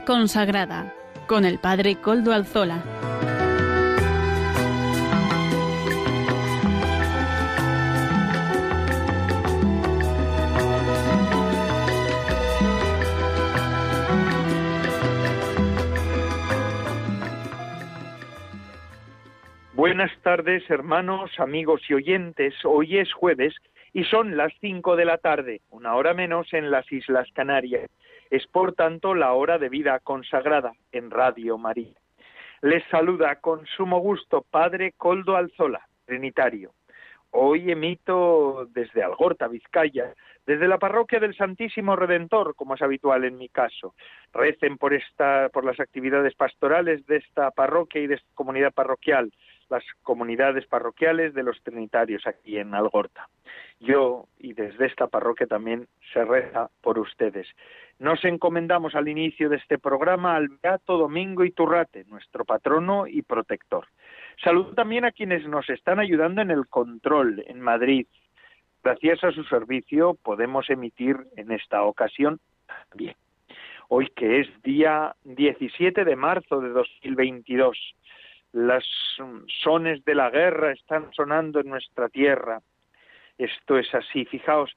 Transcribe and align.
Consagrada 0.00 0.94
con 1.28 1.44
el 1.44 1.58
Padre 1.58 1.96
Coldo 1.96 2.32
Alzola. 2.32 2.82
Buenas 19.74 20.10
tardes, 20.22 20.68
hermanos, 20.70 21.30
amigos 21.38 21.82
y 21.88 21.94
oyentes. 21.94 22.54
Hoy 22.64 22.98
es 22.98 23.12
jueves 23.12 23.54
y 23.92 24.04
son 24.04 24.36
las 24.38 24.52
cinco 24.60 24.96
de 24.96 25.04
la 25.04 25.18
tarde, 25.18 25.60
una 25.70 25.94
hora 25.94 26.14
menos 26.14 26.52
en 26.52 26.70
las 26.70 26.90
Islas 26.90 27.28
Canarias. 27.34 27.90
Es 28.32 28.46
por 28.46 28.72
tanto 28.72 29.14
la 29.14 29.34
hora 29.34 29.58
de 29.58 29.68
vida 29.68 30.00
consagrada 30.00 30.72
en 30.90 31.10
Radio 31.10 31.58
María. 31.58 31.92
Les 32.62 32.82
saluda 32.90 33.36
con 33.36 33.66
sumo 33.66 33.98
gusto 33.98 34.42
Padre 34.50 34.94
Coldo 34.96 35.36
Alzola, 35.36 35.86
trinitario. 36.06 36.72
Hoy 37.32 37.70
emito 37.70 38.66
desde 38.70 39.02
Algorta, 39.02 39.48
Vizcaya, 39.48 40.14
desde 40.46 40.66
la 40.66 40.78
parroquia 40.78 41.20
del 41.20 41.36
Santísimo 41.36 41.94
Redentor, 41.94 42.54
como 42.54 42.74
es 42.74 42.80
habitual 42.80 43.24
en 43.24 43.36
mi 43.36 43.50
caso. 43.50 43.94
Recen 44.32 44.78
por 44.78 44.94
esta, 44.94 45.50
por 45.50 45.66
las 45.66 45.78
actividades 45.78 46.34
pastorales 46.34 47.04
de 47.06 47.16
esta 47.16 47.50
parroquia 47.50 48.00
y 48.00 48.06
de 48.06 48.14
esta 48.14 48.30
comunidad 48.32 48.72
parroquial 48.72 49.30
las 49.72 49.84
comunidades 50.02 50.66
parroquiales 50.66 51.32
de 51.32 51.42
los 51.42 51.60
trinitarios 51.62 52.26
aquí 52.26 52.58
en 52.58 52.74
Algorta. 52.74 53.28
Yo, 53.80 54.26
y 54.38 54.52
desde 54.52 54.86
esta 54.86 55.06
parroquia 55.06 55.46
también 55.46 55.88
se 56.12 56.24
reza 56.24 56.68
por 56.82 56.98
ustedes. 56.98 57.48
Nos 57.98 58.22
encomendamos 58.24 58.94
al 58.94 59.08
inicio 59.08 59.48
de 59.48 59.56
este 59.56 59.78
programa 59.78 60.36
al 60.36 60.48
Beato 60.62 60.98
Domingo 60.98 61.42
Iturrate, 61.42 62.04
nuestro 62.04 62.44
patrono 62.44 63.06
y 63.06 63.22
protector. 63.22 63.86
Saludo 64.44 64.74
también 64.74 65.06
a 65.06 65.12
quienes 65.12 65.48
nos 65.48 65.68
están 65.70 65.98
ayudando 65.98 66.42
en 66.42 66.50
el 66.50 66.66
control 66.66 67.42
en 67.46 67.60
Madrid. 67.60 68.06
Gracias 68.84 69.24
a 69.24 69.32
su 69.32 69.42
servicio 69.44 70.18
podemos 70.22 70.68
emitir 70.68 71.16
en 71.36 71.50
esta 71.50 71.82
ocasión 71.84 72.40
también. 72.90 73.16
Hoy 73.88 74.08
que 74.14 74.40
es 74.40 74.48
día 74.62 75.16
17 75.24 76.04
de 76.04 76.16
marzo 76.16 76.60
de 76.60 76.68
2022 76.70 77.94
las 78.52 78.84
sones 79.62 80.04
de 80.04 80.14
la 80.14 80.30
guerra 80.30 80.72
están 80.72 81.12
sonando 81.12 81.60
en 81.60 81.68
nuestra 81.68 82.08
tierra. 82.08 82.60
Esto 83.38 83.78
es 83.78 83.92
así. 83.94 84.24
Fijaos, 84.26 84.70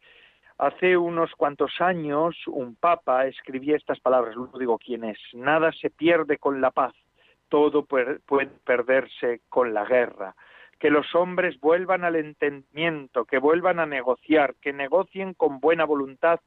hace 0.57 0.97
unos 0.97 1.31
cuantos 1.33 1.71
años 1.79 2.35
un 2.47 2.75
papa 2.75 3.27
escribía 3.27 3.75
estas 3.75 3.99
palabras, 3.99 4.35
luego 4.35 4.57
digo 4.57 4.77
quién 4.77 5.03
es, 5.03 5.19
nada 5.33 5.71
se 5.73 5.89
pierde 5.89 6.37
con 6.37 6.61
la 6.61 6.71
paz, 6.71 6.93
todo 7.49 7.85
puede 7.85 8.47
perderse 8.63 9.41
con 9.49 9.73
la 9.73 9.85
guerra. 9.85 10.35
Que 10.79 10.89
los 10.89 11.15
hombres 11.15 11.59
vuelvan 11.59 12.03
al 12.03 12.15
entendimiento, 12.17 13.25
que 13.25 13.37
vuelvan 13.37 13.79
a 13.79 13.85
negociar, 13.85 14.55
que 14.61 14.73
negocien 14.73 15.33
con 15.33 15.59
buena 15.59 15.85
voluntad 15.85 16.39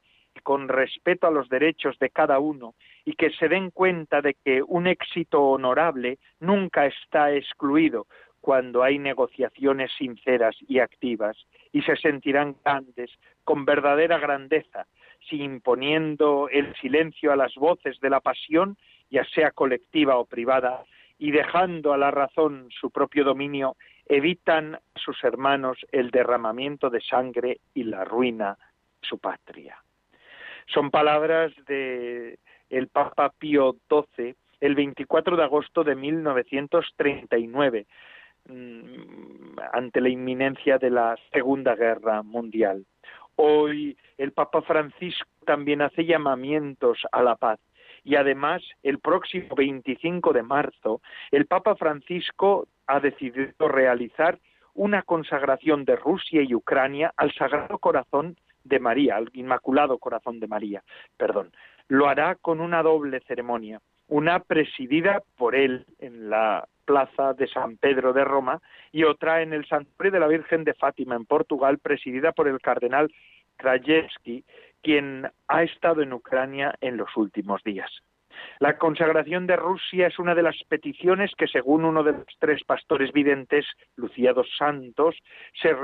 con 0.43 0.69
respeto 0.69 1.27
a 1.27 1.31
los 1.31 1.49
derechos 1.49 1.99
de 1.99 2.11
cada 2.11 2.39
uno 2.39 2.75
y 3.09 3.15
que 3.15 3.31
se 3.31 3.49
den 3.49 3.71
cuenta 3.71 4.21
de 4.21 4.35
que 4.35 4.63
un 4.63 4.87
éxito 4.87 5.43
honorable 5.43 6.19
nunca 6.41 6.85
está 6.85 7.33
excluido 7.33 8.07
cuando 8.43 8.83
hay 8.83 8.99
negociaciones 8.99 9.91
sinceras 9.97 10.55
y 10.69 10.81
activas 10.81 11.35
y 11.73 11.81
se 11.81 11.97
sentirán 11.97 12.57
grandes 12.63 13.11
con 13.45 13.65
verdadera 13.65 14.19
grandeza, 14.19 14.87
si 15.27 15.43
imponiendo 15.43 16.51
el 16.51 16.77
silencio 16.83 17.33
a 17.33 17.37
las 17.37 17.55
voces 17.55 17.99
de 18.01 18.11
la 18.11 18.21
pasión, 18.21 18.77
ya 19.09 19.25
sea 19.25 19.53
colectiva 19.53 20.19
o 20.19 20.27
privada, 20.27 20.85
y 21.17 21.31
dejando 21.31 21.95
a 21.95 21.97
la 21.97 22.11
razón 22.11 22.69
su 22.79 22.91
propio 22.91 23.25
dominio, 23.25 23.77
evitan 24.05 24.75
a 24.75 24.81
sus 24.97 25.25
hermanos 25.25 25.79
el 25.93 26.11
derramamiento 26.11 26.91
de 26.91 27.01
sangre 27.01 27.61
y 27.73 27.85
la 27.85 28.05
ruina 28.05 28.59
de 29.01 29.09
su 29.09 29.19
patria. 29.19 29.83
Son 30.67 30.91
palabras 30.91 31.53
de 31.67 32.39
el 32.71 32.89
Papa 32.89 33.33
Pío 33.39 33.77
XII 33.89 34.35
el 34.61 34.75
24 34.75 35.37
de 35.37 35.43
agosto 35.45 35.85
de 35.85 35.95
1939 35.95 37.87
mm, 38.49 39.59
ante 39.73 40.01
la 40.01 40.09
inminencia 40.09 40.79
de 40.79 40.91
la 40.91 41.17
Segunda 41.33 41.75
Guerra 41.77 42.23
Mundial. 42.23 42.85
Hoy 43.37 43.97
el 44.17 44.33
Papa 44.33 44.63
Francisco 44.63 45.29
también 45.47 45.83
hace 45.83 46.05
llamamientos 46.05 46.99
a 47.13 47.23
la 47.23 47.37
paz 47.37 47.61
y 48.05 48.17
además 48.17 48.63
el 48.83 48.99
próximo 48.99 49.55
25 49.55 50.33
de 50.33 50.43
marzo 50.43 51.01
el 51.31 51.47
Papa 51.47 51.77
Francisco 51.77 52.67
ha 52.87 53.01
decidido 53.01 53.69
realizar 53.69 54.39
una 54.75 55.03
consagración 55.03 55.85
de 55.85 55.97
Rusia 55.97 56.43
y 56.43 56.55
Ucrania 56.55 57.13
al 57.17 57.33
Sagrado 57.35 57.79
Corazón 57.79 58.37
de 58.65 58.79
María, 58.79 59.17
al 59.17 59.29
Inmaculado 59.33 59.99
Corazón 59.99 60.41
de 60.41 60.47
María, 60.47 60.83
perdón. 61.17 61.51
Lo 61.89 62.09
hará 62.09 62.35
con 62.37 62.61
una 62.61 62.83
doble 62.83 63.21
ceremonia, 63.27 63.81
una 64.09 64.41
presidida 64.41 65.23
por 65.37 65.55
él 65.55 65.87
en 65.99 66.31
la 66.31 66.67
plaza 66.85 67.35
de 67.35 67.47
San 67.49 67.77
Pedro 67.77 68.13
de 68.13 68.25
Roma 68.25 68.61
y 68.93 69.05
otra 69.05 69.43
en 69.43 69.53
el 69.53 69.67
Santuario 69.67 70.13
de 70.13 70.21
la 70.21 70.27
Virgen 70.27 70.65
de 70.65 70.75
Fátima 70.75 71.17
en 71.17 71.27
Portugal, 71.27 71.79
presidida 71.79 72.33
por 72.33 72.49
el 72.49 72.61
cardenal 72.61 73.13
Krajewski, 73.57 74.45
quien 74.83 75.31
ha 75.49 75.63
estado 75.63 76.03
en 76.03 76.13
Ucrania 76.13 76.75
en 76.81 76.97
los 76.97 77.15
últimos 77.17 77.63
días. 77.63 77.91
La 78.61 78.77
consagración 78.77 79.47
de 79.47 79.57
Rusia 79.57 80.09
es 80.09 80.19
una 80.19 80.35
de 80.35 80.43
las 80.43 80.57
peticiones 80.69 81.33
que, 81.37 81.47
según 81.47 81.85
uno 81.85 82.03
de 82.03 82.13
los 82.13 82.27
tres 82.39 82.63
pastores 82.65 83.13
videntes, 83.13 83.67
Lucía 83.97 84.33
dos 84.33 84.49
Santos, 84.57 85.17
se 85.61 85.75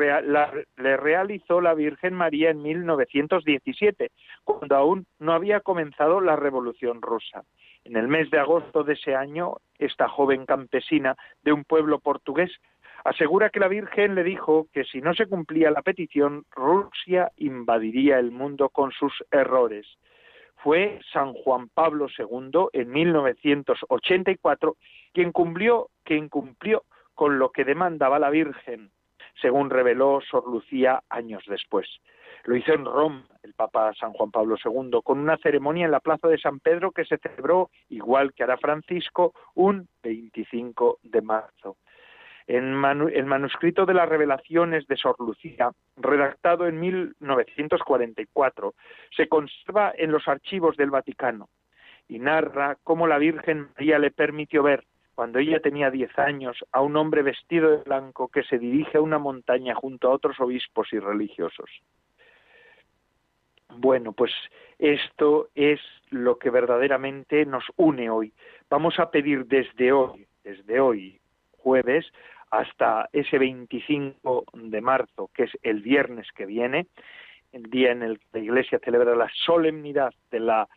le 0.77 0.97
realizó 0.97 1.61
la 1.61 1.75
Virgen 1.75 2.15
María 2.15 2.51
en 2.51 2.63
1917, 2.63 4.11
cuando 4.45 4.77
aún 4.77 5.07
no 5.19 5.33
había 5.33 5.61
comenzado 5.61 6.21
la 6.21 6.37
Revolución 6.37 7.01
rusa. 7.01 7.45
En 7.85 7.97
el 7.97 8.09
mes 8.09 8.31
de 8.31 8.39
agosto 8.39 8.83
de 8.83 8.95
ese 8.95 9.15
año, 9.15 9.57
esta 9.79 10.09
joven 10.09 10.47
campesina 10.47 11.17
de 11.43 11.53
un 11.53 11.65
pueblo 11.65 11.99
portugués 11.99 12.51
asegura 13.05 13.51
que 13.51 13.61
la 13.61 13.69
Virgen 13.69 14.15
le 14.15 14.25
dijo 14.25 14.67
que 14.73 14.85
si 14.85 15.01
no 15.01 15.15
se 15.15 15.27
cumplía 15.27 15.71
la 15.71 15.83
petición, 15.83 16.45
Rusia 16.51 17.31
invadiría 17.37 18.19
el 18.19 18.31
mundo 18.31 18.71
con 18.71 18.91
sus 18.93 19.13
errores 19.31 19.87
fue 20.65 20.99
San 21.13 21.35
Juan 21.35 21.69
Pablo 21.69 22.07
II 22.19 22.69
en 22.73 22.91
1984 22.91 24.77
quien 25.13 25.31
cumplió, 25.31 25.91
quien 26.03 26.31
cumplió 26.31 26.85
con 27.13 27.39
lo 27.39 27.51
que 27.51 27.67
demandaba 27.67 28.19
la 28.19 28.31
Virgen, 28.31 28.91
según 29.43 29.69
reveló 29.69 30.23
Sor 30.23 30.49
Lucía 30.49 31.03
años 31.11 31.45
después. 31.47 31.87
Lo 32.45 32.57
hizo 32.57 32.73
en 32.73 32.87
Roma 32.87 33.27
el 33.43 33.53
Papa 33.53 33.93
San 33.93 34.15
Juan 34.15 34.31
Pablo 34.31 34.57
II 34.57 35.01
con 35.05 35.19
una 35.19 35.37
ceremonia 35.37 35.85
en 35.85 35.91
la 35.91 36.01
Plaza 36.01 36.29
de 36.29 36.39
San 36.39 36.61
Pedro 36.61 36.93
que 36.93 37.05
se 37.05 37.19
celebró, 37.19 37.69
igual 37.91 38.33
que 38.33 38.45
hará 38.45 38.57
Francisco, 38.57 39.35
un 39.55 39.87
25 40.03 41.01
de 41.03 41.21
marzo. 41.21 41.77
El 42.47 43.25
manuscrito 43.25 43.87
de 43.87 43.95
las 43.95 44.09
revelaciones 44.09 44.87
de 44.87 44.97
Sor 44.97 45.17
Lucía, 45.19 45.71
redactado 45.97 46.67
en 46.67 46.79
1944, 46.79 48.75
se 49.17 49.29
conserva 49.29 49.93
en 49.97 50.13
los 50.13 50.29
archivos 50.29 50.77
del 50.77 50.91
Vaticano 50.91 51.49
y 52.07 52.19
narra 52.19 52.77
cómo 52.85 53.07
la 53.07 53.19
Virgen 53.19 53.69
María 53.75 53.99
le 53.99 54.11
permitió 54.11 54.63
ver, 54.63 54.85
cuando 55.15 55.39
ella 55.39 55.61
tenía 55.61 55.91
diez 55.91 56.19
años, 56.19 56.63
a 56.73 56.83
un 56.83 56.97
hombre 56.97 57.23
vestido 57.23 57.71
de 57.71 57.85
blanco 57.85 58.29
que 58.29 58.43
se 58.43 58.59
dirige 58.59 58.99
a 58.99 59.01
una 59.01 59.19
montaña 59.19 59.75
junto 59.75 60.09
a 60.09 60.13
otros 60.13 60.39
obispos 60.41 60.93
y 60.93 60.99
religiosos. 60.99 61.71
Bueno, 63.77 64.13
pues 64.13 64.33
esto 64.79 65.49
es 65.55 65.81
lo 66.11 66.39
que 66.39 66.51
verdaderamente 66.51 67.47
nos 67.47 67.65
une 67.77 68.11
hoy. 68.11 68.33
Vamos 68.69 68.99
a 68.99 69.11
pedir 69.11 69.47
desde 69.47 69.93
hoy, 69.93 70.27
desde 70.43 70.79
hoy, 70.81 71.21
jueves, 71.59 72.07
hasta 72.59 73.09
ese 73.13 73.39
25 73.39 74.45
de 74.53 74.81
marzo, 74.81 75.31
que 75.35 75.45
es 75.45 75.51
el 75.63 75.81
viernes 75.81 76.29
que 76.37 76.47
viene, 76.47 76.87
el 77.53 77.65
día 77.65 77.93
en 77.93 78.03
el 78.03 78.19
que 78.19 78.27
la 78.33 78.39
Iglesia 78.41 78.81
celebra 78.85 79.17
la 79.17 79.31
solemnidad 79.45 80.13
de 80.31 80.41
la 80.41 80.69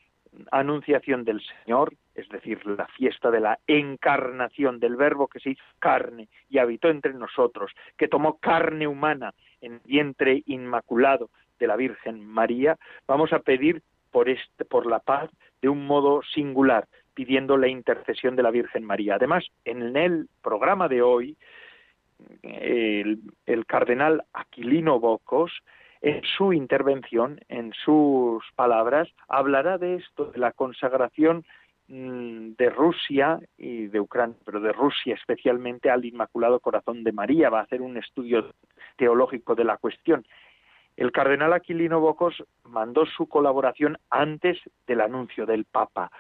anunciación 0.52 1.24
del 1.24 1.42
Señor, 1.42 1.94
es 2.16 2.28
decir, 2.30 2.66
la 2.66 2.88
fiesta 2.88 3.32
de 3.32 3.40
la 3.40 3.60
encarnación 3.68 4.80
del 4.80 4.96
Verbo 4.96 5.28
que 5.28 5.40
se 5.40 5.52
hizo 5.52 5.64
carne 5.80 6.28
y 6.50 6.58
habitó 6.58 6.90
entre 6.90 7.14
nosotros, 7.14 7.72
que 7.98 8.08
tomó 8.08 8.38
carne 8.38 8.88
humana 8.88 9.34
en 9.62 9.80
vientre 9.86 10.44
inmaculado 10.46 11.30
de 11.60 11.68
la 11.68 11.76
Virgen 11.76 12.26
María, 12.26 12.78
vamos 13.08 13.34
a 13.34 13.40
pedir 13.40 13.82
por, 14.12 14.30
este, 14.30 14.66
por 14.66 14.86
la 14.86 15.00
paz 15.00 15.30
de 15.62 15.70
un 15.70 15.86
modo 15.86 16.22
singular, 16.34 16.88
pidiendo 17.14 17.58
la 17.58 17.68
intercesión 17.68 18.36
de 18.36 18.44
la 18.44 18.52
Virgen 18.52 18.84
María. 18.84 19.16
Además, 19.16 19.46
en 19.66 19.96
el 19.96 20.28
programa 20.44 20.88
de 20.88 21.02
hoy 21.02 21.36
el, 22.44 23.66
cardenal 23.66 24.24
Aquilino 24.34 25.00
Bocos, 25.00 25.52
en 26.02 26.22
su 26.24 26.54
intervención, 26.54 27.40
en 27.50 27.74
sus 27.74 28.44
palabras, 28.56 29.10
hablará 29.28 29.78
de 29.78 29.96
esto, 29.96 30.26
de 30.26 30.40
la 30.40 30.52
consagración 30.52 31.46
mm, 31.88 32.52
de 32.58 32.70
Rusia 32.70 33.40
y 33.58 33.88
de 33.88 34.00
Ucrania, 34.00 34.38
pero 34.46 34.60
de 34.60 34.74
Rusia 34.74 35.16
especialmente 35.16 35.90
al 35.90 36.06
Inmaculado 36.06 36.60
Corazón 36.60 37.04
de 37.04 37.12
María, 37.12 37.50
va 37.50 37.62
a 37.62 37.64
hacer 37.64 37.82
un 37.82 37.98
estudio 37.98 38.54
teológico 38.96 39.56
de 39.56 39.64
la 39.64 39.78
cuestión. 39.78 40.26
El 40.96 41.12
cardenal 41.12 41.54
Aquilino 41.54 42.00
Bocos 42.00 42.44
mandó 42.64 43.06
su 43.06 43.28
colaboración 43.28 43.98
antes 44.10 44.58
del 44.88 45.02
anuncio 45.02 45.46
del 45.46 45.66
Papa, 45.66 46.12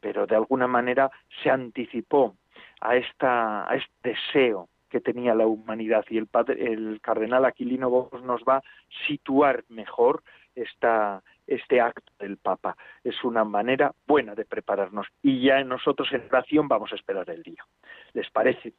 pero 0.00 0.26
de 0.26 0.36
alguna 0.36 0.66
manera 0.66 1.10
se 1.42 1.50
anticipó 1.50 2.36
a, 2.80 2.90
a 2.90 3.76
este 3.76 3.92
deseo 4.02 4.68
que 4.88 5.00
tenía 5.00 5.34
la 5.34 5.46
humanidad 5.46 6.04
y 6.08 6.18
el, 6.18 6.26
padre, 6.26 6.72
el 6.72 7.00
cardenal 7.00 7.44
Aquilino 7.44 7.90
Bocos 7.90 8.22
nos 8.22 8.42
va 8.42 8.56
a 8.56 8.62
situar 9.06 9.64
mejor 9.68 10.22
esta, 10.54 11.22
este 11.46 11.80
acto 11.80 12.12
del 12.18 12.36
Papa. 12.36 12.76
Es 13.02 13.24
una 13.24 13.44
manera 13.44 13.92
buena 14.06 14.34
de 14.34 14.44
prepararnos 14.44 15.06
y 15.22 15.42
ya 15.42 15.62
nosotros 15.64 16.08
en 16.12 16.24
oración 16.28 16.68
vamos 16.68 16.92
a 16.92 16.96
esperar 16.96 17.28
el 17.30 17.42
día. 17.42 17.64
¿Les 18.12 18.30
parece? 18.30 18.74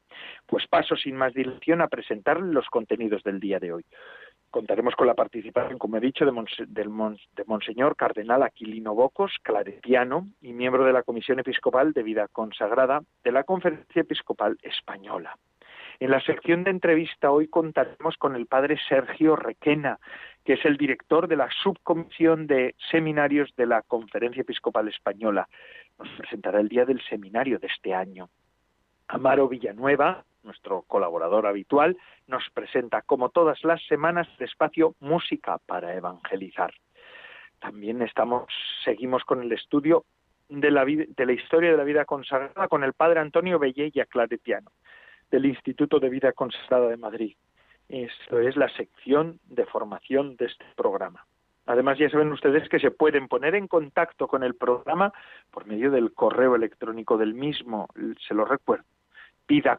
Pues 0.46 0.66
paso 0.66 0.96
sin 0.96 1.16
más 1.16 1.34
dilación 1.34 1.80
a 1.80 1.88
presentar 1.88 2.40
los 2.40 2.66
contenidos 2.68 3.22
del 3.22 3.40
día 3.40 3.58
de 3.58 3.72
hoy. 3.72 3.84
Contaremos 4.50 4.96
con 4.96 5.06
la 5.06 5.14
participación, 5.14 5.78
como 5.78 5.96
he 5.96 6.00
dicho, 6.00 6.24
de, 6.26 6.32
de 6.66 7.44
Monseñor 7.46 7.94
Cardenal 7.94 8.42
Aquilino 8.42 8.94
Bocos, 8.94 9.32
claretiano 9.42 10.26
y 10.40 10.52
miembro 10.52 10.84
de 10.84 10.92
la 10.92 11.04
Comisión 11.04 11.38
Episcopal 11.38 11.92
de 11.92 12.02
Vida 12.02 12.26
Consagrada 12.26 13.00
de 13.22 13.32
la 13.32 13.44
Conferencia 13.44 14.02
Episcopal 14.02 14.58
Española. 14.62 15.36
En 16.00 16.10
la 16.10 16.20
sección 16.22 16.64
de 16.64 16.70
entrevista 16.70 17.30
hoy 17.30 17.46
contaremos 17.48 18.16
con 18.16 18.34
el 18.34 18.46
padre 18.46 18.78
Sergio 18.88 19.36
Requena, 19.36 19.98
que 20.46 20.54
es 20.54 20.64
el 20.64 20.78
director 20.78 21.28
de 21.28 21.36
la 21.36 21.50
subcomisión 21.62 22.46
de 22.46 22.74
seminarios 22.90 23.54
de 23.54 23.66
la 23.66 23.82
Conferencia 23.82 24.40
Episcopal 24.40 24.88
Española. 24.88 25.46
Nos 25.98 26.08
presentará 26.16 26.60
el 26.60 26.70
día 26.70 26.86
del 26.86 27.02
seminario 27.02 27.58
de 27.58 27.66
este 27.66 27.92
año. 27.92 28.30
Amaro 29.08 29.46
Villanueva, 29.46 30.24
nuestro 30.42 30.84
colaborador 30.88 31.46
habitual, 31.46 31.98
nos 32.26 32.48
presenta, 32.48 33.02
como 33.02 33.28
todas 33.28 33.62
las 33.62 33.84
semanas, 33.86 34.26
el 34.38 34.46
espacio 34.46 34.94
Música 35.00 35.58
para 35.66 35.94
Evangelizar. 35.94 36.72
También 37.58 38.00
estamos, 38.00 38.46
seguimos 38.86 39.22
con 39.24 39.42
el 39.42 39.52
estudio 39.52 40.06
de 40.48 40.70
la, 40.70 40.82
historia 41.30 41.72
de 41.72 41.76
la 41.76 41.84
vida 41.84 42.06
consagrada 42.06 42.68
con 42.68 42.84
el 42.84 42.94
padre 42.94 43.20
Antonio 43.20 43.58
Bellella 43.58 44.06
Claretiano 44.06 44.70
del 45.30 45.46
Instituto 45.46 46.00
de 46.00 46.08
Vida 46.08 46.32
Consagrada 46.32 46.88
de 46.88 46.96
Madrid. 46.96 47.36
Esto 47.88 48.38
es 48.38 48.56
la 48.56 48.68
sección 48.68 49.40
de 49.46 49.66
formación 49.66 50.36
de 50.36 50.46
este 50.46 50.64
programa. 50.76 51.26
Además, 51.66 51.98
ya 51.98 52.08
saben 52.10 52.32
ustedes 52.32 52.68
que 52.68 52.80
se 52.80 52.90
pueden 52.90 53.28
poner 53.28 53.54
en 53.54 53.68
contacto 53.68 54.26
con 54.26 54.42
el 54.42 54.54
programa 54.54 55.12
por 55.50 55.66
medio 55.66 55.90
del 55.90 56.12
correo 56.12 56.56
electrónico 56.56 57.16
del 57.16 57.34
mismo. 57.34 57.88
Se 58.26 58.34
lo 58.34 58.44
recuerdo, 58.44 58.84
vida 59.46 59.78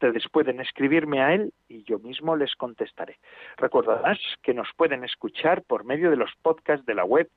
Ustedes 0.00 0.28
pueden 0.32 0.60
escribirme 0.60 1.20
a 1.20 1.34
él 1.34 1.52
y 1.68 1.84
yo 1.84 1.98
mismo 1.98 2.34
les 2.34 2.54
contestaré. 2.54 3.18
Recordarás 3.58 4.18
que 4.42 4.54
nos 4.54 4.68
pueden 4.74 5.04
escuchar 5.04 5.62
por 5.62 5.84
medio 5.84 6.08
de 6.10 6.16
los 6.16 6.30
podcasts 6.40 6.86
de 6.86 6.94
la 6.94 7.04
web 7.04 7.28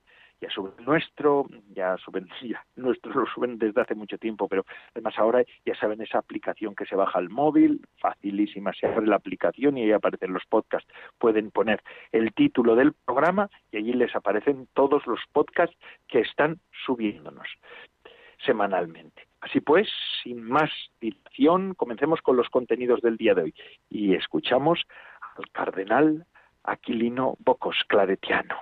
ya 0.44 0.50
suben 0.50 0.72
nuestro, 0.84 1.46
ya 1.74 1.96
suben, 1.96 2.28
ya 2.42 2.64
nuestro 2.76 3.12
lo 3.12 3.26
suben 3.26 3.58
desde 3.58 3.80
hace 3.80 3.94
mucho 3.94 4.18
tiempo, 4.18 4.46
pero 4.48 4.64
además 4.92 5.14
ahora 5.16 5.42
ya 5.64 5.74
saben 5.74 6.02
esa 6.02 6.18
aplicación 6.18 6.74
que 6.74 6.84
se 6.84 6.96
baja 6.96 7.18
al 7.18 7.30
móvil, 7.30 7.80
facilísima, 7.98 8.72
se 8.72 8.86
abre 8.86 9.06
la 9.06 9.16
aplicación 9.16 9.78
y 9.78 9.84
ahí 9.84 9.92
aparecen 9.92 10.32
los 10.32 10.44
podcasts. 10.46 10.90
Pueden 11.18 11.50
poner 11.50 11.82
el 12.12 12.32
título 12.34 12.76
del 12.76 12.92
programa 12.92 13.48
y 13.72 13.78
allí 13.78 13.92
les 13.94 14.14
aparecen 14.14 14.68
todos 14.74 15.06
los 15.06 15.20
podcasts 15.32 15.76
que 16.08 16.20
están 16.20 16.60
subiéndonos 16.84 17.48
semanalmente. 18.44 19.26
Así 19.40 19.60
pues, 19.60 19.88
sin 20.22 20.42
más 20.42 20.70
dilación, 21.00 21.74
comencemos 21.74 22.20
con 22.20 22.36
los 22.36 22.50
contenidos 22.50 23.00
del 23.00 23.16
día 23.16 23.34
de 23.34 23.42
hoy 23.42 23.54
y 23.88 24.14
escuchamos 24.14 24.84
al 25.36 25.50
cardenal 25.52 26.26
Aquilino 26.64 27.36
Bocos 27.38 27.76
Claretiano. 27.88 28.56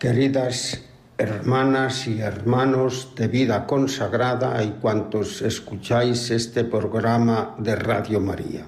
Queridas 0.00 0.80
hermanas 1.18 2.06
y 2.06 2.22
hermanos 2.22 3.12
de 3.16 3.28
vida 3.28 3.66
consagrada 3.66 4.64
y 4.64 4.70
cuantos 4.80 5.42
escucháis 5.42 6.30
este 6.30 6.64
programa 6.64 7.54
de 7.58 7.76
Radio 7.76 8.18
María. 8.18 8.64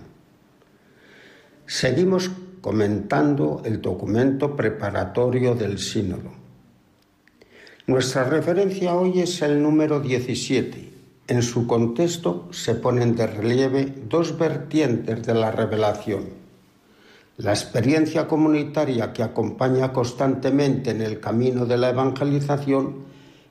Seguimos 1.65 2.31
comentando 2.61 3.63
el 3.65 3.81
documento 3.81 4.55
preparatorio 4.55 5.55
del 5.55 5.79
sínodo. 5.79 6.33
Nuestra 7.87 8.25
referencia 8.25 8.95
hoy 8.95 9.21
es 9.21 9.41
el 9.41 9.63
número 9.63 10.01
17. 10.01 10.93
En 11.29 11.41
su 11.41 11.67
contexto 11.67 12.49
se 12.51 12.75
ponen 12.75 13.17
de 13.17 13.27
relieve 13.27 13.91
dos 14.07 14.37
vertientes 14.37 15.23
de 15.23 15.33
la 15.33 15.51
revelación 15.51 16.42
la 17.43 17.51
experiencia 17.51 18.29
comunitaria 18.29 19.13
que 19.13 19.25
acompaña 19.25 19.93
constantemente 19.93 20.91
en 20.91 21.03
el 21.03 21.19
camino 21.19 21.67
de 21.67 21.77
la 21.77 21.91
evangelización 21.91 23.03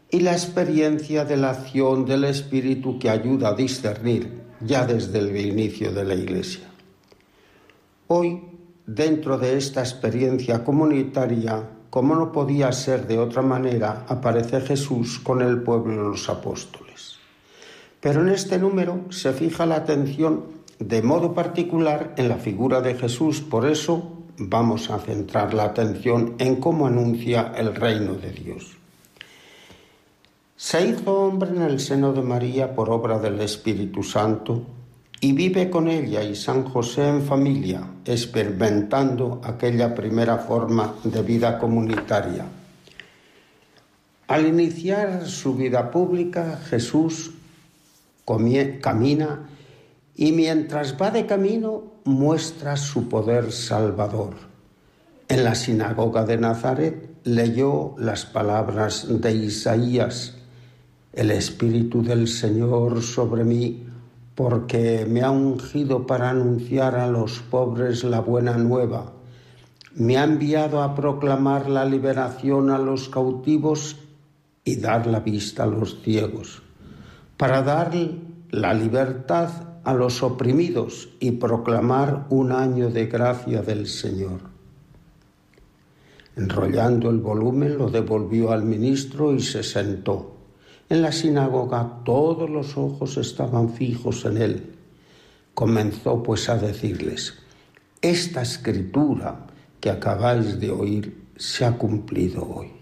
y 0.09 0.21
la 0.21 0.31
experiencia 0.31 1.25
de 1.25 1.35
la 1.35 1.49
acción 1.49 2.05
del 2.05 2.23
Espíritu 2.23 2.97
que 2.97 3.09
ayuda 3.09 3.49
a 3.49 3.53
discernir 3.53 4.43
ya 4.61 4.85
desde 4.85 5.19
el 5.19 5.35
inicio 5.35 5.91
de 5.91 6.05
la 6.05 6.15
Iglesia. 6.15 6.69
Hoy, 8.07 8.41
dentro 8.85 9.38
de 9.38 9.57
esta 9.57 9.81
experiencia 9.81 10.63
comunitaria, 10.63 11.61
como 11.89 12.15
no 12.15 12.31
podía 12.31 12.71
ser 12.71 13.07
de 13.07 13.19
otra 13.19 13.41
manera, 13.41 14.05
aparece 14.07 14.61
Jesús 14.61 15.19
con 15.19 15.41
el 15.41 15.63
pueblo 15.63 16.03
de 16.03 16.09
los 16.11 16.29
apóstoles. 16.29 17.18
Pero 17.99 18.21
en 18.21 18.30
este 18.30 18.57
número 18.57 19.01
se 19.09 19.33
fija 19.33 19.66
la 19.66 19.75
atención 19.75 20.60
de 20.81 21.04
modo 21.04 21.33
particular 21.33 22.16
en 22.18 22.28
la 22.28 22.38
figura 22.38 22.81
de 22.81 22.95
Jesús. 22.95 23.40
Por 23.40 23.69
eso 23.69 24.18
vamos 24.38 24.90
a 24.90 24.97
centrar 24.97 25.54
la 25.54 25.66
atención 25.66 26.35
en 26.40 26.56
cómo 26.56 26.88
anuncia 26.88 27.54
el 27.56 27.76
reino 27.76 28.16
de 28.16 28.31
Dios. 28.31 28.78
Se 30.56 30.88
hizo 30.88 31.14
hombre 31.14 31.52
en 31.52 31.61
el 31.61 31.80
seno 31.80 32.14
de 32.14 32.21
María 32.23 32.73
por 32.73 32.90
obra 32.90 33.19
del 33.19 33.40
Espíritu 33.42 34.02
Santo 34.02 34.64
y 35.19 35.33
vive 35.33 35.69
con 35.69 35.88
ella 35.88 36.23
y 36.23 36.35
San 36.35 36.64
José 36.64 37.07
en 37.07 37.21
familia, 37.21 37.83
experimentando 38.04 39.40
aquella 39.44 39.94
primera 39.94 40.40
forma 40.40 40.95
de 41.04 41.21
vida 41.21 41.59
comunitaria. 41.59 42.45
Al 44.28 44.47
iniciar 44.47 45.28
su 45.28 45.56
vida 45.56 45.92
pública, 45.92 46.59
Jesús 46.69 47.31
camina 48.81 49.50
y 50.15 50.31
mientras 50.31 50.95
va 51.01 51.11
de 51.11 51.25
camino 51.25 51.83
muestra 52.06 52.77
su 52.77 53.07
poder 53.07 53.51
salvador. 53.51 54.33
En 55.27 55.44
la 55.44 55.56
sinagoga 55.56 56.25
de 56.25 56.37
Nazaret 56.37 57.09
leyó 57.23 57.95
las 57.97 58.25
palabras 58.25 59.07
de 59.09 59.33
Isaías, 59.33 60.35
el 61.13 61.31
Espíritu 61.31 62.03
del 62.03 62.27
Señor 62.27 63.01
sobre 63.01 63.44
mí, 63.44 63.85
porque 64.35 65.06
me 65.07 65.21
ha 65.21 65.31
ungido 65.31 66.06
para 66.07 66.30
anunciar 66.30 66.95
a 66.95 67.07
los 67.07 67.39
pobres 67.39 68.03
la 68.03 68.19
buena 68.19 68.57
nueva, 68.57 69.13
me 69.94 70.18
ha 70.18 70.23
enviado 70.23 70.81
a 70.81 70.95
proclamar 70.95 71.69
la 71.69 71.85
liberación 71.85 72.69
a 72.69 72.77
los 72.77 73.09
cautivos 73.09 73.97
y 74.63 74.77
dar 74.77 75.06
la 75.07 75.19
vista 75.19 75.63
a 75.63 75.68
los 75.68 76.01
ciegos, 76.01 76.61
para 77.37 77.61
dar 77.61 77.91
la 78.49 78.73
libertad 78.73 79.70
a 79.83 79.94
los 79.94 80.21
oprimidos 80.23 81.09
y 81.19 81.31
proclamar 81.31 82.28
un 82.30 82.52
año 82.52 82.90
de 82.90 83.07
gracia 83.07 83.61
del 83.61 83.88
Señor. 83.88 84.42
Enrollando 86.35 87.09
el 87.09 87.19
volumen 87.19 87.78
lo 87.78 87.90
devolvió 87.90 88.52
al 88.52 88.64
ministro 88.64 89.33
y 89.33 89.42
se 89.42 89.64
sentó. 89.64 90.35
En 90.90 91.02
la 91.02 91.11
sinagoga 91.11 92.02
todos 92.04 92.50
los 92.50 92.78
ojos 92.78 93.18
estaban 93.18 93.69
fijos 93.69 94.26
en 94.26 94.38
él. 94.38 94.76
Comenzó 95.54 96.23
pues 96.23 96.47
a 96.50 96.57
decirles, 96.57 97.33
esta 98.02 98.42
escritura 98.42 99.47
que 99.80 99.90
acabáis 99.90 100.59
de 100.59 100.71
oír 100.71 101.26
se 101.35 101.66
ha 101.66 101.78
cumplido 101.78 102.47
hoy. 102.47 102.81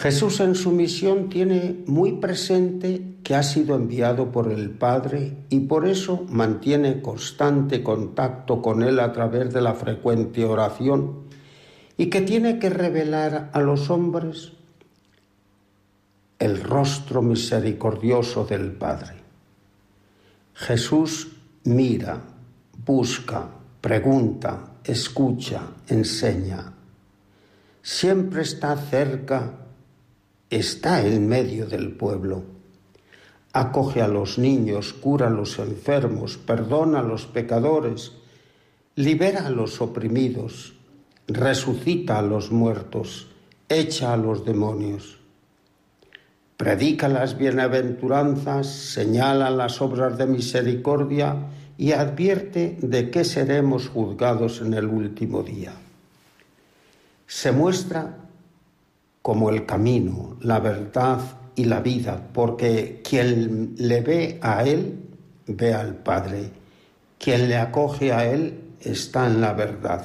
Jesús 0.00 0.40
en 0.40 0.54
su 0.54 0.72
misión 0.72 1.28
tiene 1.28 1.84
muy 1.86 2.12
presente 2.12 3.16
que 3.22 3.34
ha 3.34 3.42
sido 3.42 3.76
enviado 3.76 4.32
por 4.32 4.50
el 4.50 4.70
Padre 4.70 5.36
y 5.50 5.60
por 5.60 5.86
eso 5.86 6.24
mantiene 6.30 7.02
constante 7.02 7.82
contacto 7.82 8.62
con 8.62 8.82
Él 8.82 8.98
a 8.98 9.12
través 9.12 9.52
de 9.52 9.60
la 9.60 9.74
frecuente 9.74 10.46
oración 10.46 11.24
y 11.98 12.06
que 12.06 12.22
tiene 12.22 12.58
que 12.58 12.70
revelar 12.70 13.50
a 13.52 13.60
los 13.60 13.90
hombres 13.90 14.52
el 16.38 16.62
rostro 16.62 17.20
misericordioso 17.20 18.46
del 18.46 18.72
Padre. 18.72 19.16
Jesús 20.54 21.36
mira, 21.64 22.22
busca, 22.86 23.50
pregunta, 23.82 24.78
escucha, 24.82 25.60
enseña 25.88 26.72
siempre 27.82 28.42
está 28.42 28.76
cerca, 28.76 29.52
está 30.50 31.06
en 31.06 31.28
medio 31.28 31.66
del 31.66 31.92
pueblo. 31.92 32.42
Acoge 33.52 34.02
a 34.02 34.08
los 34.08 34.38
niños, 34.38 34.92
cura 34.92 35.28
a 35.28 35.30
los 35.30 35.58
enfermos, 35.58 36.36
perdona 36.36 37.00
a 37.00 37.04
los 37.04 37.26
pecadores, 37.26 38.12
libera 38.96 39.46
a 39.46 39.50
los 39.50 39.80
oprimidos, 39.80 40.74
resucita 41.28 42.18
a 42.18 42.22
los 42.22 42.50
muertos, 42.50 43.28
echa 43.68 44.12
a 44.12 44.16
los 44.16 44.44
demonios. 44.44 45.18
Predica 46.56 47.08
las 47.08 47.38
bienaventuranzas, 47.38 48.66
señala 48.66 49.50
las 49.50 49.80
obras 49.80 50.18
de 50.18 50.26
misericordia 50.26 51.46
y 51.78 51.92
advierte 51.92 52.76
de 52.82 53.10
qué 53.10 53.24
seremos 53.24 53.88
juzgados 53.88 54.60
en 54.60 54.74
el 54.74 54.86
último 54.86 55.42
día. 55.42 55.72
Se 57.26 57.52
muestra 57.52 58.29
como 59.30 59.48
el 59.50 59.64
camino, 59.64 60.36
la 60.40 60.58
verdad 60.58 61.20
y 61.54 61.66
la 61.66 61.78
vida, 61.78 62.20
porque 62.32 63.00
quien 63.08 63.76
le 63.78 64.00
ve 64.00 64.40
a 64.42 64.64
Él, 64.64 65.04
ve 65.46 65.72
al 65.72 65.94
Padre. 65.94 66.50
Quien 67.16 67.48
le 67.48 67.56
acoge 67.56 68.12
a 68.12 68.24
Él 68.24 68.72
está 68.80 69.28
en 69.28 69.40
la 69.40 69.52
verdad. 69.52 70.04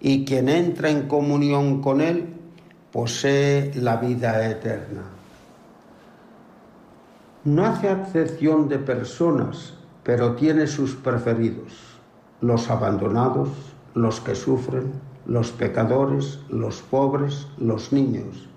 Y 0.00 0.24
quien 0.24 0.48
entra 0.48 0.90
en 0.90 1.06
comunión 1.06 1.80
con 1.80 2.00
Él 2.00 2.26
posee 2.90 3.70
la 3.76 3.98
vida 3.98 4.44
eterna. 4.50 5.02
No 7.44 7.66
hace 7.66 7.88
acepción 7.88 8.68
de 8.68 8.80
personas, 8.80 9.74
pero 10.02 10.34
tiene 10.34 10.66
sus 10.66 10.96
preferidos, 10.96 11.72
los 12.40 12.68
abandonados, 12.68 13.48
los 13.94 14.18
que 14.18 14.34
sufren, 14.34 14.90
los 15.24 15.52
pecadores, 15.52 16.40
los 16.48 16.82
pobres, 16.82 17.46
los 17.58 17.92
niños. 17.92 18.48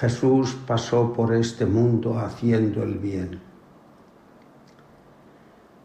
Jesús 0.00 0.56
pasó 0.66 1.12
por 1.12 1.34
este 1.34 1.66
mundo 1.66 2.18
haciendo 2.18 2.82
el 2.82 2.96
bien. 2.96 3.38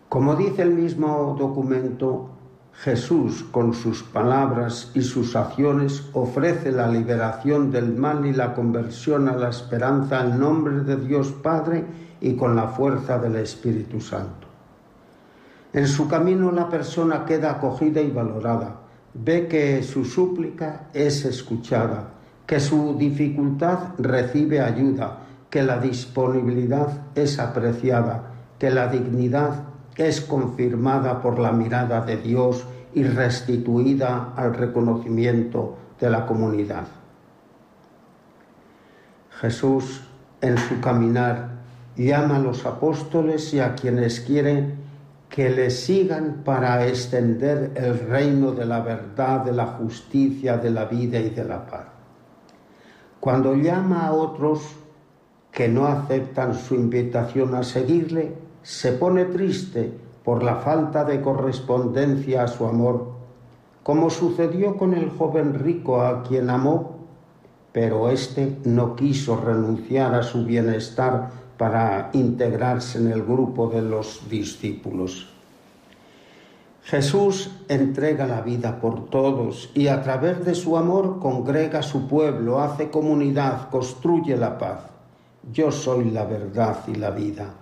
Como 0.07 0.36
dice 0.36 0.62
el 0.62 0.74
mismo 0.74 1.36
documento, 1.38 2.29
Jesús 2.72 3.43
con 3.51 3.74
sus 3.74 4.03
palabras 4.03 4.89
y 4.93 5.01
sus 5.01 5.36
acciones 5.36 6.07
ofrece 6.13 6.72
la 6.72 6.88
liberación 6.88 7.72
del 7.72 7.93
mal 7.93 8.25
y 8.25 8.31
la 8.31 8.53
conversión 8.53 9.27
a 9.27 9.36
la 9.36 9.50
esperanza 9.50 10.22
en 10.22 10.39
nombre 10.39 10.79
de 10.86 10.95
Dios 10.95 11.34
Padre 11.34 11.84
y 12.22 12.38
con 12.38 12.55
la 12.55 12.69
fuerza 12.69 13.19
del 13.19 13.36
Espíritu 13.36 14.00
Santo. 14.00 14.48
En 15.74 15.89
su 15.89 16.07
camino 16.07 16.53
la 16.53 16.69
persona 16.69 17.25
queda 17.25 17.51
acogida 17.51 18.00
y 18.00 18.12
valorada, 18.12 18.77
ve 19.13 19.50
que 19.50 19.84
su 19.84 20.05
súplica 20.05 20.88
es 20.93 21.25
escuchada, 21.25 22.14
que 22.46 22.60
su 22.60 22.96
dificultad 22.98 23.80
recibe 23.98 24.62
ayuda, 24.62 25.20
que 25.50 25.64
la 25.64 25.80
disponibilidad 25.80 26.88
es 27.16 27.40
apreciada, 27.40 28.32
que 28.60 28.70
la 28.70 28.88
dignidad 28.88 29.64
es 29.96 30.22
confirmada 30.22 31.22
por 31.22 31.40
la 31.40 31.52
mirada 31.52 32.02
de 32.02 32.18
Dios 32.18 32.66
y 32.94 33.04
restituida 33.04 34.34
al 34.36 34.54
reconocimiento 34.54 35.78
de 36.00 36.10
la 36.10 36.25
comunidad. 36.25 36.86
Jesús 39.40 40.02
en 40.42 40.58
su 40.58 40.80
caminar 40.80 41.50
llama 41.96 42.38
a 42.38 42.40
los 42.40 42.66
apóstoles 42.66 43.54
y 43.54 43.60
a 43.60 43.75
quienes 43.75 44.20
quieren 44.20 44.75
que 45.30 45.50
le 45.50 45.70
sigan 45.70 46.44
para 46.46 46.86
extender 46.88 47.72
el 47.75 48.00
reino 48.08 48.52
de 48.52 48.66
la 48.66 48.80
verdad, 48.80 49.44
de 49.44 49.52
la 49.52 49.66
justicia, 49.66 50.58
de 50.58 50.70
la 50.70 50.86
vida 50.86 51.20
y 51.20 51.30
de 51.30 51.44
la 51.44 51.66
paz. 51.66 51.95
Cuando 53.25 53.55
llama 53.55 54.05
a 54.05 54.13
otros 54.13 54.75
que 55.51 55.67
no 55.67 55.88
aceptan 55.88 56.53
su 56.53 56.75
invitación 56.75 57.55
a 57.55 57.63
seguirle, 57.63 58.36
se 58.62 58.91
pone 58.91 59.25
triste 59.25 59.91
por 60.24 60.44
la 60.44 60.58
falta 60.58 61.03
de 61.05 61.22
correspondencia 61.22 62.44
a 62.44 62.48
su 62.48 62.67
amor, 62.67 63.13
como 63.82 64.12
sucedió 64.12 64.77
con 64.77 64.94
el 64.94 65.10
joven 65.10 65.55
rico 65.55 66.03
a 66.03 66.22
quien 66.22 66.51
amó, 66.51 66.98
pero 67.72 68.12
éste 68.12 68.60
no 68.63 68.96
quiso 68.96 69.41
renunciar 69.41 70.13
a 70.13 70.22
su 70.22 70.46
bienestar 70.46 71.32
para 71.58 72.12
integrarse 72.13 73.00
en 73.00 73.12
el 73.12 73.24
grupo 73.24 73.70
de 73.70 73.82
los 73.82 74.29
discípulos. 74.29 75.35
Jesús 76.86 77.50
entrega 77.68 78.27
la 78.27 78.42
vida 78.42 78.80
por 78.80 79.10
todos 79.10 79.72
y 79.74 79.88
a 79.88 80.04
través 80.04 80.46
de 80.46 80.54
su 80.54 80.77
amor 80.77 81.18
congrega 81.20 81.82
su 81.82 82.08
pueblo, 82.08 82.62
hace 82.62 82.92
comunidad, 82.92 83.72
construye 83.72 84.38
la 84.38 84.60
paz. 84.60 84.82
Yo 85.51 85.72
soy 85.72 86.12
la 86.12 86.25
verdad 86.25 86.77
y 86.88 86.94
la 86.94 87.10
vida. 87.10 87.56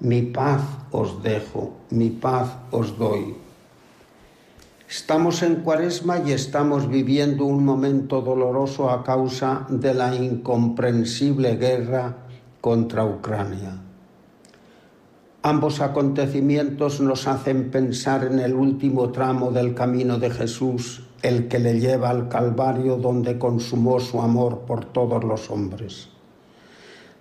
Mi 0.00 0.22
paz 0.22 0.62
os 0.90 1.22
dejo, 1.22 1.74
mi 1.90 2.10
paz 2.10 2.56
os 2.72 2.98
doy. 2.98 3.36
Estamos 4.88 5.44
en 5.44 5.62
cuaresma 5.62 6.18
y 6.26 6.32
estamos 6.32 6.88
viviendo 6.88 7.44
un 7.44 7.64
momento 7.64 8.20
doloroso 8.20 8.90
a 8.90 9.04
causa 9.04 9.64
de 9.68 9.94
la 9.94 10.12
incomprensible 10.12 11.54
guerra 11.54 12.16
contra 12.60 13.04
Ucrania. 13.04 13.85
Ambos 15.46 15.80
acontecimientos 15.80 17.00
nos 17.00 17.28
hacen 17.28 17.70
pensar 17.70 18.24
en 18.24 18.40
el 18.40 18.52
último 18.52 19.12
tramo 19.12 19.52
del 19.52 19.74
camino 19.74 20.18
de 20.18 20.30
Jesús, 20.30 21.04
el 21.22 21.46
que 21.46 21.60
le 21.60 21.78
lleva 21.78 22.10
al 22.10 22.28
Calvario 22.28 22.96
donde 22.96 23.38
consumó 23.38 24.00
su 24.00 24.20
amor 24.20 24.62
por 24.66 24.86
todos 24.86 25.22
los 25.22 25.48
hombres 25.48 26.08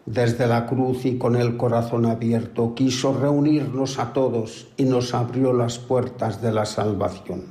desde 0.07 0.47
la 0.47 0.65
cruz 0.65 1.05
y 1.05 1.19
con 1.19 1.35
el 1.35 1.55
corazón 1.55 2.07
abierto, 2.07 2.73
quiso 2.75 3.13
reunirnos 3.13 3.99
a 3.99 4.13
todos 4.13 4.67
y 4.75 4.85
nos 4.85 5.13
abrió 5.13 5.53
las 5.53 5.79
puertas 5.79 6.41
de 6.41 6.51
la 6.51 6.65
salvación. 6.65 7.43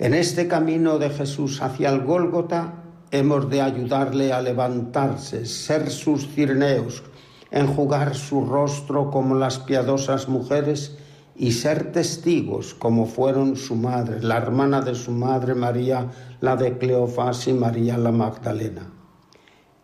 En 0.00 0.14
este 0.14 0.46
camino 0.46 0.98
de 0.98 1.10
Jesús 1.10 1.62
hacia 1.62 1.90
el 1.90 2.02
Gólgota 2.02 2.84
hemos 3.10 3.48
de 3.50 3.62
ayudarle 3.62 4.32
a 4.32 4.40
levantarse, 4.40 5.46
ser 5.46 5.90
sus 5.90 6.28
cirneos, 6.28 7.02
enjugar 7.50 8.14
su 8.14 8.44
rostro 8.44 9.10
como 9.10 9.34
las 9.34 9.58
piadosas 9.58 10.28
mujeres 10.28 10.96
y 11.34 11.52
ser 11.52 11.92
testigos 11.92 12.74
como 12.74 13.06
fueron 13.06 13.56
su 13.56 13.74
madre, 13.76 14.22
la 14.22 14.36
hermana 14.38 14.80
de 14.80 14.94
su 14.94 15.12
madre 15.12 15.54
María, 15.54 16.10
la 16.40 16.56
de 16.56 16.78
Cleofás 16.78 17.46
y 17.48 17.52
María 17.52 17.98
la 17.98 18.10
Magdalena. 18.10 18.90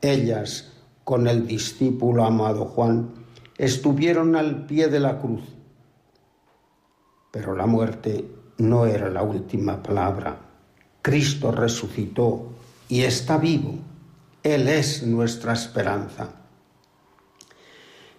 Ellas, 0.00 0.72
con 1.04 1.26
el 1.28 1.46
discípulo 1.46 2.24
amado 2.24 2.64
Juan, 2.64 3.10
estuvieron 3.58 4.34
al 4.34 4.66
pie 4.66 4.88
de 4.88 5.00
la 5.00 5.18
cruz. 5.18 5.42
Pero 7.30 7.54
la 7.54 7.66
muerte 7.66 8.26
no 8.58 8.86
era 8.86 9.10
la 9.10 9.22
última 9.22 9.82
palabra. 9.82 10.38
Cristo 11.02 11.50
resucitó 11.50 12.52
y 12.88 13.02
está 13.02 13.38
vivo. 13.38 13.74
Él 14.42 14.68
es 14.68 15.02
nuestra 15.06 15.52
esperanza. 15.52 16.41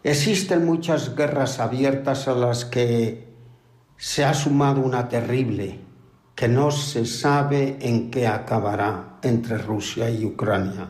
Existen 0.04 0.66
muchas 0.66 1.16
guerras 1.16 1.60
abiertas 1.60 2.28
a 2.28 2.36
las 2.36 2.66
que 2.66 3.28
se 3.98 4.26
ha 4.26 4.34
sumado 4.34 4.82
una 4.82 5.08
terrible, 5.08 5.80
que 6.36 6.48
no 6.48 6.72
se 6.72 7.06
sabe 7.06 7.78
en 7.82 8.12
qué 8.12 8.28
acabará 8.28 9.20
entre 9.22 9.58
Rusia 9.58 10.10
y 10.10 10.26
Ucrania 10.26 10.90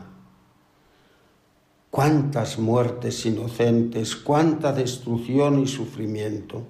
cuántas 1.94 2.58
muertes 2.58 3.24
inocentes, 3.24 4.16
cuánta 4.16 4.72
destrucción 4.72 5.60
y 5.60 5.68
sufrimiento. 5.68 6.66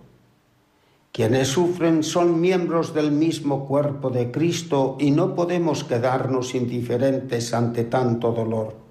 Quienes 1.12 1.48
sufren 1.48 2.02
son 2.02 2.42
miembros 2.42 2.92
del 2.92 3.10
mismo 3.10 3.66
cuerpo 3.66 4.10
de 4.10 4.30
Cristo 4.30 4.98
y 5.00 5.12
no 5.12 5.34
podemos 5.34 5.82
quedarnos 5.82 6.54
indiferentes 6.54 7.54
ante 7.54 7.84
tanto 7.84 8.32
dolor. 8.32 8.83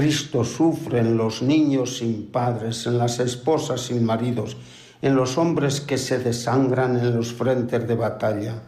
Cristo 0.00 0.44
sufre 0.44 1.00
en 1.00 1.18
los 1.18 1.42
niños 1.42 1.98
sin 1.98 2.28
padres, 2.28 2.86
en 2.86 2.96
las 2.96 3.18
esposas 3.18 3.82
sin 3.82 4.02
maridos, 4.02 4.56
en 5.02 5.14
los 5.14 5.36
hombres 5.36 5.82
que 5.82 5.98
se 5.98 6.18
desangran 6.18 6.96
en 6.96 7.14
los 7.14 7.34
frentes 7.34 7.86
de 7.86 7.94
batalla. 7.96 8.62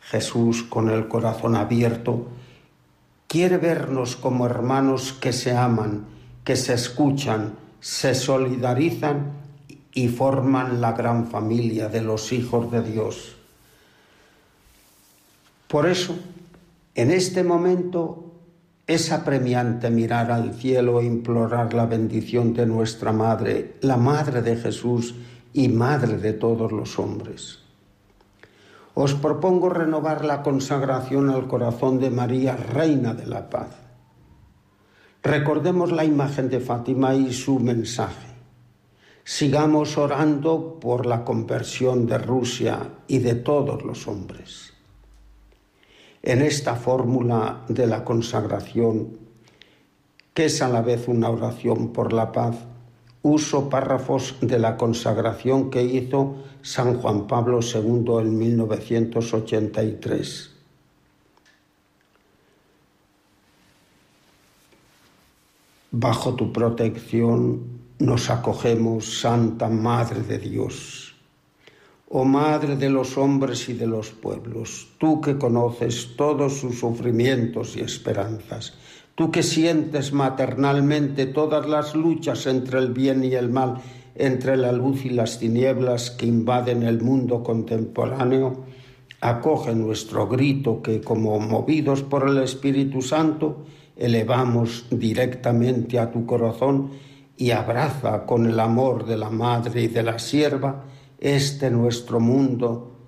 Jesús, 0.00 0.62
con 0.62 0.90
el 0.90 1.08
corazón 1.08 1.56
abierto, 1.56 2.28
quiere 3.26 3.56
vernos 3.56 4.14
como 4.14 4.46
hermanos 4.46 5.12
que 5.12 5.32
se 5.32 5.56
aman, 5.56 6.04
que 6.44 6.54
se 6.54 6.74
escuchan, 6.74 7.54
se 7.80 8.14
solidarizan 8.14 9.32
y 9.92 10.06
forman 10.06 10.80
la 10.80 10.92
gran 10.92 11.26
familia 11.26 11.88
de 11.88 12.00
los 12.00 12.32
hijos 12.32 12.70
de 12.70 12.80
Dios. 12.80 13.34
Por 15.66 15.88
eso, 15.88 16.14
en 16.94 17.10
este 17.10 17.42
momento 17.42 18.23
es 18.86 19.12
apremiante 19.12 19.88
mirar 19.88 20.30
al 20.30 20.52
cielo 20.54 21.00
e 21.00 21.06
implorar 21.06 21.72
la 21.72 21.86
bendición 21.86 22.52
de 22.52 22.66
nuestra 22.66 23.12
Madre, 23.12 23.76
la 23.80 23.96
Madre 23.96 24.42
de 24.42 24.56
Jesús 24.56 25.14
y 25.54 25.68
Madre 25.68 26.18
de 26.18 26.34
todos 26.34 26.70
los 26.70 26.98
hombres. 26.98 27.60
os 28.94 29.14
propongo 29.14 29.70
renovar 29.70 30.24
la 30.24 30.40
consagración 30.42 31.28
al 31.28 31.48
corazón 31.48 31.98
de 31.98 32.10
María, 32.10 32.54
Reina 32.54 33.12
de 33.12 33.26
la 33.26 33.50
Paz. 33.50 33.74
Recordemos 35.20 35.90
la 35.90 36.04
imagen 36.04 36.48
de 36.48 36.60
Fátima 36.60 37.12
y 37.14 37.32
su 37.32 37.58
mensaje. 37.58 38.28
Sigamos 39.24 39.98
orando 39.98 40.78
por 40.78 41.06
la 41.06 41.24
conversión 41.24 42.06
de 42.06 42.18
Rusia 42.18 42.78
y 43.08 43.18
de 43.18 43.34
todos 43.34 43.82
los 43.82 44.06
hombres. 44.06 44.73
En 46.26 46.40
esta 46.40 46.74
fórmula 46.74 47.66
de 47.68 47.86
la 47.86 48.02
consagración, 48.02 49.18
que 50.32 50.46
es 50.46 50.62
a 50.62 50.70
la 50.70 50.80
vez 50.80 51.06
una 51.06 51.28
oración 51.28 51.92
por 51.92 52.14
la 52.14 52.32
paz, 52.32 52.56
uso 53.20 53.68
párrafos 53.68 54.34
de 54.40 54.58
la 54.58 54.78
consagración 54.78 55.68
que 55.68 55.82
hizo 55.82 56.36
San 56.62 56.94
Juan 56.94 57.26
Pablo 57.26 57.60
II 57.60 58.06
en 58.20 58.38
1983. 58.38 60.50
Bajo 65.90 66.34
tu 66.34 66.50
protección 66.54 67.82
nos 67.98 68.30
acogemos, 68.30 69.20
Santa 69.20 69.68
Madre 69.68 70.22
de 70.22 70.38
Dios. 70.38 71.13
Oh 72.16 72.24
Madre 72.24 72.76
de 72.76 72.90
los 72.90 73.18
hombres 73.18 73.68
y 73.68 73.72
de 73.72 73.88
los 73.88 74.10
pueblos, 74.10 74.86
tú 74.98 75.20
que 75.20 75.36
conoces 75.36 76.14
todos 76.16 76.60
sus 76.60 76.78
sufrimientos 76.78 77.76
y 77.76 77.80
esperanzas, 77.80 78.74
tú 79.16 79.32
que 79.32 79.42
sientes 79.42 80.12
maternalmente 80.12 81.26
todas 81.26 81.68
las 81.68 81.96
luchas 81.96 82.46
entre 82.46 82.78
el 82.78 82.92
bien 82.92 83.24
y 83.24 83.34
el 83.34 83.50
mal, 83.50 83.78
entre 84.14 84.56
la 84.56 84.70
luz 84.70 85.04
y 85.04 85.10
las 85.10 85.40
tinieblas 85.40 86.12
que 86.12 86.26
invaden 86.26 86.84
el 86.84 87.02
mundo 87.02 87.42
contemporáneo, 87.42 88.64
acoge 89.20 89.74
nuestro 89.74 90.28
grito 90.28 90.82
que, 90.82 91.00
como 91.00 91.40
movidos 91.40 92.04
por 92.04 92.28
el 92.28 92.38
Espíritu 92.38 93.02
Santo, 93.02 93.66
elevamos 93.96 94.86
directamente 94.88 95.98
a 95.98 96.12
tu 96.12 96.26
corazón 96.26 96.90
y 97.36 97.50
abraza 97.50 98.24
con 98.24 98.46
el 98.46 98.60
amor 98.60 99.04
de 99.04 99.16
la 99.16 99.30
madre 99.30 99.82
y 99.82 99.88
de 99.88 100.04
la 100.04 100.20
sierva 100.20 100.93
este 101.24 101.70
nuestro 101.70 102.20
mundo 102.20 102.98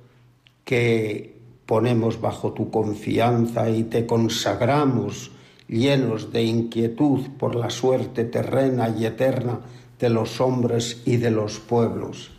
que 0.64 1.38
ponemos 1.66 2.18
bajo 2.18 2.54
tu 2.54 2.70
confianza 2.70 3.68
y 3.68 3.82
te 3.84 4.06
consagramos 4.06 5.32
llenos 5.68 6.32
de 6.32 6.44
inquietud 6.44 7.26
por 7.38 7.54
la 7.54 7.68
suerte 7.68 8.24
terrena 8.24 8.88
y 8.88 9.04
eterna 9.04 9.60
de 9.98 10.08
los 10.08 10.40
hombres 10.40 11.02
y 11.04 11.18
de 11.18 11.30
los 11.30 11.58
pueblos. 11.58 12.30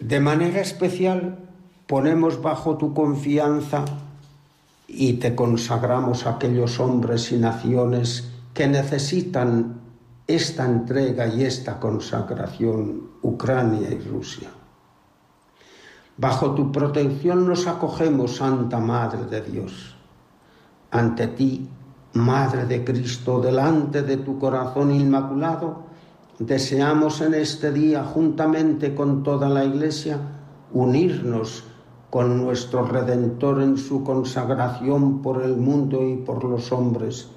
De 0.00 0.18
manera 0.18 0.60
especial 0.60 1.38
ponemos 1.86 2.42
bajo 2.42 2.78
tu 2.78 2.94
confianza 2.94 3.84
y 4.88 5.14
te 5.14 5.36
consagramos 5.36 6.26
a 6.26 6.30
aquellos 6.30 6.80
hombres 6.80 7.30
y 7.30 7.36
naciones 7.36 8.28
que 8.54 8.66
necesitan 8.66 9.83
esta 10.26 10.64
entrega 10.64 11.26
y 11.26 11.44
esta 11.44 11.78
consagración, 11.78 13.10
Ucrania 13.22 13.90
y 13.90 13.98
Rusia. 13.98 14.48
Bajo 16.16 16.54
tu 16.54 16.72
protección 16.72 17.46
nos 17.46 17.66
acogemos, 17.66 18.36
Santa 18.36 18.78
Madre 18.78 19.24
de 19.26 19.40
Dios. 19.42 19.96
Ante 20.90 21.26
ti, 21.28 21.68
Madre 22.14 22.64
de 22.64 22.84
Cristo, 22.84 23.40
delante 23.40 24.02
de 24.02 24.18
tu 24.18 24.38
corazón 24.38 24.92
inmaculado, 24.92 25.82
deseamos 26.38 27.20
en 27.20 27.34
este 27.34 27.72
día, 27.72 28.04
juntamente 28.04 28.94
con 28.94 29.22
toda 29.22 29.48
la 29.48 29.64
Iglesia, 29.64 30.18
unirnos 30.72 31.64
con 32.10 32.42
nuestro 32.42 32.86
Redentor 32.86 33.60
en 33.60 33.76
su 33.76 34.04
consagración 34.04 35.20
por 35.20 35.42
el 35.42 35.56
mundo 35.56 36.06
y 36.08 36.16
por 36.16 36.44
los 36.44 36.70
hombres 36.70 37.28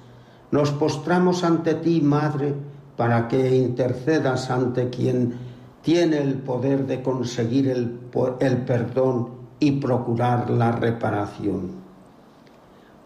nos 0.50 0.70
postramos 0.70 1.44
ante 1.44 1.74
ti, 1.74 2.00
Madre, 2.00 2.54
para 2.98 3.28
que 3.28 3.54
intercedas 3.54 4.50
ante 4.50 4.90
quien 4.90 5.34
tiene 5.82 6.18
el 6.18 6.34
poder 6.34 6.84
de 6.84 7.00
conseguir 7.00 7.68
el, 7.68 7.96
el 8.40 8.56
perdón 8.64 9.28
y 9.60 9.70
procurar 9.80 10.50
la 10.50 10.72
reparación. 10.72 11.70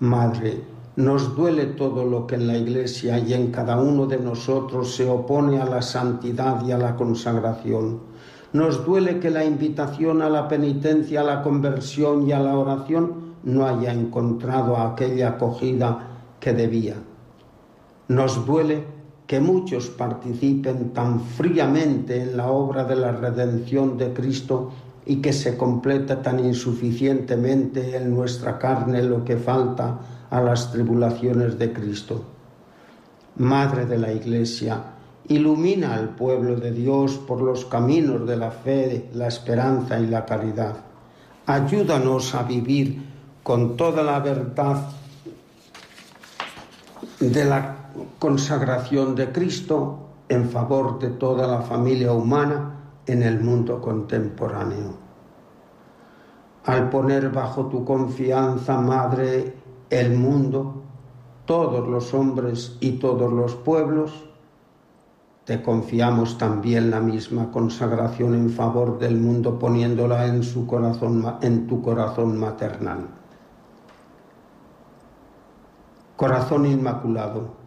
Madre, 0.00 0.62
nos 0.96 1.37
duele 1.37 1.66
todo 1.66 2.07
lo 2.07 2.26
que 2.26 2.37
en 2.37 2.46
la 2.46 2.57
Iglesia 2.57 3.18
y 3.18 3.35
en 3.35 3.52
cada 3.52 3.78
uno 3.78 4.07
de 4.07 4.16
nosotros 4.16 4.94
se 4.94 5.07
opone 5.07 5.61
a 5.61 5.66
la 5.66 5.83
santidad 5.83 6.64
y 6.64 6.72
a 6.72 6.78
la 6.78 6.96
consagración. 6.96 8.00
Nos 8.55 8.87
duele 8.87 9.20
que 9.20 9.28
la 9.28 9.44
invitación 9.44 10.22
a 10.22 10.31
la 10.31 10.48
penitencia, 10.48 11.20
a 11.20 11.24
la 11.24 11.42
conversión 11.42 12.26
y 12.26 12.33
a 12.33 12.40
la 12.40 12.57
oración 12.57 13.35
no 13.44 13.66
haya 13.66 13.92
encontrado 13.92 14.78
aquella 14.78 15.28
acogida 15.28 16.09
que 16.40 16.55
debía. 16.55 16.94
Nos 18.09 18.46
duele 18.46 18.91
que 19.32 19.40
muchos 19.40 19.88
participen 19.88 20.90
tan 20.90 21.18
fríamente 21.18 22.20
en 22.20 22.36
la 22.36 22.50
obra 22.50 22.84
de 22.84 22.96
la 22.96 23.12
redención 23.12 23.96
de 23.96 24.12
Cristo 24.12 24.70
y 25.06 25.22
que 25.22 25.32
se 25.32 25.56
completa 25.56 26.20
tan 26.20 26.38
insuficientemente 26.38 27.96
en 27.96 28.14
nuestra 28.14 28.58
carne 28.58 29.02
lo 29.02 29.24
que 29.24 29.38
falta 29.38 30.00
a 30.28 30.38
las 30.42 30.70
tribulaciones 30.70 31.58
de 31.58 31.72
Cristo. 31.72 32.22
Madre 33.36 33.86
de 33.86 33.96
la 33.96 34.12
Iglesia, 34.12 34.82
ilumina 35.28 35.94
al 35.94 36.10
pueblo 36.10 36.56
de 36.56 36.70
Dios 36.70 37.16
por 37.16 37.40
los 37.40 37.64
caminos 37.64 38.26
de 38.26 38.36
la 38.36 38.50
fe, 38.50 39.08
la 39.14 39.28
esperanza 39.28 39.98
y 39.98 40.08
la 40.08 40.26
caridad. 40.26 40.76
Ayúdanos 41.46 42.34
a 42.34 42.42
vivir 42.42 43.02
con 43.42 43.78
toda 43.78 44.02
la 44.02 44.20
verdad 44.20 44.90
de 47.18 47.44
la 47.46 47.81
consagración 48.18 49.14
de 49.14 49.33
Cristo 49.33 49.98
en 50.28 50.48
favor 50.48 50.98
de 50.98 51.11
toda 51.11 51.46
la 51.46 51.62
familia 51.62 52.12
humana 52.12 52.74
en 53.07 53.22
el 53.22 53.40
mundo 53.40 53.81
contemporáneo. 53.81 54.94
Al 56.64 56.88
poner 56.90 57.31
bajo 57.31 57.66
tu 57.66 57.85
confianza, 57.85 58.81
Madre, 58.81 59.57
el 59.90 60.16
mundo, 60.16 60.83
todos 61.44 61.88
los 61.88 62.14
hombres 62.14 62.76
y 62.81 62.92
todos 62.92 63.33
los 63.33 63.57
pueblos, 63.57 64.12
te 65.44 65.61
confiamos 65.61 66.38
también 66.38 66.90
la 66.90 67.00
misma 67.00 67.50
consagración 67.50 68.35
en 68.35 68.50
favor 68.50 68.98
del 69.00 69.18
mundo 69.18 69.59
poniéndola 69.59 70.26
en 70.26 70.44
su 70.44 70.68
corazón 70.68 71.37
en 71.42 71.66
tu 71.66 71.83
corazón 71.83 72.38
maternal. 72.38 73.09
Corazón 76.16 76.66
inmaculado, 76.66 77.62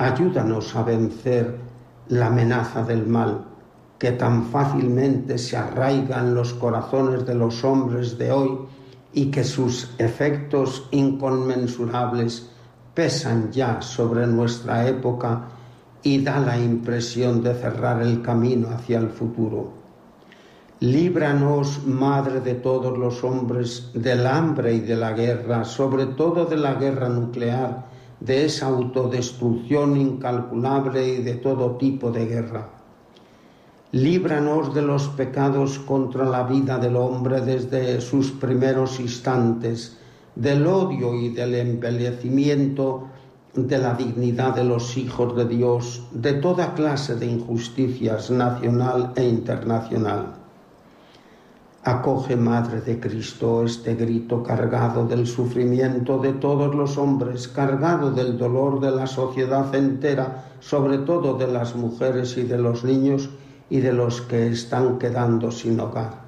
Ayúdanos 0.00 0.74
a 0.76 0.82
vencer 0.82 1.58
la 2.08 2.28
amenaza 2.28 2.82
del 2.82 3.06
mal 3.06 3.44
que 3.98 4.12
tan 4.12 4.46
fácilmente 4.46 5.36
se 5.36 5.58
arraiga 5.58 6.20
en 6.20 6.34
los 6.34 6.54
corazones 6.54 7.26
de 7.26 7.34
los 7.34 7.62
hombres 7.64 8.16
de 8.16 8.32
hoy 8.32 8.60
y 9.12 9.26
que 9.26 9.44
sus 9.44 9.90
efectos 9.98 10.88
inconmensurables 10.90 12.48
pesan 12.94 13.52
ya 13.52 13.82
sobre 13.82 14.26
nuestra 14.26 14.88
época 14.88 15.48
y 16.02 16.24
da 16.24 16.40
la 16.40 16.58
impresión 16.58 17.42
de 17.42 17.52
cerrar 17.52 18.00
el 18.00 18.22
camino 18.22 18.68
hacia 18.70 19.00
el 19.00 19.10
futuro. 19.10 19.70
Líbranos, 20.80 21.84
Madre 21.84 22.40
de 22.40 22.54
todos 22.54 22.96
los 22.96 23.22
hombres, 23.22 23.90
del 23.92 24.26
hambre 24.26 24.72
y 24.72 24.80
de 24.80 24.96
la 24.96 25.12
guerra, 25.12 25.62
sobre 25.62 26.06
todo 26.06 26.46
de 26.46 26.56
la 26.56 26.76
guerra 26.76 27.10
nuclear, 27.10 27.89
de 28.20 28.44
esa 28.44 28.66
autodestrucción 28.66 29.96
incalculable 29.96 31.08
y 31.08 31.22
de 31.22 31.34
todo 31.34 31.76
tipo 31.76 32.10
de 32.10 32.26
guerra. 32.26 32.68
Líbranos 33.92 34.72
de 34.74 34.82
los 34.82 35.08
pecados 35.08 35.78
contra 35.80 36.24
la 36.24 36.44
vida 36.44 36.78
del 36.78 36.96
hombre 36.96 37.40
desde 37.40 38.00
sus 38.00 38.30
primeros 38.30 39.00
instantes, 39.00 39.96
del 40.36 40.66
odio 40.66 41.14
y 41.14 41.30
del 41.30 41.54
embellecimiento 41.54 43.08
de 43.54 43.78
la 43.78 43.94
dignidad 43.94 44.54
de 44.54 44.64
los 44.64 44.96
hijos 44.96 45.34
de 45.36 45.44
Dios, 45.46 46.02
de 46.12 46.34
toda 46.34 46.74
clase 46.74 47.16
de 47.16 47.26
injusticias 47.26 48.30
nacional 48.30 49.12
e 49.16 49.24
internacional. 49.24 50.39
Acoge, 51.82 52.36
Madre 52.36 52.82
de 52.82 53.00
Cristo, 53.00 53.64
este 53.64 53.94
grito 53.94 54.42
cargado 54.42 55.06
del 55.06 55.26
sufrimiento 55.26 56.18
de 56.18 56.34
todos 56.34 56.74
los 56.74 56.98
hombres, 56.98 57.48
cargado 57.48 58.10
del 58.12 58.36
dolor 58.36 58.80
de 58.80 58.90
la 58.90 59.06
sociedad 59.06 59.74
entera, 59.74 60.44
sobre 60.60 60.98
todo 60.98 61.38
de 61.38 61.46
las 61.46 61.74
mujeres 61.74 62.36
y 62.36 62.42
de 62.42 62.58
los 62.58 62.84
niños 62.84 63.30
y 63.70 63.80
de 63.80 63.94
los 63.94 64.20
que 64.20 64.48
están 64.48 64.98
quedando 64.98 65.50
sin 65.50 65.80
hogar. 65.80 66.20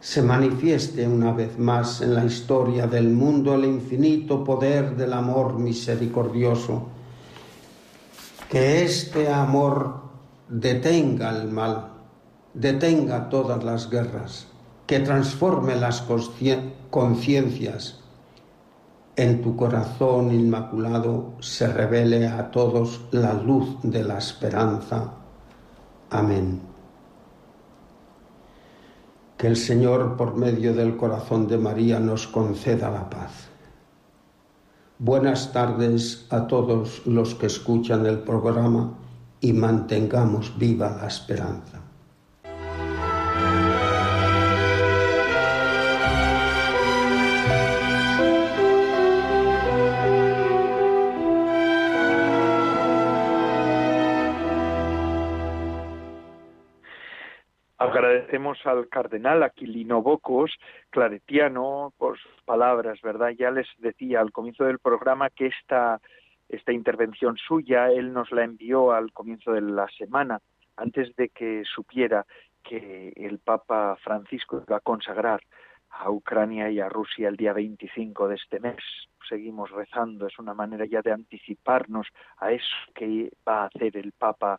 Se 0.00 0.20
manifieste 0.20 1.06
una 1.06 1.32
vez 1.32 1.56
más 1.56 2.00
en 2.00 2.14
la 2.14 2.24
historia 2.24 2.88
del 2.88 3.10
mundo 3.10 3.54
el 3.54 3.66
infinito 3.66 4.42
poder 4.42 4.96
del 4.96 5.12
amor 5.12 5.60
misericordioso. 5.60 6.88
Que 8.50 8.82
este 8.82 9.32
amor 9.32 10.00
detenga 10.48 11.30
el 11.30 11.48
mal 11.48 11.97
detenga 12.54 13.28
todas 13.28 13.62
las 13.64 13.90
guerras, 13.90 14.46
que 14.86 15.00
transforme 15.00 15.76
las 15.76 16.04
conciencias. 16.90 18.00
En 19.16 19.42
tu 19.42 19.56
corazón 19.56 20.32
inmaculado 20.32 21.34
se 21.40 21.66
revele 21.66 22.26
a 22.26 22.50
todos 22.50 23.00
la 23.10 23.34
luz 23.34 23.76
de 23.82 24.04
la 24.04 24.18
esperanza. 24.18 25.12
Amén. 26.10 26.60
Que 29.36 29.46
el 29.46 29.56
Señor, 29.56 30.16
por 30.16 30.36
medio 30.36 30.74
del 30.74 30.96
corazón 30.96 31.46
de 31.46 31.58
María, 31.58 32.00
nos 32.00 32.26
conceda 32.26 32.90
la 32.90 33.10
paz. 33.10 33.48
Buenas 35.00 35.52
tardes 35.52 36.26
a 36.30 36.48
todos 36.48 37.06
los 37.06 37.36
que 37.36 37.46
escuchan 37.46 38.04
el 38.06 38.18
programa 38.18 38.94
y 39.40 39.52
mantengamos 39.52 40.58
viva 40.58 40.96
la 41.00 41.06
esperanza. 41.06 41.77
Agradecemos 58.28 58.66
al 58.66 58.90
cardenal 58.90 59.42
Aquilino 59.42 60.02
Bocos, 60.02 60.52
claretiano, 60.90 61.94
por 61.96 62.18
sus 62.18 62.42
palabras, 62.44 63.00
¿verdad? 63.00 63.30
Ya 63.30 63.50
les 63.50 63.66
decía 63.78 64.20
al 64.20 64.32
comienzo 64.32 64.64
del 64.64 64.80
programa 64.80 65.30
que 65.30 65.46
esta 65.46 65.98
esta 66.50 66.72
intervención 66.74 67.38
suya, 67.38 67.90
él 67.90 68.12
nos 68.12 68.30
la 68.30 68.44
envió 68.44 68.92
al 68.92 69.12
comienzo 69.12 69.52
de 69.52 69.62
la 69.62 69.88
semana, 69.96 70.40
antes 70.76 71.16
de 71.16 71.30
que 71.30 71.62
supiera 71.64 72.26
que 72.62 73.14
el 73.16 73.38
Papa 73.38 73.96
Francisco 74.04 74.62
iba 74.66 74.76
a 74.76 74.80
consagrar 74.80 75.40
a 75.88 76.10
Ucrania 76.10 76.70
y 76.70 76.80
a 76.80 76.90
Rusia 76.90 77.28
el 77.28 77.36
día 77.36 77.54
25 77.54 78.28
de 78.28 78.34
este 78.34 78.60
mes. 78.60 78.76
Seguimos 79.26 79.70
rezando, 79.70 80.26
es 80.26 80.38
una 80.38 80.52
manera 80.52 80.84
ya 80.84 81.00
de 81.00 81.12
anticiparnos 81.12 82.06
a 82.36 82.52
eso 82.52 82.76
que 82.94 83.30
va 83.48 83.62
a 83.62 83.66
hacer 83.68 83.96
el 83.96 84.12
Papa 84.12 84.58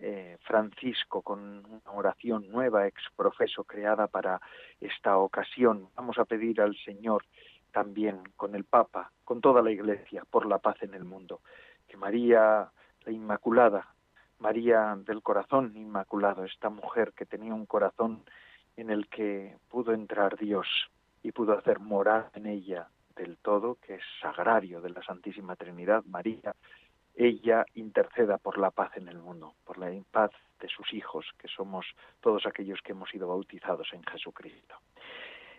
eh, 0.00 0.38
Francisco 0.42 1.22
con 1.22 1.64
una 1.66 1.92
oración 1.92 2.48
nueva, 2.50 2.86
ex 2.86 3.02
profeso, 3.16 3.64
creada 3.64 4.06
para 4.06 4.40
esta 4.80 5.16
ocasión. 5.18 5.88
Vamos 5.96 6.18
a 6.18 6.24
pedir 6.24 6.60
al 6.60 6.76
Señor 6.76 7.24
también 7.72 8.22
con 8.36 8.54
el 8.54 8.64
Papa, 8.64 9.12
con 9.24 9.40
toda 9.40 9.62
la 9.62 9.70
Iglesia, 9.70 10.24
por 10.30 10.46
la 10.46 10.58
paz 10.58 10.82
en 10.82 10.94
el 10.94 11.04
mundo. 11.04 11.40
Que 11.86 11.96
María, 11.96 12.70
la 13.04 13.12
Inmaculada, 13.12 13.94
María 14.38 14.96
del 15.04 15.22
Corazón 15.22 15.76
Inmaculado, 15.76 16.44
esta 16.44 16.70
mujer 16.70 17.12
que 17.12 17.26
tenía 17.26 17.54
un 17.54 17.66
corazón 17.66 18.22
en 18.76 18.90
el 18.90 19.08
que 19.08 19.56
pudo 19.68 19.92
entrar 19.92 20.36
Dios 20.36 20.66
y 21.22 21.32
pudo 21.32 21.58
hacer 21.58 21.80
morar 21.80 22.30
en 22.34 22.46
ella 22.46 22.88
del 23.16 23.36
todo, 23.38 23.76
que 23.84 23.96
es 23.96 24.02
sagrario 24.22 24.80
de 24.80 24.90
la 24.90 25.02
Santísima 25.02 25.56
Trinidad, 25.56 26.04
María, 26.04 26.54
ella 27.18 27.66
interceda 27.74 28.38
por 28.38 28.58
la 28.58 28.70
paz 28.70 28.96
en 28.96 29.08
el 29.08 29.18
mundo, 29.18 29.54
por 29.64 29.76
la 29.76 29.90
paz 30.10 30.30
de 30.60 30.68
sus 30.68 30.92
hijos, 30.94 31.26
que 31.36 31.48
somos 31.48 31.84
todos 32.20 32.46
aquellos 32.46 32.80
que 32.80 32.92
hemos 32.92 33.10
sido 33.10 33.26
bautizados 33.26 33.88
en 33.92 34.04
Jesucristo. 34.04 34.76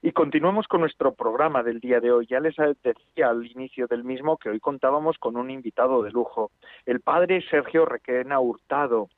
Y 0.01 0.13
continuamos 0.13 0.67
con 0.69 0.79
nuestro 0.79 1.13
programa 1.13 1.61
del 1.61 1.81
día 1.81 1.99
de 1.99 2.11
hoy. 2.11 2.25
Ya 2.27 2.39
les 2.39 2.55
decía 2.55 3.29
al 3.29 3.45
inicio 3.45 3.87
del 3.87 4.05
mismo 4.05 4.37
que 4.37 4.49
hoy 4.49 4.61
contábamos 4.61 5.17
con 5.17 5.35
un 5.35 5.51
invitado 5.51 6.01
de 6.01 6.11
lujo, 6.11 6.51
el 6.85 7.01
padre 7.01 7.43
Sergio 7.49 7.85
Requena 7.85 8.39
Hurtado. 8.39 9.09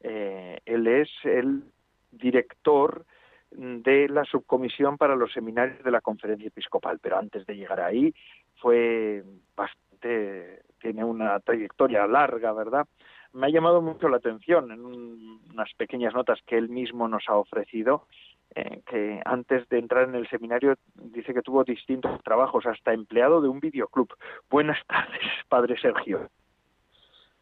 Eh, 0.00 0.60
él 0.64 0.86
es 0.86 1.10
el 1.24 1.64
director 2.12 3.04
de 3.50 4.08
la 4.08 4.24
subcomisión 4.24 4.96
para 4.98 5.16
los 5.16 5.32
seminarios 5.32 5.82
de 5.82 5.90
la 5.90 6.00
conferencia 6.00 6.46
episcopal, 6.46 7.00
pero 7.02 7.18
antes 7.18 7.44
de 7.44 7.56
llegar 7.56 7.80
ahí 7.80 8.14
fue 8.56 9.24
bastante, 9.56 10.62
tiene 10.80 11.04
una 11.04 11.38
trayectoria 11.40 12.06
larga, 12.06 12.52
¿verdad? 12.52 12.86
Me 13.32 13.46
ha 13.46 13.50
llamado 13.50 13.82
mucho 13.82 14.08
la 14.08 14.16
atención 14.16 14.70
en 14.72 14.84
unas 14.84 15.72
pequeñas 15.76 16.14
notas 16.14 16.40
que 16.46 16.56
él 16.56 16.68
mismo 16.68 17.08
nos 17.08 17.24
ha 17.28 17.36
ofrecido 17.36 18.06
eh, 18.54 18.82
que 18.86 19.20
antes 19.24 19.68
de 19.68 19.78
entrar 19.78 20.08
en 20.08 20.14
el 20.14 20.28
seminario 20.28 20.74
dice 20.94 21.34
que 21.34 21.42
tuvo 21.42 21.64
distintos 21.64 22.22
trabajos, 22.22 22.64
hasta 22.66 22.94
empleado 22.94 23.40
de 23.40 23.48
un 23.48 23.60
videoclub. 23.60 24.08
Buenas 24.48 24.78
tardes, 24.86 25.20
padre 25.48 25.78
Sergio. 25.80 26.30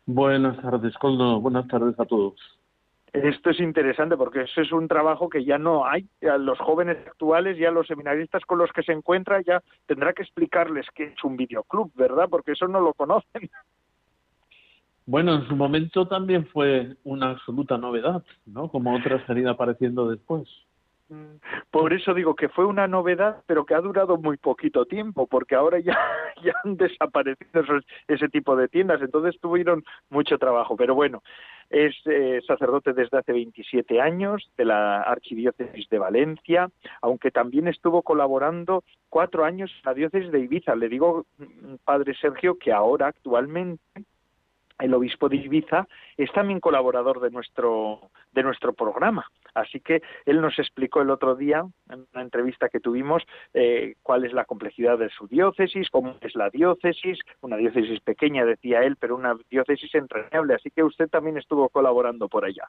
Buenas 0.05 0.61
tardes, 0.61 0.95
Coldo. 0.99 1.41
Buenas 1.41 1.69
tardes 1.69 1.99
a 1.99 2.05
todos. 2.05 2.35
Esto 3.23 3.51
es 3.51 3.61
interesante 3.61 4.17
porque 4.17 4.43
eso 4.43 4.61
es 4.61 4.73
un 4.73 4.89
trabajo 4.89 5.29
que 5.29 5.45
ya 5.45 5.59
no 5.59 5.87
hay. 5.87 6.07
A 6.31 6.37
los 6.39 6.59
jóvenes 6.59 6.99
actuales, 7.07 7.57
ya 7.59 7.71
los 7.71 7.87
seminaristas 7.87 8.45
con 8.45 8.59
los 8.59 8.71
que 8.73 8.83
se 8.83 8.93
encuentra, 8.93 9.41
ya 9.43 9.63
tendrá 9.87 10.13
que 10.13 10.23
explicarles 10.23 10.87
que 10.95 11.05
es 11.05 11.25
un 11.25 11.37
videoclub, 11.37 11.93
¿verdad? 11.95 12.29
Porque 12.29 12.53
eso 12.53 12.69
no 12.69 12.81
lo 12.81 12.93
conocen. 12.95 13.51
Bueno, 15.07 15.37
en 15.37 15.47
su 15.47 15.55
momento 15.55 16.09
también 16.09 16.47
fue 16.49 16.97
una 17.05 17.31
absoluta 17.31 17.79
novedad, 17.79 18.25
¿no? 18.45 18.69
Como 18.69 18.95
otras 18.95 19.29
han 19.31 19.39
ido 19.39 19.51
apareciendo 19.51 20.11
después. 20.11 20.49
Por 21.71 21.93
eso 21.93 22.15
digo 22.15 22.35
que 22.35 22.49
fue 22.49 22.65
una 22.65 22.89
novedad, 22.89 23.43
pero 23.47 23.65
que 23.65 23.75
ha 23.75 23.81
durado 23.81 24.17
muy 24.17 24.37
poquito 24.37 24.87
tiempo, 24.87 25.27
porque 25.27 25.55
ahora 25.55 25.79
ya, 25.79 25.97
ya 26.43 26.53
han 26.65 26.77
desaparecido 26.77 27.63
ese 28.09 28.29
tipo 28.29 28.57
de 28.57 28.69
tiendas, 28.69 29.01
entonces 29.01 29.41
tuvieron 29.41 29.85
mucho 30.11 30.37
trabajo. 30.39 30.77
Pero 30.77 30.95
bueno, 30.95 31.23
es 31.71 31.95
eh, 32.07 32.41
sacerdote 32.47 32.93
desde 32.93 33.19
hace 33.19 33.33
27 33.33 34.01
años 34.01 34.51
de 34.57 34.65
la 34.65 35.03
Archidiócesis 35.03 35.89
de 35.89 35.99
Valencia, 35.99 36.71
aunque 37.03 37.31
también 37.31 37.69
estuvo 37.69 38.03
colaborando 38.03 38.83
cuatro 39.09 39.45
años 39.45 39.71
en 39.77 39.83
la 39.85 39.95
diócesis 39.95 40.33
de 40.33 40.41
Ibiza. 40.41 40.75
Le 40.75 40.89
digo, 40.89 41.25
mm, 41.39 41.77
padre 41.85 42.15
Sergio, 42.21 42.59
que 42.59 42.73
ahora 42.73 43.09
actualmente 43.09 43.83
el 44.79 44.95
obispo 44.95 45.29
de 45.29 45.37
Ibiza 45.37 45.87
es 46.17 46.31
también 46.33 46.61
colaborador 46.61 47.21
de 47.21 47.31
nuestro 47.31 48.11
de 48.33 48.43
nuestro 48.43 48.73
programa. 48.73 49.27
Así 49.55 49.81
que 49.81 50.03
él 50.27 50.41
nos 50.41 50.59
explicó 50.59 51.01
el 51.01 51.11
otro 51.11 51.35
día 51.35 51.65
en 51.91 52.07
una 52.13 52.23
entrevista 52.23 52.69
que 52.69 52.81
tuvimos 52.81 53.23
eh, 53.55 53.95
cuál 54.03 54.25
es 54.25 54.33
la 54.33 54.45
complejidad 54.45 54.99
de 54.99 55.09
su 55.11 55.27
diócesis 55.27 55.89
cómo 55.91 56.17
es 56.21 56.35
la 56.35 56.51
diócesis 56.51 57.19
una 57.41 57.57
diócesis 57.57 58.01
pequeña 58.01 58.45
decía 58.45 58.81
él 58.83 58.97
pero 58.99 59.17
una 59.17 59.35
diócesis 59.51 59.95
entrañable. 59.95 60.55
Así 60.55 60.71
que 60.71 60.83
usted 60.83 61.09
también 61.09 61.39
estuvo 61.39 61.69
colaborando 61.69 62.29
por 62.29 62.45
allá. 62.45 62.69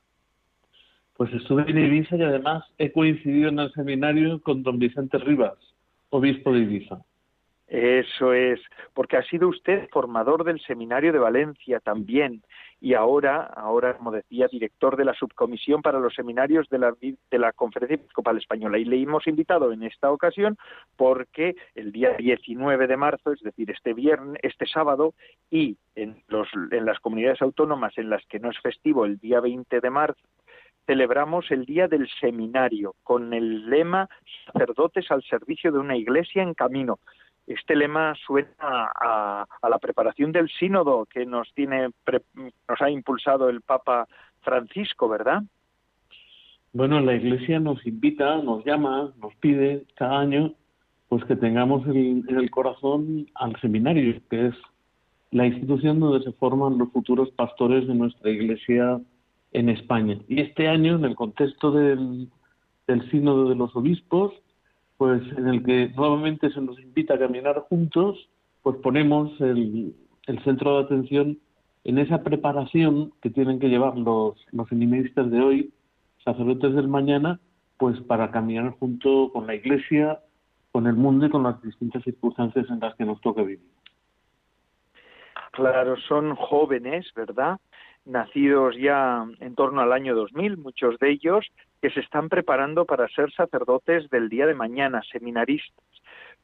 Pues 1.15 1.33
estuve 1.33 1.63
en 1.69 1.77
Ibiza 1.77 2.15
y 2.15 2.21
además 2.21 2.63
he 2.77 2.91
coincidido 2.91 3.49
en 3.49 3.59
el 3.59 3.71
seminario 3.73 4.41
con 4.43 4.63
don 4.63 4.77
Vicente 4.77 5.17
Rivas 5.17 5.57
obispo 6.09 6.53
de 6.53 6.59
Ibiza 6.59 7.01
eso 7.67 8.31
es, 8.31 8.61
porque 8.93 9.17
ha 9.17 9.23
sido 9.23 9.49
usted 9.49 9.89
formador 9.89 10.45
del 10.45 10.61
Seminario 10.61 11.11
de 11.11 11.19
Valencia 11.19 11.81
también 11.81 12.41
y 12.79 12.93
ahora, 12.93 13.43
ahora 13.43 13.97
como 13.97 14.11
decía, 14.11 14.47
director 14.47 14.95
de 14.95 15.03
la 15.03 15.13
subcomisión 15.13 15.81
para 15.81 15.99
los 15.99 16.13
seminarios 16.13 16.69
de 16.69 16.79
la, 16.79 16.93
de 16.99 17.39
la 17.39 17.51
Conferencia 17.51 17.95
Episcopal 17.95 18.37
Española. 18.37 18.77
Y 18.77 18.85
le 18.85 19.01
hemos 19.01 19.27
invitado 19.27 19.73
en 19.73 19.83
esta 19.83 20.11
ocasión 20.11 20.57
porque 20.95 21.55
el 21.75 21.91
día 21.91 22.13
19 22.13 22.87
de 22.87 22.97
marzo, 22.97 23.33
es 23.33 23.41
decir, 23.41 23.69
este 23.69 23.93
viernes, 23.93 24.39
este 24.43 24.65
sábado 24.65 25.13
y 25.51 25.75
en, 25.95 26.23
los, 26.27 26.47
en 26.71 26.85
las 26.85 26.99
comunidades 26.99 27.41
autónomas 27.41 27.97
en 27.97 28.09
las 28.09 28.25
que 28.27 28.39
no 28.39 28.49
es 28.49 28.59
festivo 28.59 29.05
el 29.05 29.17
día 29.17 29.41
20 29.41 29.81
de 29.81 29.89
marzo, 29.89 30.21
celebramos 30.85 31.51
el 31.51 31.65
Día 31.65 31.89
del 31.89 32.07
Seminario 32.21 32.95
con 33.03 33.33
el 33.33 33.69
lema 33.69 34.07
Sacerdotes 34.45 35.11
al 35.11 35.21
servicio 35.23 35.71
de 35.71 35.79
una 35.79 35.97
iglesia 35.97 36.41
en 36.41 36.53
camino 36.53 36.99
este 37.47 37.75
lema 37.75 38.13
suena 38.25 38.49
a, 38.59 39.47
la 39.69 39.79
preparación 39.79 40.31
del 40.31 40.49
sínodo 40.49 41.05
que 41.05 41.25
nos 41.25 41.51
tiene 41.53 41.89
nos 42.67 42.81
ha 42.81 42.89
impulsado 42.89 43.49
el 43.49 43.61
Papa 43.61 44.07
Francisco, 44.41 45.07
¿verdad? 45.07 45.43
Bueno, 46.73 46.99
la 46.99 47.15
Iglesia 47.15 47.59
nos 47.59 47.85
invita, 47.87 48.37
nos 48.37 48.63
llama, 48.65 49.13
nos 49.21 49.33
pide 49.35 49.85
cada 49.95 50.19
año, 50.19 50.53
pues 51.07 51.23
que 51.23 51.35
tengamos 51.35 51.87
en 51.87 52.25
el 52.27 52.51
corazón 52.51 53.27
al 53.35 53.59
seminario, 53.61 54.21
que 54.29 54.47
es 54.47 54.55
la 55.31 55.47
institución 55.47 55.99
donde 55.99 56.23
se 56.23 56.33
forman 56.33 56.77
los 56.77 56.91
futuros 56.91 57.29
pastores 57.31 57.87
de 57.87 57.95
nuestra 57.95 58.29
Iglesia 58.29 58.99
en 59.53 59.69
España. 59.69 60.19
Y 60.27 60.41
este 60.41 60.67
año, 60.67 60.95
en 60.95 61.05
el 61.05 61.15
contexto 61.15 61.71
del, 61.71 62.29
del 62.87 63.09
sínodo 63.09 63.49
de 63.49 63.55
los 63.55 63.75
obispos, 63.75 64.33
pues 64.97 65.21
en 65.37 65.47
el 65.47 65.63
que 65.63 65.89
nuevamente 65.95 66.49
se 66.51 66.61
nos 66.61 66.79
invita 66.79 67.13
a 67.13 67.19
caminar 67.19 67.59
juntos, 67.69 68.29
pues 68.63 68.77
ponemos 68.77 69.39
el, 69.39 69.95
centro 70.43 70.77
de 70.77 70.83
atención 70.83 71.39
en 71.83 71.99
esa 71.99 72.23
preparación 72.23 73.13
que 73.21 73.29
tienen 73.29 73.59
que 73.59 73.69
llevar 73.69 73.97
los, 73.97 74.35
los 74.51 74.67
feministas 74.67 75.31
de 75.31 75.39
hoy, 75.39 75.73
sacerdotes 76.23 76.73
del 76.73 76.87
mañana, 76.87 77.39
pues 77.77 77.99
para 78.01 78.31
caminar 78.31 78.71
junto 78.79 79.31
con 79.31 79.47
la 79.47 79.55
Iglesia, 79.55 80.19
con 80.71 80.87
el 80.87 80.95
mundo 80.95 81.27
y 81.27 81.29
con 81.29 81.43
las 81.43 81.61
distintas 81.61 82.03
circunstancias 82.03 82.65
en 82.69 82.79
las 82.79 82.95
que 82.95 83.05
nos 83.05 83.21
toca 83.21 83.43
vivir. 83.43 83.61
Claro, 85.51 85.95
son 86.07 86.35
jóvenes, 86.35 87.11
¿verdad? 87.15 87.57
Nacidos 88.07 88.75
ya 88.77 89.25
en 89.39 89.55
torno 89.55 89.81
al 89.81 89.93
año 89.93 90.15
2000, 90.15 90.57
muchos 90.57 90.97
de 90.99 91.11
ellos 91.11 91.45
que 91.81 91.89
se 91.91 91.99
están 91.99 92.29
preparando 92.29 92.85
para 92.85 93.07
ser 93.09 93.31
sacerdotes 93.31 94.09
del 94.09 94.29
día 94.29 94.47
de 94.47 94.55
mañana, 94.55 95.01
seminaristas. 95.11 95.85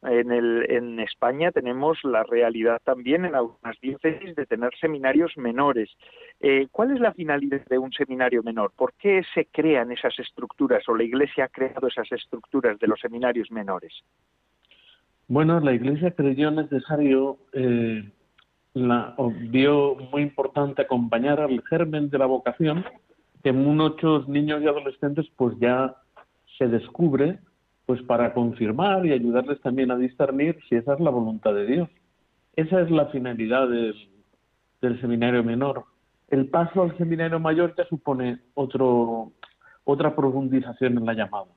En, 0.03 0.31
el, 0.31 0.65
en 0.69 0.99
España 0.99 1.51
tenemos 1.51 1.97
la 2.03 2.23
realidad 2.23 2.81
también 2.83 3.23
en 3.23 3.35
algunas 3.35 3.79
diócesis 3.79 4.35
de 4.35 4.45
tener 4.45 4.71
seminarios 4.77 5.37
menores. 5.37 5.89
Eh, 6.41 6.67
¿Cuál 6.71 6.91
es 6.91 6.99
la 6.99 7.13
finalidad 7.13 7.65
de 7.69 7.77
un 7.77 7.93
seminario 7.93 8.43
menor? 8.43 8.73
¿Por 8.75 8.93
qué 8.95 9.21
se 9.33 9.45
crean 9.45 9.93
esas 9.93 10.19
estructuras 10.19 10.87
o 10.89 10.95
la 10.95 11.03
Iglesia 11.03 11.45
ha 11.45 11.47
creado 11.47 11.87
esas 11.87 12.11
estructuras 12.11 12.77
de 12.79 12.87
los 12.87 12.99
seminarios 12.99 13.49
menores? 13.49 13.93
Bueno, 15.29 15.59
la 15.61 15.73
Iglesia 15.73 16.11
creyó 16.11 16.51
necesario, 16.51 17.37
eh, 17.53 18.03
la, 18.73 19.15
vio 19.49 19.95
muy 20.11 20.23
importante 20.23 20.81
acompañar 20.81 21.39
al 21.39 21.61
germen 21.69 22.09
de 22.09 22.17
la 22.17 22.25
vocación, 22.25 22.85
que 23.43 23.51
muchos 23.51 24.27
niños 24.27 24.61
y 24.61 24.67
adolescentes 24.67 25.27
pues 25.35 25.55
ya 25.59 25.95
se 26.57 26.67
descubre 26.67 27.39
pues 27.85 28.01
para 28.03 28.33
confirmar 28.33 29.05
y 29.05 29.11
ayudarles 29.11 29.59
también 29.61 29.91
a 29.91 29.97
discernir 29.97 30.57
si 30.67 30.75
esa 30.75 30.93
es 30.93 30.99
la 30.99 31.09
voluntad 31.09 31.53
de 31.53 31.65
Dios. 31.65 31.89
Esa 32.55 32.81
es 32.81 32.89
la 32.89 33.07
finalidad 33.07 33.67
del, 33.67 33.95
del 34.81 35.01
seminario 35.01 35.43
menor. 35.43 35.83
El 36.29 36.47
paso 36.47 36.83
al 36.83 36.97
seminario 36.97 37.39
mayor 37.39 37.75
ya 37.77 37.85
supone 37.85 38.39
otro, 38.53 39.33
otra 39.83 40.15
profundización 40.15 40.97
en 40.97 41.05
la 41.05 41.13
llamada. 41.13 41.51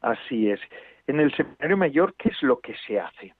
Así 0.00 0.50
es. 0.50 0.60
En 1.06 1.20
el 1.20 1.34
seminario 1.36 1.76
mayor, 1.76 2.14
¿qué 2.18 2.30
es 2.30 2.42
lo 2.42 2.60
que 2.60 2.74
se 2.86 2.98
hace? 2.98 3.34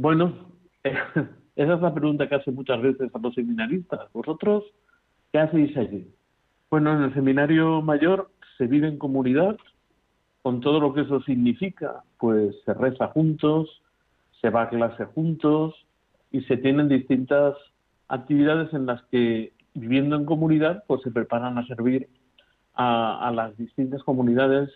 Bueno, 0.00 0.32
esa 0.82 1.74
es 1.74 1.80
la 1.82 1.92
pregunta 1.92 2.26
que 2.26 2.34
hace 2.34 2.50
muchas 2.50 2.80
veces 2.80 3.14
a 3.14 3.18
los 3.18 3.34
seminaristas. 3.34 4.10
¿Vosotros 4.14 4.64
qué 5.30 5.40
hacéis 5.40 5.76
allí? 5.76 6.10
Bueno, 6.70 6.96
en 6.96 7.02
el 7.02 7.12
seminario 7.12 7.82
mayor 7.82 8.30
se 8.56 8.66
vive 8.66 8.88
en 8.88 8.96
comunidad, 8.96 9.58
con 10.40 10.62
todo 10.62 10.80
lo 10.80 10.94
que 10.94 11.02
eso 11.02 11.20
significa, 11.20 12.02
pues 12.18 12.56
se 12.64 12.72
reza 12.72 13.08
juntos, 13.08 13.82
se 14.40 14.48
va 14.48 14.62
a 14.62 14.68
clase 14.70 15.04
juntos 15.04 15.74
y 16.32 16.40
se 16.44 16.56
tienen 16.56 16.88
distintas 16.88 17.54
actividades 18.08 18.72
en 18.72 18.86
las 18.86 19.02
que 19.10 19.52
viviendo 19.74 20.16
en 20.16 20.24
comunidad 20.24 20.82
pues 20.86 21.02
se 21.02 21.10
preparan 21.10 21.58
a 21.58 21.66
servir 21.66 22.08
a, 22.72 23.28
a 23.28 23.30
las 23.32 23.54
distintas 23.58 24.02
comunidades 24.04 24.70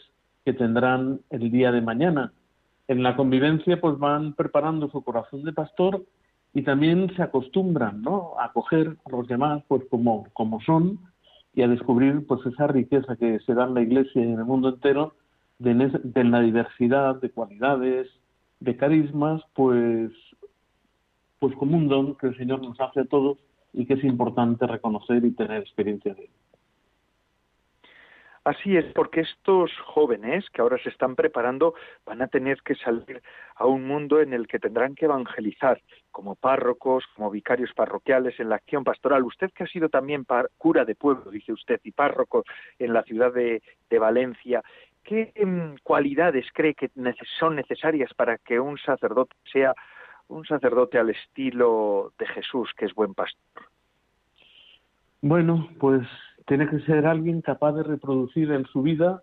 que 0.44 0.52
tendrán 0.52 1.22
el 1.30 1.50
día 1.50 1.72
de 1.72 1.80
mañana. 1.80 2.30
En 2.88 3.02
la 3.02 3.16
convivencia 3.16 3.80
pues 3.80 3.98
van 3.98 4.34
preparando 4.34 4.88
su 4.90 5.02
corazón 5.02 5.42
de 5.44 5.52
pastor 5.52 6.04
y 6.52 6.62
también 6.62 7.14
se 7.16 7.22
acostumbran 7.22 8.02
¿no? 8.02 8.32
a 8.38 8.46
acoger 8.46 8.96
a 9.04 9.10
los 9.10 9.26
demás 9.26 9.62
pues 9.68 9.82
como, 9.90 10.26
como 10.32 10.60
son 10.60 10.98
y 11.54 11.62
a 11.62 11.68
descubrir 11.68 12.26
pues 12.26 12.44
esa 12.46 12.66
riqueza 12.66 13.16
que 13.16 13.38
se 13.40 13.54
da 13.54 13.64
en 13.64 13.74
la 13.74 13.82
Iglesia 13.82 14.22
y 14.22 14.24
en 14.24 14.38
el 14.38 14.44
mundo 14.44 14.68
entero 14.68 15.14
de, 15.58 16.24
la 16.24 16.40
diversidad 16.40 17.20
de 17.20 17.30
cualidades, 17.30 18.08
de 18.60 18.76
carismas, 18.76 19.42
pues, 19.54 20.10
pues 21.38 21.54
como 21.56 21.76
un 21.76 21.88
don 21.88 22.16
que 22.16 22.28
el 22.28 22.36
Señor 22.36 22.60
nos 22.62 22.80
hace 22.80 23.00
a 23.00 23.04
todos 23.04 23.38
y 23.72 23.86
que 23.86 23.94
es 23.94 24.04
importante 24.04 24.66
reconocer 24.66 25.24
y 25.24 25.32
tener 25.32 25.62
experiencia 25.62 26.14
de 26.14 26.24
él. 26.24 26.30
Así 28.44 28.76
es, 28.76 28.84
porque 28.92 29.20
estos 29.20 29.70
jóvenes 29.86 30.44
que 30.50 30.60
ahora 30.60 30.76
se 30.82 30.90
están 30.90 31.16
preparando 31.16 31.74
van 32.04 32.20
a 32.20 32.28
tener 32.28 32.60
que 32.60 32.74
salir 32.74 33.22
a 33.54 33.64
un 33.64 33.86
mundo 33.86 34.20
en 34.20 34.34
el 34.34 34.46
que 34.46 34.58
tendrán 34.58 34.94
que 34.94 35.06
evangelizar 35.06 35.80
como 36.10 36.34
párrocos, 36.34 37.04
como 37.16 37.30
vicarios 37.30 37.72
parroquiales 37.72 38.38
en 38.38 38.50
la 38.50 38.56
acción 38.56 38.84
pastoral. 38.84 39.24
Usted 39.24 39.50
que 39.52 39.64
ha 39.64 39.66
sido 39.66 39.88
también 39.88 40.26
cura 40.58 40.84
de 40.84 40.94
pueblo, 40.94 41.30
dice 41.30 41.52
usted, 41.52 41.80
y 41.84 41.92
párroco 41.92 42.44
en 42.78 42.92
la 42.92 43.02
ciudad 43.04 43.32
de, 43.32 43.62
Valencia, 43.98 44.60
¿qué 45.04 45.32
em, 45.36 45.76
cualidades 45.82 46.46
cree 46.52 46.74
que 46.74 46.90
son 47.38 47.56
necesarias 47.56 48.12
para 48.12 48.36
que 48.38 48.58
un 48.60 48.76
sacerdote 48.76 49.34
sea 49.50 49.72
un 50.28 50.44
sacerdote 50.44 50.98
al 50.98 51.10
estilo 51.10 52.12
de 52.18 52.26
Jesús, 52.26 52.72
que 52.76 52.86
es 52.86 52.94
buen 52.94 53.14
pastor? 53.14 53.68
Bueno, 55.22 55.68
pues 55.78 56.06
tiene 56.46 56.68
que 56.68 56.80
ser 56.80 57.06
alguien 57.06 57.40
capaz 57.40 57.72
de 57.72 57.82
reproducir 57.82 58.50
en 58.52 58.64
su 58.66 58.82
vida 58.82 59.22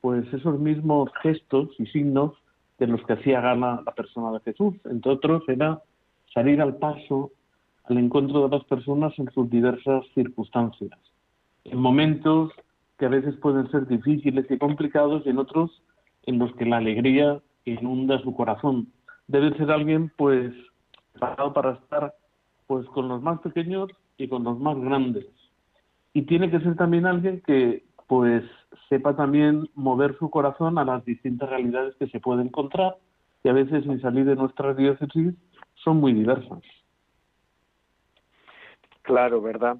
pues 0.00 0.32
esos 0.32 0.58
mismos 0.60 1.10
gestos 1.22 1.68
y 1.78 1.86
signos 1.86 2.32
de 2.78 2.86
los 2.86 3.02
que 3.04 3.14
hacía 3.14 3.40
gana 3.40 3.82
la 3.84 3.92
persona 3.92 4.32
de 4.32 4.40
Jesús. 4.40 4.74
Entre 4.84 5.10
otros, 5.10 5.42
era 5.48 5.82
salir 6.32 6.60
al 6.60 6.76
paso, 6.76 7.32
al 7.84 7.98
encuentro 7.98 8.48
de 8.48 8.56
las 8.56 8.64
personas 8.66 9.12
en 9.18 9.30
sus 9.32 9.50
diversas 9.50 10.04
circunstancias, 10.14 10.98
en 11.64 11.78
momentos 11.78 12.52
que 12.98 13.06
a 13.06 13.08
veces 13.08 13.36
pueden 13.36 13.70
ser 13.70 13.86
difíciles 13.86 14.46
y 14.50 14.58
complicados 14.58 15.22
y 15.24 15.30
en 15.30 15.38
otros 15.38 15.82
en 16.26 16.38
los 16.38 16.54
que 16.56 16.66
la 16.66 16.76
alegría 16.76 17.40
inunda 17.64 18.20
su 18.20 18.34
corazón. 18.34 18.88
Debe 19.26 19.56
ser 19.56 19.70
alguien 19.70 20.12
pues 20.16 20.52
preparado 21.12 21.52
para 21.52 21.72
estar 21.72 22.14
pues 22.66 22.86
con 22.88 23.08
los 23.08 23.22
más 23.22 23.40
pequeños 23.40 23.90
y 24.18 24.28
con 24.28 24.44
los 24.44 24.58
más 24.58 24.78
grandes, 24.78 25.26
y 26.12 26.22
tiene 26.22 26.50
que 26.50 26.60
ser 26.60 26.76
también 26.76 27.06
alguien 27.06 27.42
que 27.46 27.84
pues 28.06 28.42
sepa 28.88 29.14
también 29.14 29.68
mover 29.74 30.16
su 30.18 30.30
corazón 30.30 30.78
a 30.78 30.84
las 30.84 31.04
distintas 31.04 31.48
realidades 31.48 31.94
que 31.96 32.08
se 32.08 32.20
puede 32.20 32.42
encontrar 32.42 32.96
y 33.44 33.48
a 33.48 33.52
veces 33.52 33.84
sin 33.84 34.00
salir 34.00 34.24
de 34.24 34.34
nuestras 34.34 34.76
diócesis 34.76 35.34
son 35.74 35.98
muy 35.98 36.12
diversas. 36.12 36.60
Claro, 39.02 39.40
¿verdad? 39.40 39.78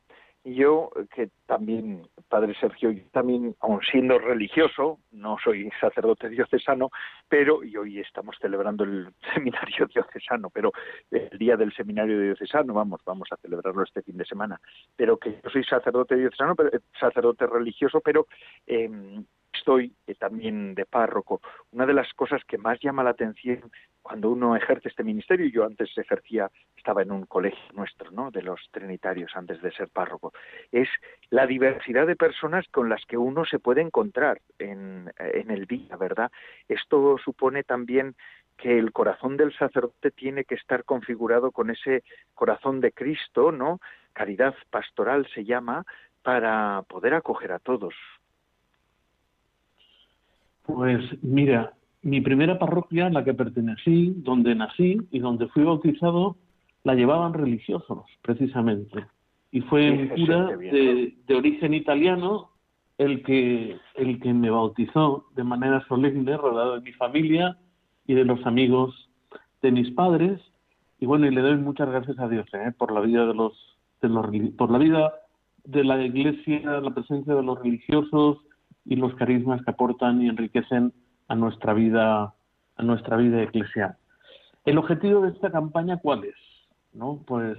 Yo 0.55 0.91
que 1.15 1.31
también, 1.47 2.07
Padre 2.29 2.55
Sergio, 2.61 2.91
yo 2.91 3.03
también, 3.13 3.55
aun 3.61 3.81
siendo 3.83 4.19
religioso, 4.19 4.99
no 5.13 5.37
soy 5.43 5.71
sacerdote 5.81 6.29
diocesano, 6.29 6.91
pero, 7.29 7.65
y 7.65 7.77
hoy 7.77 8.01
estamos 8.01 8.37
celebrando 8.41 8.85
el 8.85 9.09
seminario 9.35 9.87
diocesano, 9.87 10.51
pero 10.51 10.73
el 11.11 11.39
día 11.39 11.57
del 11.57 11.73
seminario 11.75 12.21
diocesano, 12.21 12.75
vamos, 12.75 13.01
vamos 13.05 13.29
a 13.33 13.37
celebrarlo 13.37 13.83
este 13.83 14.03
fin 14.03 14.17
de 14.17 14.25
semana, 14.25 14.61
pero 14.97 15.17
que 15.17 15.41
yo 15.43 15.51
soy 15.51 15.65
sacerdote 15.65 16.17
diocesano, 16.17 16.55
pero, 16.55 16.71
eh, 16.73 16.81
sacerdote 16.99 17.47
religioso, 17.47 18.01
pero 18.01 18.27
eh, 18.67 18.89
estoy 19.53 19.93
eh, 20.07 20.15
también 20.15 20.75
de 20.75 20.87
párroco. 20.87 21.41
Una 21.73 21.87
de 21.87 21.95
las 21.95 22.13
cosas 22.15 22.43
que 22.45 22.59
más 22.59 22.79
llama 22.81 23.03
la 23.03 23.11
atención 23.11 23.71
cuando 24.09 24.31
uno 24.31 24.57
ejerce 24.57 24.89
este 24.89 25.05
ministerio, 25.05 25.47
yo 25.49 25.67
antes 25.67 25.91
ejercía, 25.99 26.51
estaba 26.75 27.03
en 27.03 27.13
un 27.13 27.27
colegio 27.27 27.63
nuestro, 27.75 28.11
¿no? 28.11 28.31
De 28.31 28.41
los 28.41 28.59
trinitarios 28.71 29.31
antes 29.35 29.61
de 29.61 29.71
ser 29.71 29.89
párroco, 29.89 30.33
es 30.73 30.89
la 31.29 31.47
diversidad 31.47 32.07
de 32.07 32.17
personas 32.17 32.67
con 32.71 32.89
las 32.89 33.05
que 33.05 33.19
uno 33.19 33.45
se 33.45 33.59
puede 33.59 33.83
encontrar 33.83 34.41
en, 34.59 35.13
en 35.19 35.51
el 35.51 35.67
día, 35.67 35.95
¿verdad? 35.97 36.33
Esto 36.71 37.19
supone 37.23 37.65
también 37.65 38.15
que 38.57 38.79
el 38.79 38.93
corazón 38.93 39.37
del 39.37 39.53
sacerdote 39.53 40.11
tiene 40.11 40.45
que 40.45 40.55
estar 40.55 40.85
configurado 40.85 41.51
con 41.51 41.69
ese 41.69 42.03
corazón 42.35 42.81
de 42.81 42.93
Cristo, 42.93 43.53
¿no? 43.53 43.79
Caridad 44.15 44.55
pastoral 44.71 45.29
se 45.35 45.45
llama, 45.45 45.85
para 46.23 46.81
poder 46.89 47.13
acoger 47.13 47.53
a 47.53 47.59
todos. 47.59 47.95
Pues 50.65 51.03
mira, 51.23 51.75
mi 52.03 52.21
primera 52.21 52.59
parroquia, 52.59 53.07
en 53.07 53.15
la 53.15 53.25
que 53.25 53.35
pertenecí, 53.35 54.15
donde 54.19 54.55
nací 54.55 54.99
y 55.11 55.19
donde 55.19 55.49
fui 55.49 55.65
bautizado, 55.65 56.37
la 56.85 56.95
llevaban 56.95 57.35
religiosos, 57.35 58.05
precisamente. 58.23 59.07
Y 59.51 59.63
fue 59.63 59.91
un 59.91 60.09
cura 60.09 60.57
de, 60.57 61.15
origen 61.35 61.75
italiano 61.75 62.51
el 62.99 63.23
que, 63.23 63.77
el 63.95 64.21
que 64.21 64.33
me 64.33 64.51
bautizó 64.51 65.27
de 65.35 65.45
manera 65.45 65.85
solemne, 65.89 66.37
rodeado 66.37 66.75
de 66.75 66.81
mi 66.83 66.93
familia 66.93 67.57
y 68.07 68.15
de 68.15 68.25
los 68.25 68.45
amigos 68.47 69.09
de 69.63 69.73
mis 69.73 69.91
padres. 69.93 70.41
Y 71.01 71.07
bueno, 71.07 71.27
y 71.27 71.31
le 71.31 71.41
doy 71.41 71.57
muchas 71.57 71.89
gracias 71.89 72.19
a 72.19 72.29
Dios 72.29 72.47
¿eh? 72.53 72.73
por 72.77 72.93
la 72.93 73.01
vida 73.01 73.27
de 73.27 73.35
los, 73.35 73.53
de 74.03 74.09
los 74.09 74.27
por 74.57 74.71
la 74.71 74.79
vida 74.79 75.13
de 75.65 75.85
la 75.85 76.03
iglesia, 76.03 76.81
la 76.81 76.95
presencia 76.95 77.35
de 77.35 77.43
los 77.43 77.59
religiosos, 77.61 78.39
y 78.89 78.97
los 78.97 79.15
carismas 79.15 79.63
que 79.63 79.71
aportan 79.71 80.23
y 80.23 80.29
enriquecen 80.29 80.93
a 81.29 81.35
nuestra 81.35 81.75
vida, 81.75 82.35
a 82.77 82.83
nuestra 82.83 83.17
vida 83.17 83.43
eclesial. 83.43 83.97
El 84.65 84.79
objetivo 84.79 85.23
de 85.23 85.31
esta 85.31 85.51
campaña, 85.51 85.99
¿cuál 85.99 86.25
es? 86.25 86.35
¿No? 86.93 87.23
Pues 87.27 87.57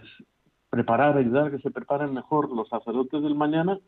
preparar, 0.69 1.17
ayudar 1.17 1.47
a 1.47 1.51
que 1.51 1.59
se 1.59 1.71
preparen 1.71 2.13
mejor 2.13 2.51
los 2.51 2.67
sacerdotes 2.69 3.21
del 3.23 3.35
mañana 3.35 3.79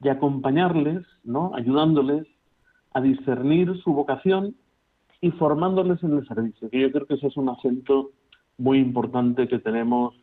y 0.00 0.08
acompañarles, 0.08 1.04
¿no? 1.24 1.52
Ayudándoles 1.54 2.26
a 2.92 3.00
discernir 3.00 3.76
su 3.82 3.92
vocación 3.92 4.56
y 5.20 5.30
formándoles 5.32 6.02
en 6.02 6.16
el 6.16 6.26
servicio, 6.26 6.70
que 6.70 6.80
yo 6.80 6.90
creo 6.90 7.06
que 7.06 7.14
ese 7.14 7.26
es 7.26 7.36
un 7.36 7.50
acento 7.50 8.10
muy 8.56 8.78
importante 8.78 9.48
que 9.48 9.58
tenemos 9.58 10.14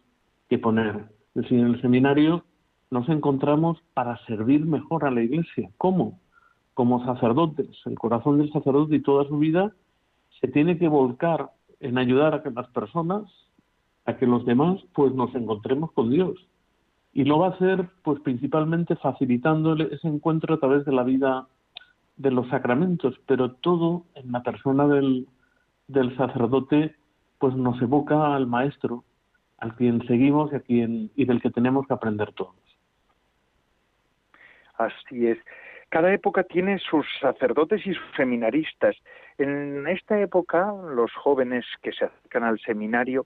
que 0.49 0.57
poner. 0.57 1.05
Es 1.35 1.43
decir, 1.43 1.59
en 1.59 1.67
el 1.67 1.81
seminario 1.81 2.43
nos 2.89 3.07
encontramos 3.09 3.77
para 3.93 4.17
servir 4.25 4.65
mejor 4.65 5.05
a 5.05 5.11
la 5.11 5.21
Iglesia. 5.21 5.69
¿Cómo? 5.77 6.19
Como 6.77 7.03
sacerdotes. 7.03 7.75
El 7.87 7.97
corazón 7.97 8.37
del 8.37 8.53
sacerdote 8.53 8.97
y 8.97 9.01
toda 9.01 9.27
su 9.27 9.39
vida 9.39 9.73
se 10.39 10.47
tiene 10.47 10.77
que 10.77 10.87
volcar 10.87 11.49
en 11.79 11.97
ayudar 11.97 12.35
a 12.35 12.43
que 12.43 12.51
las 12.51 12.67
personas, 12.67 13.23
a 14.05 14.15
que 14.17 14.27
los 14.27 14.45
demás, 14.45 14.79
pues 14.93 15.11
nos 15.11 15.33
encontremos 15.33 15.91
con 15.93 16.11
Dios. 16.11 16.37
Y 17.13 17.23
lo 17.23 17.39
va 17.39 17.47
a 17.47 17.49
hacer, 17.49 17.89
pues 18.03 18.19
principalmente 18.19 18.95
facilitando 18.95 19.73
ese 19.73 20.07
encuentro 20.07 20.53
a 20.53 20.59
través 20.59 20.85
de 20.85 20.91
la 20.91 21.01
vida 21.01 21.47
de 22.15 22.29
los 22.29 22.47
sacramentos, 22.49 23.15
pero 23.25 23.53
todo 23.53 24.03
en 24.13 24.31
la 24.31 24.43
persona 24.43 24.87
del, 24.87 25.27
sacerdote, 26.15 26.95
pues 27.39 27.55
nos 27.55 27.81
evoca 27.81 28.35
al 28.35 28.45
maestro, 28.45 29.03
al 29.57 29.73
quien 29.75 30.05
seguimos 30.05 30.53
y, 30.53 30.55
a 30.57 30.59
quien, 30.59 31.09
y 31.15 31.25
del 31.25 31.41
que 31.41 31.49
tenemos 31.49 31.87
que 31.87 31.95
aprender 31.95 32.33
todos. 32.33 32.53
Así 34.77 35.25
es. 35.25 35.39
Cada 35.89 36.13
época 36.13 36.43
tiene 36.43 36.79
sus 36.79 37.05
sacerdotes 37.21 37.85
y 37.85 37.93
sus 37.93 38.15
seminaristas. 38.15 38.95
En 39.37 39.87
esta 39.87 40.19
época, 40.19 40.73
los 40.93 41.13
jóvenes 41.13 41.65
que 41.81 41.93
se 41.93 42.05
acercan 42.05 42.43
al 42.43 42.59
seminario, 42.59 43.25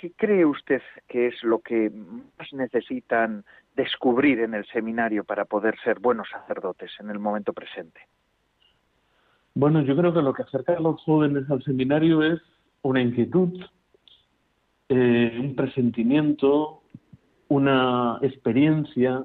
¿qué 0.00 0.12
cree 0.16 0.46
usted 0.46 0.80
que 1.06 1.26
es 1.26 1.42
lo 1.42 1.58
que 1.58 1.90
más 1.90 2.52
necesitan 2.52 3.44
descubrir 3.76 4.40
en 4.40 4.54
el 4.54 4.64
seminario 4.66 5.24
para 5.24 5.44
poder 5.44 5.78
ser 5.84 5.98
buenos 5.98 6.28
sacerdotes 6.30 6.90
en 6.98 7.10
el 7.10 7.18
momento 7.18 7.52
presente? 7.52 8.00
Bueno, 9.54 9.82
yo 9.82 9.94
creo 9.94 10.14
que 10.14 10.22
lo 10.22 10.32
que 10.32 10.42
acerca 10.42 10.72
a 10.72 10.80
los 10.80 11.02
jóvenes 11.02 11.50
al 11.50 11.62
seminario 11.62 12.22
es 12.22 12.40
una 12.80 13.02
inquietud, 13.02 13.60
eh, 14.88 15.38
un 15.38 15.54
presentimiento, 15.54 16.82
una 17.48 18.18
experiencia, 18.22 19.22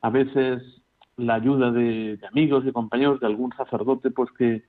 a 0.00 0.10
veces 0.10 0.62
la 1.16 1.34
ayuda 1.34 1.70
de, 1.70 2.18
amigos 2.30 2.64
y 2.66 2.72
compañeros 2.72 3.20
de 3.20 3.26
algún 3.26 3.52
sacerdote, 3.52 4.10
pues 4.10 4.30
que, 4.32 4.62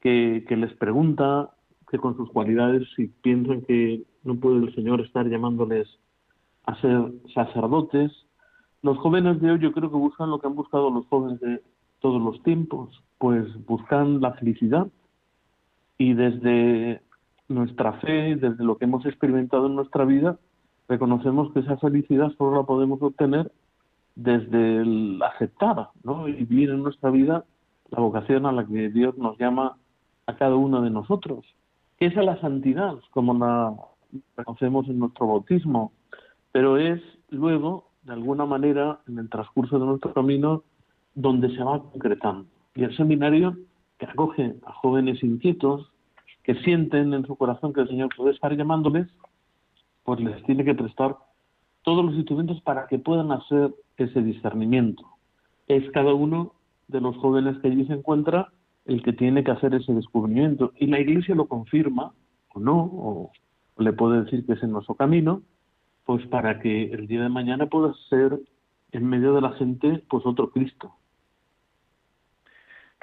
que, 0.00 0.56
les 0.56 0.72
pregunta 0.74 1.50
que 1.90 1.98
con 1.98 2.16
sus 2.16 2.30
cualidades, 2.30 2.88
si 2.96 3.08
piensan 3.08 3.62
que 3.62 4.02
no 4.24 4.36
puede 4.36 4.64
el 4.64 4.74
Señor 4.74 5.00
estar 5.00 5.28
llamándoles 5.28 5.88
a 6.64 6.80
ser 6.80 7.12
sacerdotes, 7.34 8.12
los 8.82 8.98
jóvenes 8.98 9.40
de 9.40 9.52
hoy 9.52 9.58
yo 9.60 9.72
creo 9.72 9.90
que 9.90 9.96
buscan 9.96 10.30
lo 10.30 10.40
que 10.40 10.46
han 10.46 10.54
buscado 10.54 10.90
los 10.90 11.06
jóvenes 11.06 11.40
de 11.40 11.62
todos 12.00 12.20
los 12.20 12.42
tiempos, 12.42 13.02
pues 13.18 13.46
buscan 13.66 14.20
la 14.20 14.32
felicidad. 14.32 14.88
Y 15.98 16.14
desde 16.14 17.00
nuestra 17.48 17.92
fe, 17.94 18.36
desde 18.36 18.64
lo 18.64 18.76
que 18.76 18.86
hemos 18.86 19.06
experimentado 19.06 19.66
en 19.66 19.76
nuestra 19.76 20.04
vida, 20.04 20.38
reconocemos 20.88 21.52
que 21.52 21.60
esa 21.60 21.76
felicidad 21.76 22.32
solo 22.36 22.56
la 22.56 22.62
podemos 22.64 23.00
obtener 23.02 23.52
desde 24.14 24.82
el 24.82 25.20
aceptar 25.22 25.88
¿no? 26.02 26.28
y 26.28 26.32
vivir 26.32 26.70
en 26.70 26.82
nuestra 26.82 27.10
vida 27.10 27.44
la 27.90 28.00
vocación 28.00 28.46
a 28.46 28.52
la 28.52 28.66
que 28.66 28.90
Dios 28.90 29.16
nos 29.18 29.38
llama 29.38 29.76
a 30.26 30.36
cada 30.36 30.56
uno 30.56 30.82
de 30.82 30.90
nosotros, 30.90 31.44
que 31.98 32.06
es 32.06 32.16
a 32.16 32.22
la 32.22 32.40
santidad, 32.40 32.98
como 33.10 33.34
la 33.34 33.74
reconocemos 34.36 34.88
en 34.88 34.98
nuestro 34.98 35.26
bautismo, 35.26 35.92
pero 36.52 36.76
es 36.76 37.00
luego, 37.30 37.90
de 38.02 38.12
alguna 38.12 38.46
manera, 38.46 39.00
en 39.08 39.18
el 39.18 39.28
transcurso 39.28 39.78
de 39.78 39.86
nuestro 39.86 40.12
camino, 40.12 40.62
donde 41.14 41.54
se 41.54 41.62
va 41.62 41.82
concretando. 41.82 42.46
Y 42.74 42.84
el 42.84 42.96
seminario, 42.96 43.56
que 43.98 44.06
acoge 44.06 44.56
a 44.66 44.72
jóvenes 44.72 45.22
inquietos, 45.22 45.90
que 46.42 46.54
sienten 46.62 47.14
en 47.14 47.26
su 47.26 47.36
corazón 47.36 47.72
que 47.72 47.82
el 47.82 47.88
Señor 47.88 48.10
puede 48.16 48.32
estar 48.32 48.54
llamándoles, 48.56 49.08
pues 50.04 50.20
les 50.20 50.42
tiene 50.44 50.64
que 50.64 50.74
prestar 50.74 51.16
todos 51.82 52.04
los 52.04 52.14
instrumentos 52.14 52.60
para 52.62 52.86
que 52.86 52.98
puedan 52.98 53.32
hacer 53.32 53.74
ese 53.96 54.22
discernimiento. 54.22 55.04
Es 55.68 55.88
cada 55.90 56.14
uno 56.14 56.54
de 56.88 57.00
los 57.00 57.16
jóvenes 57.16 57.58
que 57.58 57.68
allí 57.68 57.84
se 57.86 57.94
encuentra 57.94 58.52
el 58.84 59.02
que 59.02 59.12
tiene 59.12 59.44
que 59.44 59.50
hacer 59.50 59.74
ese 59.74 59.92
descubrimiento. 59.92 60.72
Y 60.78 60.86
la 60.86 61.00
Iglesia 61.00 61.34
lo 61.34 61.46
confirma, 61.46 62.12
o 62.54 62.60
no, 62.60 62.90
o, 62.92 63.30
le 63.78 63.92
puede 63.92 64.24
decir 64.24 64.44
que 64.44 64.52
es 64.52 64.62
en 64.62 64.72
nuestro 64.72 64.94
camino, 64.94 65.42
pues 66.04 66.26
para 66.26 66.60
que 66.60 66.84
el 66.92 67.06
día 67.06 67.22
de 67.22 67.28
mañana 67.28 67.66
pueda 67.66 67.94
ser 68.10 68.40
en 68.92 69.06
medio 69.06 69.34
de 69.34 69.40
la 69.40 69.52
gente, 69.52 70.02
pues 70.08 70.26
otro 70.26 70.50
Cristo. 70.50 70.92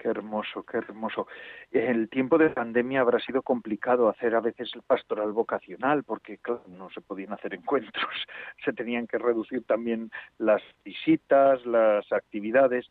Qué 0.02 0.08
hermoso, 0.08 0.64
qué 0.64 0.78
hermoso. 0.78 1.28
El 1.72 2.08
tiempo 2.08 2.38
de 2.38 2.52
pandemia 2.52 3.02
habrá 3.02 3.20
sido 3.20 3.42
complicado 3.42 4.08
hacer 4.08 4.34
a 4.34 4.40
veces 4.40 4.72
el 4.74 4.82
pastoral 4.82 5.34
vocacional 5.34 6.04
porque 6.04 6.38
claro, 6.38 6.64
no 6.70 6.90
se 6.90 7.02
podían 7.02 7.34
hacer 7.34 7.54
encuentros, 7.54 8.06
se 8.64 8.72
tenían 8.72 9.08
que 9.08 9.18
reducir 9.18 9.64
también 9.64 10.10
las 10.38 10.62
visitas, 10.86 11.66
las 11.66 12.10
actividades. 12.14 12.90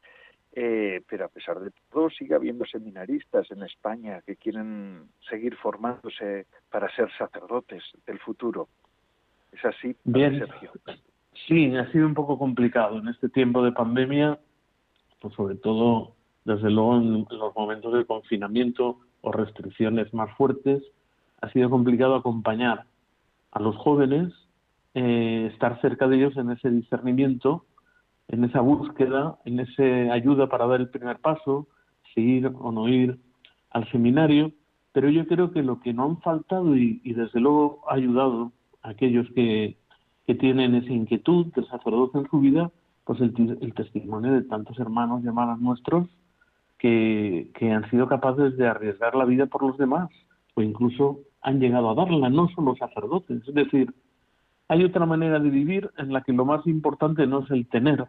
Eh, 0.53 1.03
pero 1.09 1.27
a 1.27 1.29
pesar 1.29 1.61
de 1.61 1.71
todo 1.91 2.11
sigue 2.11 2.35
habiendo 2.35 2.65
seminaristas 2.65 3.51
en 3.51 3.63
España 3.63 4.23
que 4.27 4.37
quieren 4.37 5.09
seguir 5.29 5.57
formándose 5.57 6.47
para 6.71 6.91
ser 6.95 7.11
sacerdotes 7.17 7.85
del 8.07 8.19
futuro. 8.19 8.69
¿Es 9.53 9.65
así, 9.65 9.95
Bien. 10.05 10.39
Sergio? 10.39 10.73
Sí, 11.47 11.77
ha 11.77 11.91
sido 11.93 12.07
un 12.07 12.15
poco 12.15 12.39
complicado 12.39 12.99
en 12.99 13.09
este 13.09 13.29
tiempo 13.29 13.63
de 13.63 13.73
pandemia, 13.73 14.39
pues 15.21 15.35
sobre 15.35 15.55
todo 15.55 16.18
desde 16.49 16.71
luego 16.71 16.97
en 16.97 17.27
los 17.31 17.55
momentos 17.55 17.93
de 17.93 18.07
confinamiento 18.07 19.01
o 19.21 19.31
restricciones 19.31 20.13
más 20.15 20.35
fuertes, 20.37 20.83
ha 21.43 21.51
sido 21.51 21.69
complicado 21.69 22.15
acompañar 22.15 22.85
a 23.53 23.61
los 23.61 23.77
jóvenes, 23.77 24.33
eh, 24.95 25.51
estar 25.53 25.79
cerca 25.83 26.09
de 26.09 26.17
ellos 26.17 26.37
en 26.39 26.51
ese 26.51 26.71
discernimiento, 26.71 27.67
en 28.29 28.45
esa 28.45 28.61
búsqueda, 28.61 29.39
en 29.45 29.61
esa 29.61 30.15
ayuda 30.15 30.49
para 30.49 30.67
dar 30.67 30.81
el 30.81 30.89
primer 30.89 31.19
paso, 31.19 31.69
seguir 32.15 32.51
o 32.59 32.73
no 32.73 32.89
ir 32.89 33.19
al 33.71 33.87
seminario, 33.91 34.51
pero 34.93 35.11
yo 35.11 35.27
creo 35.27 35.53
que 35.53 35.63
lo 35.63 35.81
que 35.81 35.93
no 35.93 36.05
han 36.05 36.21
faltado 36.23 36.75
y, 36.75 37.01
desde 37.13 37.41
luego 37.41 37.83
ha 37.89 37.95
ayudado 37.95 38.53
a 38.83 38.91
aquellos 38.91 39.27
que, 39.35 39.77
que 40.27 40.35
tienen 40.35 40.75
esa 40.75 40.93
inquietud 40.93 41.53
del 41.55 41.69
sacerdote 41.69 42.19
en 42.19 42.29
su 42.31 42.41
vida, 42.41 42.71
pues 43.05 43.21
el, 43.21 43.59
el 43.61 43.75
testimonio 43.75 44.33
de 44.33 44.43
tantos 44.45 44.79
hermanos 44.79 45.23
y 45.23 45.27
hermanas 45.27 45.61
nuestros 45.61 46.09
que, 46.79 47.51
han 47.61 47.89
sido 47.91 48.09
capaces 48.09 48.57
de 48.57 48.67
arriesgar 48.67 49.15
la 49.15 49.25
vida 49.25 49.47
por 49.47 49.63
los 49.63 49.77
demás 49.77 50.09
o 50.55 50.63
incluso 50.63 51.21
han 51.43 51.61
llegado 51.61 51.91
a 51.91 51.95
darla, 51.95 52.31
no 52.31 52.49
solo 52.49 52.77
sacerdotes. 52.77 53.47
Es 53.47 53.55
decir, 53.55 53.93
hay 54.69 54.85
otra 54.85 55.07
manera 55.07 55.39
de 55.39 55.51
vivir 55.51 55.91
en 55.99 56.13
la 56.13 56.23
que 56.23 56.33
lo 56.33 56.45
más 56.45 56.67
importante 56.67 57.27
no 57.27 57.41
es 57.41 57.51
el 57.51 57.69
tener, 57.69 58.05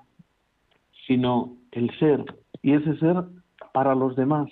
sino 1.07 1.57
el 1.71 1.89
ser. 1.99 2.23
Y 2.61 2.73
ese 2.73 2.97
ser 2.97 3.23
para 3.73 3.95
los 3.95 4.15
demás. 4.15 4.49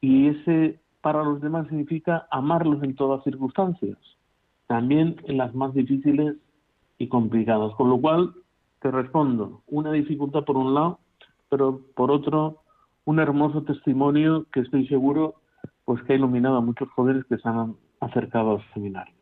Y 0.00 0.28
ese 0.28 0.80
para 1.00 1.22
los 1.22 1.40
demás 1.40 1.68
significa 1.68 2.26
amarlos 2.30 2.82
en 2.82 2.94
todas 2.94 3.22
circunstancias, 3.24 3.98
también 4.66 5.16
en 5.24 5.36
las 5.36 5.54
más 5.54 5.74
difíciles 5.74 6.36
y 6.98 7.08
complicadas. 7.08 7.74
Con 7.74 7.90
lo 7.90 8.00
cual, 8.00 8.32
te 8.80 8.90
respondo, 8.90 9.62
una 9.66 9.92
dificultad 9.92 10.44
por 10.44 10.56
un 10.56 10.74
lado, 10.74 10.98
pero 11.48 11.80
por 11.94 12.10
otro, 12.10 12.63
un 13.04 13.20
hermoso 13.20 13.62
testimonio 13.62 14.46
que 14.52 14.60
estoy 14.60 14.86
seguro 14.86 15.36
pues 15.84 16.02
que 16.02 16.14
ha 16.14 16.16
iluminado 16.16 16.56
a 16.56 16.60
muchos 16.60 16.88
jóvenes 16.90 17.24
que 17.26 17.36
se 17.36 17.48
han 17.48 17.76
acercado 18.00 18.52
al 18.52 18.72
seminario. 18.72 19.14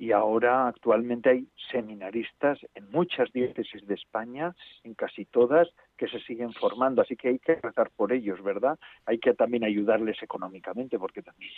Y 0.00 0.12
ahora 0.12 0.68
actualmente 0.68 1.28
hay 1.28 1.48
seminaristas 1.72 2.60
en 2.76 2.88
muchas 2.92 3.32
diócesis 3.32 3.84
de 3.84 3.94
España, 3.94 4.54
en 4.84 4.94
casi 4.94 5.24
todas, 5.24 5.68
que 5.96 6.06
se 6.06 6.20
siguen 6.20 6.52
formando. 6.52 7.02
Así 7.02 7.16
que 7.16 7.30
hay 7.30 7.40
que 7.40 7.56
rezar 7.56 7.90
por 7.96 8.12
ellos, 8.12 8.40
¿verdad? 8.40 8.78
Hay 9.06 9.18
que 9.18 9.34
también 9.34 9.64
ayudarles 9.64 10.22
económicamente, 10.22 11.00
porque 11.00 11.22
también 11.22 11.50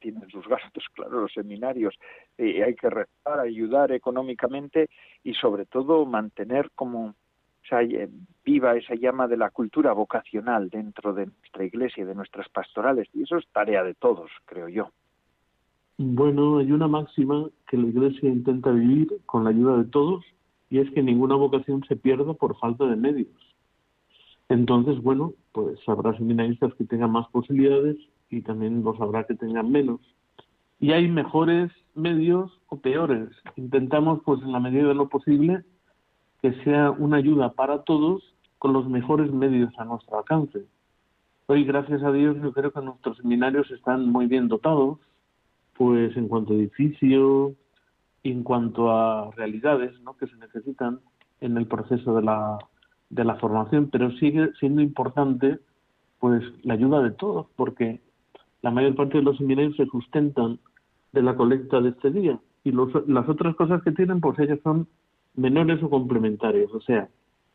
tienen 0.00 0.28
sus 0.30 0.48
gastos, 0.48 0.84
claro, 0.94 1.20
los 1.20 1.32
seminarios. 1.32 1.94
Y 2.36 2.60
hay 2.60 2.74
que 2.74 2.90
rezar, 2.90 3.38
ayudar 3.38 3.92
económicamente 3.92 4.90
y 5.22 5.34
sobre 5.34 5.64
todo 5.64 6.04
mantener 6.06 6.72
como 6.74 7.14
eh, 7.72 8.08
viva 8.44 8.76
esa 8.76 8.94
llama 8.94 9.28
de 9.28 9.36
la 9.36 9.50
cultura 9.50 9.92
vocacional 9.92 10.70
dentro 10.70 11.12
de 11.12 11.26
nuestra 11.26 11.64
iglesia 11.64 12.06
de 12.06 12.14
nuestras 12.14 12.48
pastorales. 12.48 13.08
Y 13.12 13.22
eso 13.22 13.36
es 13.36 13.46
tarea 13.52 13.82
de 13.84 13.94
todos, 13.94 14.30
creo 14.46 14.68
yo. 14.68 14.90
Bueno, 15.98 16.58
hay 16.58 16.70
una 16.72 16.86
máxima 16.86 17.48
que 17.68 17.76
la 17.76 17.88
iglesia 17.88 18.28
intenta 18.28 18.70
vivir 18.70 19.08
con 19.26 19.44
la 19.44 19.50
ayuda 19.50 19.78
de 19.78 19.84
todos 19.84 20.24
y 20.70 20.78
es 20.78 20.90
que 20.92 21.02
ninguna 21.02 21.34
vocación 21.34 21.82
se 21.88 21.96
pierda 21.96 22.34
por 22.34 22.56
falta 22.58 22.86
de 22.86 22.96
medios. 22.96 23.28
Entonces, 24.48 25.02
bueno, 25.02 25.34
pues 25.52 25.78
habrá 25.86 26.16
seminaristas 26.16 26.72
que 26.74 26.84
tengan 26.84 27.12
más 27.12 27.28
posibilidades 27.28 27.96
y 28.30 28.42
también 28.42 28.82
los 28.82 29.00
habrá 29.00 29.24
que 29.24 29.34
tengan 29.34 29.70
menos. 29.70 30.00
Y 30.80 30.92
hay 30.92 31.08
mejores 31.08 31.72
medios 31.94 32.50
o 32.68 32.78
peores. 32.78 33.28
Intentamos, 33.56 34.20
pues 34.24 34.40
en 34.42 34.52
la 34.52 34.60
medida 34.60 34.88
de 34.88 34.94
lo 34.94 35.08
posible, 35.08 35.64
que 36.42 36.52
sea 36.64 36.90
una 36.90 37.16
ayuda 37.16 37.52
para 37.52 37.82
todos 37.82 38.22
con 38.58 38.72
los 38.72 38.88
mejores 38.88 39.32
medios 39.32 39.72
a 39.78 39.84
nuestro 39.84 40.18
alcance. 40.18 40.64
Hoy, 41.46 41.64
gracias 41.64 42.02
a 42.02 42.12
Dios, 42.12 42.36
yo 42.42 42.52
creo 42.52 42.72
que 42.72 42.80
nuestros 42.80 43.16
seminarios 43.18 43.70
están 43.70 44.10
muy 44.10 44.26
bien 44.26 44.48
dotados, 44.48 44.98
pues 45.76 46.16
en 46.16 46.28
cuanto 46.28 46.52
a 46.52 46.56
edificio, 46.56 47.54
en 48.22 48.42
cuanto 48.42 48.90
a 48.90 49.30
realidades 49.32 49.98
¿no? 50.02 50.16
que 50.16 50.26
se 50.26 50.36
necesitan 50.36 51.00
en 51.40 51.56
el 51.56 51.66
proceso 51.66 52.14
de 52.16 52.22
la, 52.22 52.58
de 53.10 53.24
la 53.24 53.36
formación, 53.36 53.88
pero 53.90 54.10
sigue 54.12 54.50
siendo 54.58 54.82
importante 54.82 55.58
pues 56.18 56.42
la 56.64 56.74
ayuda 56.74 57.00
de 57.02 57.12
todos, 57.12 57.46
porque 57.56 58.00
la 58.60 58.70
mayor 58.70 58.96
parte 58.96 59.18
de 59.18 59.24
los 59.24 59.36
seminarios 59.38 59.76
se 59.76 59.86
sustentan 59.86 60.58
de 61.12 61.22
la 61.22 61.36
colecta 61.36 61.80
de 61.80 61.90
este 61.90 62.10
día 62.10 62.38
y 62.64 62.72
los, 62.72 62.90
las 63.08 63.28
otras 63.28 63.54
cosas 63.54 63.82
que 63.82 63.92
tienen, 63.92 64.20
pues 64.20 64.38
ellas 64.40 64.58
son 64.62 64.88
menores 65.38 65.82
o 65.82 65.88
complementarios. 65.88 66.72
O 66.74 66.80
sea, 66.80 67.08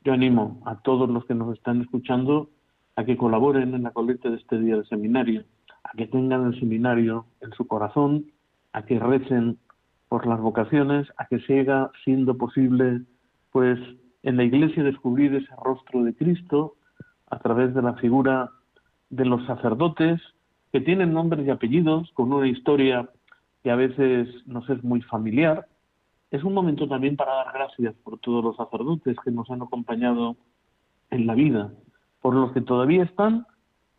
yo 0.04 0.14
animo 0.14 0.62
a 0.66 0.82
todos 0.82 1.10
los 1.10 1.26
que 1.26 1.36
nos 1.36 1.56
están 1.56 1.82
escuchando 1.82 2.50
a 2.96 3.04
que 3.04 3.18
colaboren 3.18 3.74
en 3.74 3.84
la 3.84 3.92
colecta 3.92 4.30
de 4.30 4.38
este 4.38 4.60
día 4.60 4.78
de 4.78 4.86
seminario, 4.86 5.44
a 5.84 5.92
que 5.98 6.08
tengan 6.08 6.46
el 6.48 6.60
seminario 6.60 7.26
en 7.42 7.52
su 7.54 7.68
corazón, 7.68 8.26
a 8.72 8.84
que 8.84 9.00
recen 9.00 9.58
por 10.10 10.28
las 10.28 10.40
vocaciones, 10.40 11.08
a 11.18 11.26
que 11.26 11.40
siga 11.42 11.92
siendo 12.04 12.38
posible, 12.38 13.02
pues, 13.52 13.80
en 14.22 14.38
la 14.38 14.44
Iglesia 14.44 14.84
descubrir 14.84 15.34
ese 15.36 15.54
rostro 15.64 16.04
de 16.04 16.14
Cristo 16.14 16.76
a 17.30 17.40
través 17.40 17.74
de 17.74 17.82
la 17.82 17.94
figura 17.96 18.50
de 19.10 19.26
los 19.26 19.46
sacerdotes 19.46 20.22
que 20.72 20.82
tienen 20.82 21.14
nombres 21.14 21.46
y 21.46 21.50
apellidos, 21.50 22.12
con 22.14 22.32
una 22.32 22.48
historia 22.48 23.10
que 23.64 23.72
a 23.72 23.76
veces 23.76 24.28
nos 24.46 24.70
es 24.70 24.84
muy 24.84 25.02
familiar. 25.02 25.68
Es 26.34 26.44
un 26.44 26.56
momento 26.56 26.88
también 26.88 27.16
para 27.16 27.32
dar 27.36 27.54
gracias 27.54 27.94
por 28.04 28.18
todos 28.18 28.44
los 28.44 28.56
sacerdotes 28.56 29.16
que 29.24 29.30
nos 29.30 29.52
han 29.52 29.62
acompañado 29.62 30.36
en 31.12 31.28
la 31.28 31.36
vida, 31.36 31.72
por 32.24 32.34
los 32.34 32.52
que 32.54 32.62
todavía 32.62 33.04
están 33.04 33.46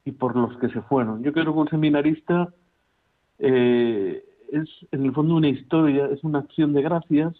y 0.04 0.10
por 0.10 0.34
los 0.34 0.58
que 0.58 0.68
se 0.70 0.82
fueron. 0.82 1.22
Yo 1.22 1.32
creo 1.32 1.44
que 1.44 1.60
un 1.60 1.68
seminarista 1.68 2.52
eh, 3.38 4.24
es 4.50 4.68
en 4.90 5.04
el 5.04 5.12
fondo 5.12 5.36
una 5.36 5.46
historia, 5.46 6.06
es 6.06 6.24
una 6.24 6.40
acción 6.40 6.72
de 6.72 6.82
gracias 6.82 7.34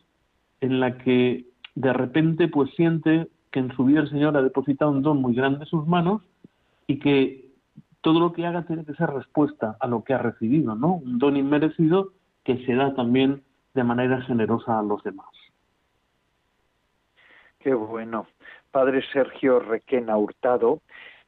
en 0.60 0.78
la 0.78 0.96
que 0.98 1.44
de 1.74 1.92
repente 1.92 2.46
pues 2.46 2.70
siente 2.76 3.26
que 3.50 3.58
en 3.58 3.74
su 3.74 3.84
vida 3.86 3.98
el 3.98 4.10
Señor 4.10 4.36
ha 4.36 4.42
depositado 4.42 4.92
un 4.92 5.02
don 5.02 5.20
muy 5.20 5.34
grande 5.34 5.64
en 5.64 5.66
sus 5.66 5.88
manos 5.88 6.22
y 6.86 7.00
que 7.00 7.50
todo 8.00 8.20
lo 8.20 8.32
que 8.32 8.46
haga 8.46 8.62
tiene 8.62 8.84
que 8.84 8.94
ser 8.94 9.10
respuesta 9.10 9.76
a 9.80 9.88
lo 9.88 10.04
que 10.04 10.14
ha 10.14 10.18
recibido, 10.18 10.76
¿no? 10.76 10.98
Un 10.98 11.18
don 11.18 11.36
inmerecido 11.36 12.12
que 12.44 12.64
se 12.64 12.76
da 12.76 12.94
también 12.94 13.42
de 13.74 13.84
manera 13.84 14.22
generosa 14.22 14.78
a 14.78 14.82
los 14.82 15.02
demás. 15.02 15.28
Qué 17.58 17.74
bueno. 17.74 18.26
Padre 18.70 19.02
Sergio 19.12 19.58
Requena 19.58 20.16
Hurtado, 20.16 20.80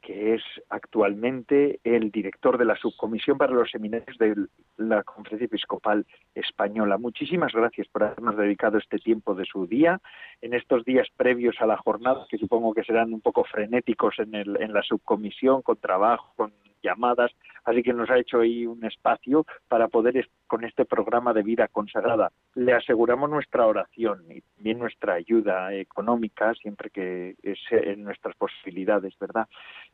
que 0.07 0.35
es 0.35 0.43
actualmente 0.69 1.81
el 1.83 2.13
director 2.13 2.59
de 2.59 2.65
la 2.65 2.77
subcomisión 2.77 3.39
para 3.39 3.53
los 3.53 3.71
seminarios 3.71 4.17
de 4.19 4.47
la 4.77 5.03
Conferencia 5.03 5.47
Episcopal 5.47 6.07
Española. 6.35 6.97
Muchísimas 6.99 7.53
gracias 7.53 7.89
por 7.89 8.05
habernos 8.05 8.37
dedicado 8.37 8.79
este 8.79 8.99
tiempo 8.99 9.35
de 9.35 9.45
su 9.47 9.67
día, 9.67 10.01
en 10.43 10.55
estos 10.55 10.85
días 10.85 11.09
previos 11.17 11.57
a 11.61 11.67
la 11.67 11.77
jornada, 11.77 12.27
que 12.29 12.39
supongo 12.39 12.73
que 12.73 12.85
serán 12.85 13.13
un 13.13 13.21
poco 13.21 13.43
frenéticos 13.45 14.19
en, 14.19 14.35
el, 14.37 14.61
en 14.63 14.73
la 14.73 14.83
subcomisión, 14.83 15.63
con 15.63 15.77
trabajo, 15.79 16.33
con 16.37 16.53
llamadas, 16.83 17.33
así 17.67 17.83
que 17.83 17.93
nos 17.93 18.09
ha 18.09 18.19
hecho 18.19 18.41
ahí 18.41 18.67
un 18.67 18.83
espacio 18.85 19.45
para 19.69 19.89
poder 19.89 20.27
con 20.47 20.65
este 20.65 20.85
programa 20.85 21.35
de 21.35 21.43
vida 21.43 21.69
consagrada. 21.69 22.31
Le 22.55 22.73
aseguramos 22.73 23.29
nuestra 23.29 23.67
oración 23.67 24.25
y 24.31 24.41
también 24.41 24.79
nuestra 24.79 25.15
ayuda 25.15 25.75
económica 25.75 26.55
siempre 26.55 26.91
que 26.91 27.35
es 27.43 27.59
en 27.71 28.05
nuestras 28.05 28.35
posibilidades, 28.37 29.15
¿verdad? 29.19 29.47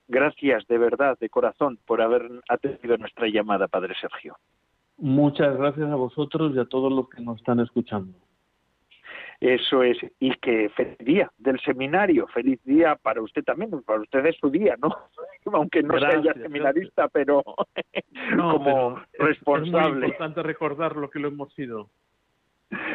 Gracias 0.07 0.67
de 0.69 0.79
verdad, 0.79 1.19
de 1.19 1.29
corazón, 1.29 1.79
por 1.87 2.03
haber 2.03 2.31
atendido 2.49 2.97
nuestra 2.99 3.27
llamada, 3.29 3.67
Padre 3.67 3.95
Sergio. 4.01 4.37
Muchas 4.99 5.57
gracias 5.57 5.91
a 5.91 5.97
vosotros 5.97 6.55
y 6.55 6.61
a 6.61 6.67
todos 6.67 6.93
los 6.93 7.09
que 7.09 7.23
nos 7.23 7.39
están 7.39 7.61
escuchando. 7.61 8.13
Eso 9.43 9.83
es, 9.83 9.99
y 10.21 10.33
que 10.37 10.69
feliz 10.69 10.97
día 10.99 11.33
del 11.37 11.59
seminario, 11.63 12.29
feliz 12.29 12.63
día 12.63 12.95
para 12.95 13.21
usted 13.21 13.43
también, 13.43 13.73
para 13.83 14.01
usted 14.01 14.25
es 14.27 14.37
su 14.37 14.49
día, 14.49 14.77
¿no? 14.81 14.97
Aunque 15.53 15.83
no 15.83 15.99
sea 15.99 16.23
ya 16.23 16.33
seminarista, 16.35 17.09
pero 17.09 17.43
como 18.37 19.03
responsable. 19.19 20.07
Es 20.07 20.13
importante 20.13 20.45
recordar 20.45 20.95
lo 20.95 21.11
que 21.11 21.19
lo 21.19 21.27
hemos 21.27 21.53
sido. 21.55 21.91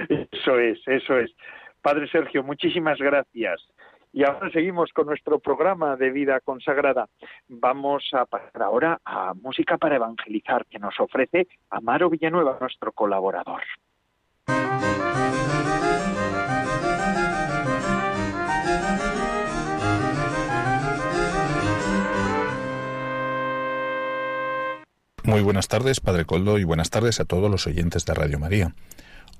Eso 0.07 0.57
es, 0.57 0.79
eso 0.87 1.19
es. 1.19 1.35
Padre 1.81 2.07
Sergio, 2.07 2.43
muchísimas 2.43 2.97
gracias. 2.97 3.67
Y 4.13 4.23
ahora 4.23 4.49
seguimos 4.51 4.93
con 4.93 5.07
nuestro 5.07 5.39
programa 5.39 5.97
de 5.97 6.11
vida 6.11 6.39
consagrada. 6.39 7.09
Vamos 7.49 8.07
a 8.13 8.25
pasar 8.25 8.61
ahora 8.61 9.01
a 9.03 9.33
música 9.33 9.77
para 9.77 9.97
evangelizar 9.97 10.65
que 10.67 10.79
nos 10.79 10.97
ofrece 10.97 11.49
Amaro 11.69 12.09
Villanueva, 12.09 12.57
nuestro 12.61 12.93
colaborador. 12.93 13.63
Muy 25.27 25.41
buenas 25.41 25.67
tardes, 25.67 25.99
Padre 25.99 26.23
Coldo, 26.23 26.57
y 26.57 26.63
buenas 26.63 26.89
tardes 26.89 27.19
a 27.19 27.25
todos 27.25 27.51
los 27.51 27.67
oyentes 27.67 28.05
de 28.05 28.13
Radio 28.13 28.39
María. 28.39 28.73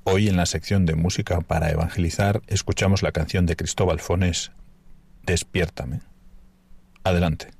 Hoy 0.04 0.28
en 0.28 0.36
la 0.36 0.46
sección 0.46 0.86
de 0.86 0.96
música 0.96 1.40
para 1.40 1.70
evangelizar 1.72 2.42
escuchamos 2.48 3.04
la 3.04 3.14
canción 3.14 3.46
de 3.46 3.56
Cristóbal 3.56 4.02
Fones, 4.02 4.52
Despiértame. 5.24 6.02
Adelante. 7.06 7.52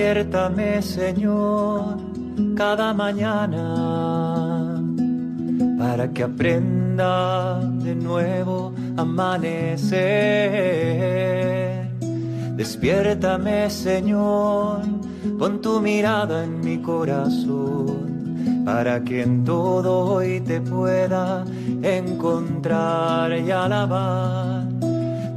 Despiértame, 0.00 0.80
Señor, 0.80 1.98
cada 2.56 2.94
mañana 2.94 4.80
para 5.78 6.08
que 6.10 6.22
aprenda 6.22 7.60
de 7.60 7.94
nuevo 7.96 8.72
amanecer. 8.96 10.00
Despiértame, 12.56 13.68
Señor, 13.68 14.80
pon 15.38 15.60
tu 15.60 15.80
mirada 15.82 16.44
en 16.44 16.60
mi 16.60 16.78
corazón 16.78 18.62
para 18.64 19.04
que 19.04 19.20
en 19.20 19.44
todo 19.44 20.14
hoy 20.14 20.40
te 20.40 20.62
pueda 20.62 21.44
encontrar 21.82 23.38
y 23.38 23.50
alabar. 23.50 24.64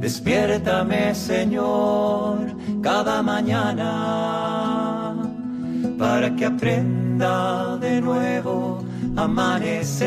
Despiértame, 0.00 1.14
Señor, 1.14 2.38
cada 2.80 3.22
mañana 3.22 4.43
para 6.04 6.28
que 6.36 6.44
aprenda 6.44 7.78
de 7.78 7.98
nuevo 8.02 8.84
amanecer. 9.16 10.04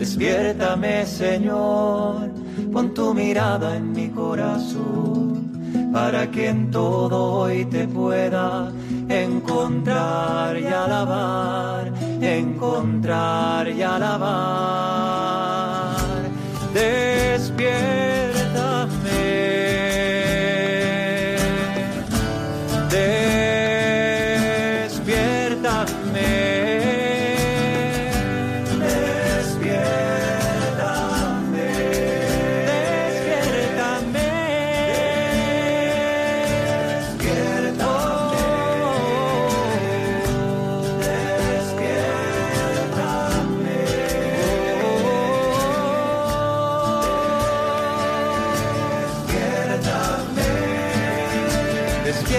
Despiértame, 0.00 1.04
Señor, 1.04 2.30
pon 2.72 2.94
tu 2.94 3.12
mirada 3.12 3.76
en 3.76 3.92
mi 3.92 4.08
corazón 4.08 5.92
para 5.92 6.30
que 6.30 6.48
en 6.48 6.70
todo 6.70 7.16
hoy 7.40 7.66
te 7.66 7.86
pueda 7.86 8.72
encontrar 9.08 10.58
y 10.58 10.66
alabar, 10.66 11.92
encontrar 12.22 13.68
y 13.68 13.82
alabar. 13.82 14.88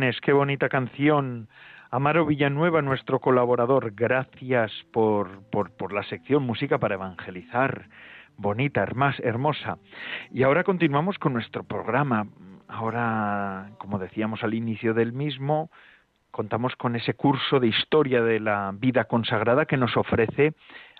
Qué 0.00 0.32
bonita 0.32 0.68
canción. 0.70 1.48
Amaro 1.90 2.24
Villanueva, 2.24 2.80
nuestro 2.80 3.18
colaborador, 3.18 3.92
gracias 3.94 4.72
por, 4.92 5.42
por, 5.50 5.72
por 5.72 5.92
la 5.92 6.02
sección 6.04 6.42
Música 6.42 6.78
para 6.78 6.94
Evangelizar 6.94 7.86
bonita, 8.40 8.82
hermosa. 8.82 9.78
Y 10.30 10.42
ahora 10.42 10.64
continuamos 10.64 11.18
con 11.18 11.34
nuestro 11.34 11.64
programa. 11.64 12.26
Ahora, 12.68 13.72
como 13.78 13.98
decíamos 13.98 14.42
al 14.42 14.54
inicio 14.54 14.94
del 14.94 15.12
mismo, 15.12 15.70
contamos 16.30 16.74
con 16.76 16.96
ese 16.96 17.12
curso 17.12 17.60
de 17.60 17.66
historia 17.66 18.22
de 18.22 18.40
la 18.40 18.72
vida 18.74 19.04
consagrada 19.04 19.66
que 19.66 19.76
nos 19.76 19.96
ofrece 19.96 20.54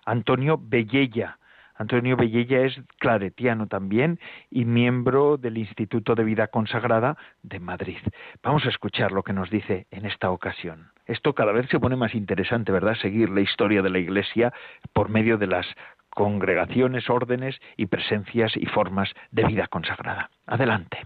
Antonio 0.04 0.60
Bellella. 0.62 1.38
Antonio 1.80 2.14
Bellella 2.14 2.66
es 2.66 2.78
claretiano 2.98 3.66
también 3.66 4.20
y 4.50 4.66
miembro 4.66 5.38
del 5.38 5.56
Instituto 5.56 6.14
de 6.14 6.24
Vida 6.24 6.48
Consagrada 6.48 7.16
de 7.42 7.58
Madrid. 7.58 7.96
Vamos 8.42 8.66
a 8.66 8.68
escuchar 8.68 9.12
lo 9.12 9.22
que 9.22 9.32
nos 9.32 9.48
dice 9.48 9.86
en 9.90 10.04
esta 10.04 10.30
ocasión. 10.30 10.88
Esto 11.06 11.34
cada 11.34 11.52
vez 11.52 11.70
se 11.70 11.80
pone 11.80 11.96
más 11.96 12.14
interesante, 12.14 12.70
¿verdad? 12.70 12.96
Seguir 13.00 13.30
la 13.30 13.40
historia 13.40 13.80
de 13.80 13.88
la 13.88 13.98
Iglesia 13.98 14.52
por 14.92 15.08
medio 15.08 15.38
de 15.38 15.46
las 15.46 15.66
congregaciones, 16.10 17.08
órdenes 17.08 17.56
y 17.78 17.86
presencias 17.86 18.52
y 18.56 18.66
formas 18.66 19.08
de 19.30 19.46
vida 19.46 19.66
consagrada. 19.66 20.28
Adelante. 20.46 20.98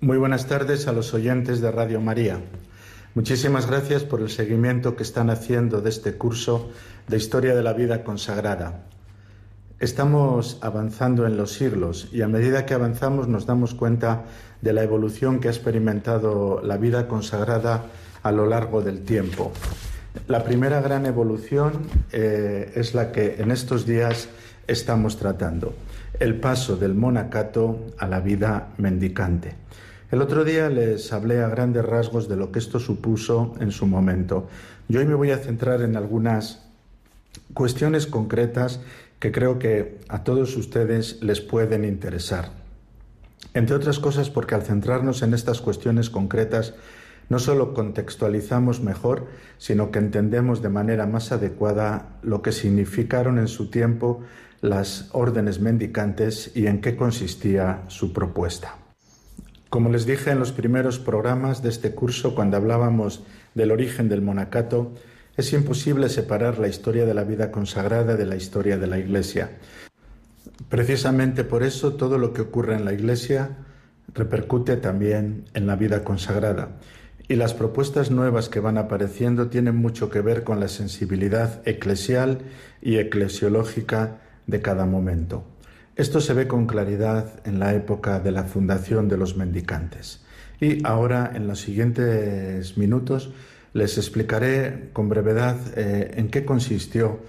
Muy 0.00 0.18
buenas 0.18 0.48
tardes 0.48 0.88
a 0.88 0.92
los 0.92 1.14
oyentes 1.14 1.60
de 1.60 1.70
Radio 1.70 2.00
María. 2.00 2.40
Muchísimas 3.14 3.68
gracias 3.68 4.02
por 4.02 4.20
el 4.20 4.28
seguimiento 4.28 4.96
que 4.96 5.04
están 5.04 5.30
haciendo 5.30 5.80
de 5.80 5.88
este 5.88 6.14
curso 6.14 6.70
de 7.06 7.16
Historia 7.16 7.54
de 7.54 7.62
la 7.62 7.72
Vida 7.72 8.02
Consagrada. 8.02 8.86
Estamos 9.78 10.58
avanzando 10.62 11.24
en 11.24 11.36
los 11.36 11.52
siglos 11.52 12.08
y 12.10 12.22
a 12.22 12.28
medida 12.28 12.66
que 12.66 12.74
avanzamos 12.74 13.28
nos 13.28 13.46
damos 13.46 13.72
cuenta 13.72 14.24
de 14.62 14.72
la 14.72 14.82
evolución 14.82 15.38
que 15.38 15.46
ha 15.46 15.52
experimentado 15.52 16.60
la 16.64 16.76
vida 16.76 17.06
consagrada 17.06 17.86
a 18.24 18.32
lo 18.32 18.46
largo 18.46 18.82
del 18.82 19.04
tiempo. 19.04 19.52
La 20.26 20.42
primera 20.42 20.80
gran 20.80 21.06
evolución 21.06 21.86
eh, 22.10 22.72
es 22.74 22.94
la 22.94 23.12
que 23.12 23.36
en 23.38 23.52
estos 23.52 23.86
días 23.86 24.28
estamos 24.66 25.18
tratando, 25.18 25.72
el 26.18 26.40
paso 26.40 26.76
del 26.76 26.94
monacato 26.96 27.78
a 27.96 28.08
la 28.08 28.18
vida 28.18 28.70
mendicante. 28.78 29.54
El 30.10 30.20
otro 30.20 30.44
día 30.44 30.68
les 30.68 31.12
hablé 31.12 31.42
a 31.42 31.48
grandes 31.48 31.84
rasgos 31.84 32.28
de 32.28 32.36
lo 32.36 32.52
que 32.52 32.58
esto 32.58 32.78
supuso 32.78 33.54
en 33.60 33.70
su 33.70 33.86
momento. 33.86 34.48
Hoy 34.88 35.06
me 35.06 35.14
voy 35.14 35.30
a 35.30 35.38
centrar 35.38 35.82
en 35.82 35.96
algunas 35.96 36.62
cuestiones 37.54 38.06
concretas 38.06 38.80
que 39.18 39.32
creo 39.32 39.58
que 39.58 39.98
a 40.08 40.22
todos 40.22 40.56
ustedes 40.56 41.22
les 41.22 41.40
pueden 41.40 41.84
interesar. 41.84 42.50
Entre 43.54 43.74
otras 43.74 43.98
cosas 43.98 44.30
porque 44.30 44.54
al 44.54 44.62
centrarnos 44.62 45.22
en 45.22 45.32
estas 45.32 45.60
cuestiones 45.60 46.10
concretas 46.10 46.74
no 47.30 47.38
solo 47.38 47.72
contextualizamos 47.72 48.82
mejor, 48.82 49.26
sino 49.56 49.90
que 49.90 49.98
entendemos 49.98 50.60
de 50.60 50.68
manera 50.68 51.06
más 51.06 51.32
adecuada 51.32 52.18
lo 52.22 52.42
que 52.42 52.52
significaron 52.52 53.38
en 53.38 53.48
su 53.48 53.70
tiempo 53.70 54.20
las 54.60 55.08
órdenes 55.12 55.60
mendicantes 55.60 56.52
y 56.54 56.66
en 56.66 56.80
qué 56.80 56.96
consistía 56.96 57.84
su 57.88 58.12
propuesta. 58.12 58.83
Como 59.74 59.90
les 59.90 60.06
dije 60.06 60.30
en 60.30 60.38
los 60.38 60.52
primeros 60.52 61.00
programas 61.00 61.60
de 61.60 61.68
este 61.68 61.96
curso, 61.96 62.36
cuando 62.36 62.56
hablábamos 62.56 63.24
del 63.56 63.72
origen 63.72 64.08
del 64.08 64.22
monacato, 64.22 64.92
es 65.36 65.52
imposible 65.52 66.08
separar 66.08 66.60
la 66.60 66.68
historia 66.68 67.06
de 67.06 67.12
la 67.12 67.24
vida 67.24 67.50
consagrada 67.50 68.14
de 68.14 68.24
la 68.24 68.36
historia 68.36 68.78
de 68.78 68.86
la 68.86 69.00
Iglesia. 69.00 69.50
Precisamente 70.68 71.42
por 71.42 71.64
eso 71.64 71.94
todo 71.94 72.18
lo 72.18 72.32
que 72.32 72.42
ocurre 72.42 72.76
en 72.76 72.84
la 72.84 72.92
Iglesia 72.92 73.50
repercute 74.14 74.76
también 74.76 75.46
en 75.54 75.66
la 75.66 75.74
vida 75.74 76.04
consagrada. 76.04 76.76
Y 77.26 77.34
las 77.34 77.52
propuestas 77.52 78.12
nuevas 78.12 78.48
que 78.48 78.60
van 78.60 78.78
apareciendo 78.78 79.48
tienen 79.48 79.74
mucho 79.74 80.08
que 80.08 80.20
ver 80.20 80.44
con 80.44 80.60
la 80.60 80.68
sensibilidad 80.68 81.66
eclesial 81.66 82.42
y 82.80 82.98
eclesiológica 82.98 84.20
de 84.46 84.62
cada 84.62 84.86
momento. 84.86 85.44
Esto 85.96 86.20
se 86.20 86.34
ve 86.34 86.48
con 86.48 86.66
claridad 86.66 87.40
en 87.44 87.60
la 87.60 87.72
época 87.72 88.18
de 88.18 88.32
la 88.32 88.42
fundación 88.42 89.08
de 89.08 89.16
los 89.16 89.36
mendicantes. 89.36 90.24
Y 90.60 90.84
ahora, 90.84 91.30
en 91.32 91.46
los 91.46 91.60
siguientes 91.60 92.76
minutos, 92.76 93.32
les 93.74 93.96
explicaré 93.96 94.90
con 94.92 95.08
brevedad 95.08 95.56
eh, 95.76 96.10
en 96.16 96.30
qué 96.30 96.44
consistió 96.44 97.20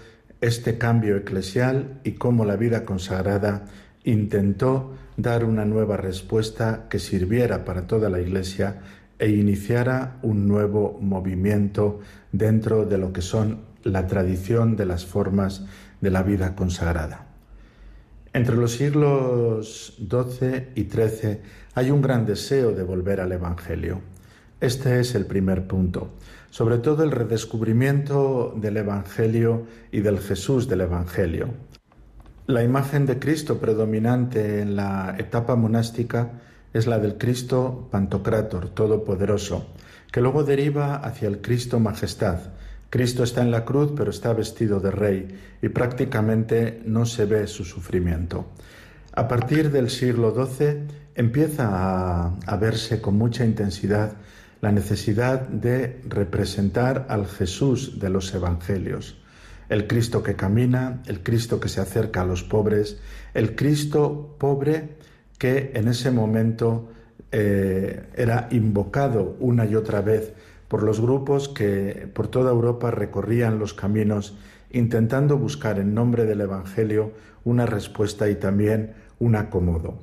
este 0.41 0.80
cambio 0.80 1.16
eclesial 1.16 1.99
y 2.03 2.13
cómo 2.13 2.43
la 2.43 2.55
vida 2.55 2.86
consagrada 2.86 3.66
intentó 4.03 4.95
dar 5.16 5.45
una 5.45 5.66
nueva 5.66 5.97
respuesta 5.97 6.88
que 6.89 6.97
sirviera 6.97 7.66
para 7.66 7.86
toda 7.86 8.09
la 8.09 8.20
Iglesia 8.20 8.82
e 9.20 9.30
iniciara 9.30 10.18
un 10.24 10.47
nuevo 10.47 10.97
movimiento 11.01 11.99
dentro 12.32 12.86
de 12.86 12.97
lo 12.97 13.13
que 13.13 13.22
son 13.22 13.59
la 13.84 14.07
tradición 14.07 14.76
de 14.76 14.88
las 14.88 15.05
formas 15.05 15.66
de 16.01 16.09
la 16.09 16.24
vida 16.24 16.55
consagrada. 16.55 17.24
Entre 18.36 18.58
los 18.58 18.74
siglos 18.74 19.94
XII 19.98 20.68
y 20.76 20.90
XIII 20.90 21.40
hay 21.74 21.90
un 21.90 22.02
gran 22.02 22.26
deseo 22.26 22.74
de 22.74 22.84
volver 22.84 23.22
al 23.22 23.32
Evangelio. 23.32 24.02
Este 24.60 25.00
es 25.00 25.16
el 25.16 25.26
primer 25.26 25.68
punto, 25.68 26.16
sobre 26.50 26.80
todo 26.80 27.04
el 27.04 27.12
redescubrimiento 27.12 28.54
del 28.58 28.76
Evangelio 28.76 29.68
y 29.90 30.02
del 30.02 30.20
Jesús 30.20 30.68
del 30.68 30.82
Evangelio. 30.82 31.48
La 32.48 32.62
imagen 32.62 33.06
de 33.06 33.20
Cristo 33.20 33.58
predominante 33.58 34.60
en 34.60 34.76
la 34.76 35.16
etapa 35.18 35.56
monástica 35.56 36.34
es 36.74 36.88
la 36.88 37.00
del 37.00 37.18
Cristo 37.18 37.88
Pantocrátor, 37.90 38.68
Todopoderoso, 38.68 39.66
que 40.12 40.20
luego 40.20 40.44
deriva 40.44 40.98
hacia 40.98 41.30
el 41.30 41.40
Cristo 41.40 41.80
Majestad. 41.80 42.40
Cristo 42.96 43.24
está 43.24 43.41
en 43.41 43.52
la 43.52 43.66
cruz, 43.66 43.91
pero 43.93 44.10
está 44.10 44.32
vestido 44.32 44.80
de 44.80 44.89
rey 44.89 45.28
y 45.62 45.68
prácticamente 45.68 46.82
no 46.86 47.06
se 47.06 47.26
ve 47.26 47.46
su 47.46 47.66
sufrimiento. 47.66 48.54
A 49.12 49.28
partir 49.28 49.70
del 49.70 49.89
siglo 49.89 50.34
XII 50.34 50.88
empieza 51.14 52.38
a, 52.38 52.56
verse 52.56 53.02
con 53.02 53.18
mucha 53.18 53.43
intensidad 53.43 54.14
la 54.62 54.72
necesidad 54.72 55.41
de 55.41 56.00
representar 56.08 57.06
al 57.10 57.28
Jesús 57.28 58.00
de 58.00 58.10
los 58.10 58.34
Evangelios 58.34 59.18
el 59.68 59.88
Cristo 59.88 60.24
que 60.24 60.38
camina, 60.38 61.02
el 61.06 61.22
Cristo 61.22 61.60
que 61.60 61.68
se 61.68 61.82
acerca 61.82 62.22
a 62.22 62.26
los 62.26 62.43
pobres, 62.43 63.02
el 63.34 63.58
Cristo 63.58 64.38
pobre 64.39 64.96
que 65.38 65.72
en 65.74 65.89
ese 65.89 66.12
momento 66.12 66.93
eh, 67.30 68.08
era 68.16 68.48
invocado 68.52 69.36
una 69.41 69.66
y 69.66 69.76
otra 69.76 70.00
vez 70.00 70.32
por 70.68 70.84
los 70.84 70.99
grupos 70.99 71.49
que 71.49 72.09
por 72.13 72.28
toda 72.28 72.51
Europa 72.51 72.91
recorrían 72.91 73.59
los 73.59 73.74
caminos 73.74 74.36
intentando 74.72 75.38
buscar 75.38 75.80
en 75.80 75.93
nombre 75.93 76.26
del 76.26 76.41
Evangelio 76.41 77.13
una 77.43 77.66
respuesta 77.66 78.30
y 78.30 78.36
también 78.36 78.93
un 79.20 79.36
acomodo. 79.36 79.99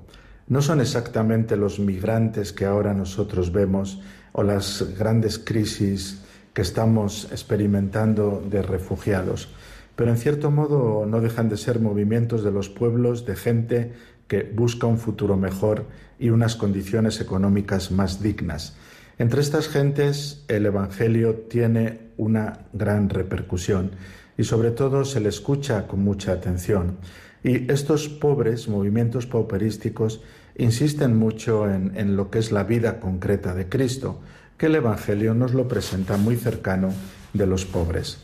No 0.49 0.63
son 0.63 0.81
exactamente 0.81 1.57
los 1.57 1.79
migrantes 1.79 2.53
que 2.53 2.65
ahora 2.65 2.95
nosotros 2.95 3.53
vemos 3.53 4.01
o 4.33 4.43
las 4.43 4.97
grandes 4.99 5.39
crisis 5.39 6.23
que 6.55 6.63
estamos 6.63 7.29
experimentando 7.31 8.43
de 8.51 8.63
refugiados, 8.63 9.49
pero 9.97 10.11
en 10.11 10.17
cierto 10.17 10.51
modo 10.51 11.07
no 11.07 11.21
dejan 11.21 11.49
de 11.49 11.57
ser 11.57 11.81
movimientos 11.81 12.45
de 12.45 12.51
los 12.51 12.69
pueblos, 12.69 13.25
de 13.27 13.37
gente 13.37 13.93
que 14.27 14.43
busca 14.43 14.87
un 14.87 14.99
futuro 14.99 15.37
mejor 15.37 15.85
y 16.19 16.31
unas 16.31 16.57
condiciones 16.57 17.21
económicas 17.21 17.91
más 17.91 18.23
dignas. 18.23 18.77
Entre 19.19 19.41
estas 19.41 19.69
gentes 19.69 20.45
el 20.49 20.67
Evangelio 20.67 21.35
tiene 21.49 22.13
una 22.17 22.67
gran 22.73 23.11
repercusión 23.11 23.93
y 24.39 24.45
sobre 24.45 24.71
todo 24.71 25.05
se 25.05 25.21
le 25.21 25.29
escucha 25.29 25.87
con 25.87 26.03
mucha 26.03 26.33
atención. 26.33 26.97
Y 27.45 27.71
estos 27.71 28.09
pobres 28.09 28.69
movimientos 28.69 29.27
pauperísticos 29.27 30.23
insisten 30.57 31.17
mucho 31.17 31.69
en, 31.69 31.93
en, 31.97 32.17
lo 32.17 32.31
que 32.31 32.39
es 32.39 32.53
la 32.53 32.65
vida 32.65 33.01
concreta 33.01 33.55
de 33.55 33.69
Cristo, 33.69 34.21
que 34.57 34.67
el 34.67 34.77
Evangelio 34.77 35.35
nos 35.35 35.55
lo 35.55 35.69
presenta 35.69 36.17
muy 36.17 36.37
cercano 36.37 36.91
de 37.33 37.47
los 37.47 37.65
pobres. 37.65 38.19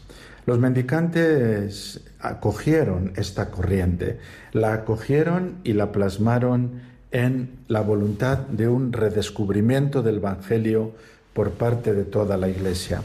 Los 0.47 0.59
mendicantes 0.59 2.01
acogieron 2.21 3.13
esta 3.17 3.51
corriente, 3.51 4.19
la 4.53 4.73
acogieron 4.73 5.59
y 5.63 5.75
la 5.75 5.93
plasmaron 5.93 6.81
en 7.11 7.61
la 7.69 7.81
voluntad 7.81 8.39
de 8.39 8.69
un 8.69 8.93
redescubrimiento 8.93 10.03
del 10.03 10.17
Evangelio 10.17 10.93
por 11.33 11.53
parte 11.53 11.95
de 11.95 12.05
toda 12.05 12.37
la 12.37 12.49
Iglesia. 12.49 13.03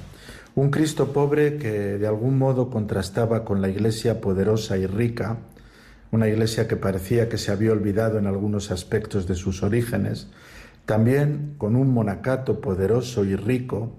Un 0.56 0.70
Cristo 0.70 1.14
pobre 1.14 1.58
que 1.58 1.97
de 1.97 2.08
algún 2.08 2.38
modo 2.38 2.70
contrastaba 2.70 3.43
con 3.43 3.62
la 3.62 3.70
Iglesia 3.70 4.22
poderosa 4.22 4.78
y 4.78 4.86
rica, 4.86 5.38
una 6.12 6.28
Iglesia 6.28 6.68
que 6.68 6.76
parecía 6.76 7.28
que 7.28 7.38
se 7.38 7.51
había 7.51 7.72
olvidado 7.72 8.20
en 8.20 8.28
algunos 8.28 8.70
aspectos 8.72 9.28
de 9.28 9.36
sus 9.36 9.64
orígenes, 9.64 10.28
También 10.86 11.56
con 11.58 11.78
un 11.78 11.93
monacato 11.93 12.60
poderoso 12.60 13.24
y 13.24 13.38
rico, 13.38 13.95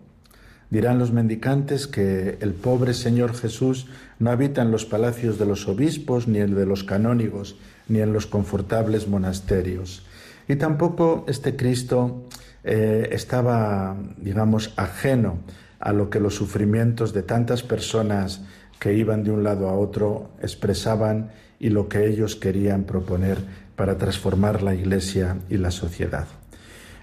dirán 0.68 0.98
los 0.98 1.12
mendicantes 1.12 1.86
que 1.86 2.36
el 2.40 2.52
pobre 2.52 2.92
Señor 2.92 3.34
Jesús 3.34 3.86
no 4.18 4.30
habita 4.30 4.60
en 4.60 4.70
los 4.70 4.84
palacios 4.84 5.38
de 5.38 5.46
los 5.46 5.66
obispos, 5.66 6.28
ni 6.28 6.40
en 6.40 6.54
de 6.54 6.66
los 6.66 6.84
canónigos, 6.84 7.56
ni 7.88 8.00
en 8.00 8.12
los 8.12 8.26
confortables 8.26 9.08
monasterios. 9.08 10.04
Y 10.48 10.56
tampoco 10.56 11.24
este 11.28 11.56
Cristo 11.56 12.26
eh, 12.62 13.08
estaba, 13.12 13.96
digamos, 14.16 14.72
ajeno 14.76 15.38
a 15.80 15.92
lo 15.92 16.10
que 16.10 16.20
los 16.20 16.34
sufrimientos 16.34 17.12
de 17.12 17.22
tantas 17.22 17.62
personas 17.62 18.42
que 18.78 18.94
iban 18.94 19.24
de 19.24 19.30
un 19.30 19.44
lado 19.44 19.68
a 19.68 19.74
otro 19.74 20.30
expresaban 20.42 21.30
y 21.58 21.70
lo 21.70 21.88
que 21.88 22.06
ellos 22.06 22.36
querían 22.36 22.84
proponer 22.84 23.38
para 23.76 23.96
transformar 23.98 24.62
la 24.62 24.74
Iglesia 24.74 25.38
y 25.48 25.56
la 25.56 25.70
sociedad. 25.70 26.26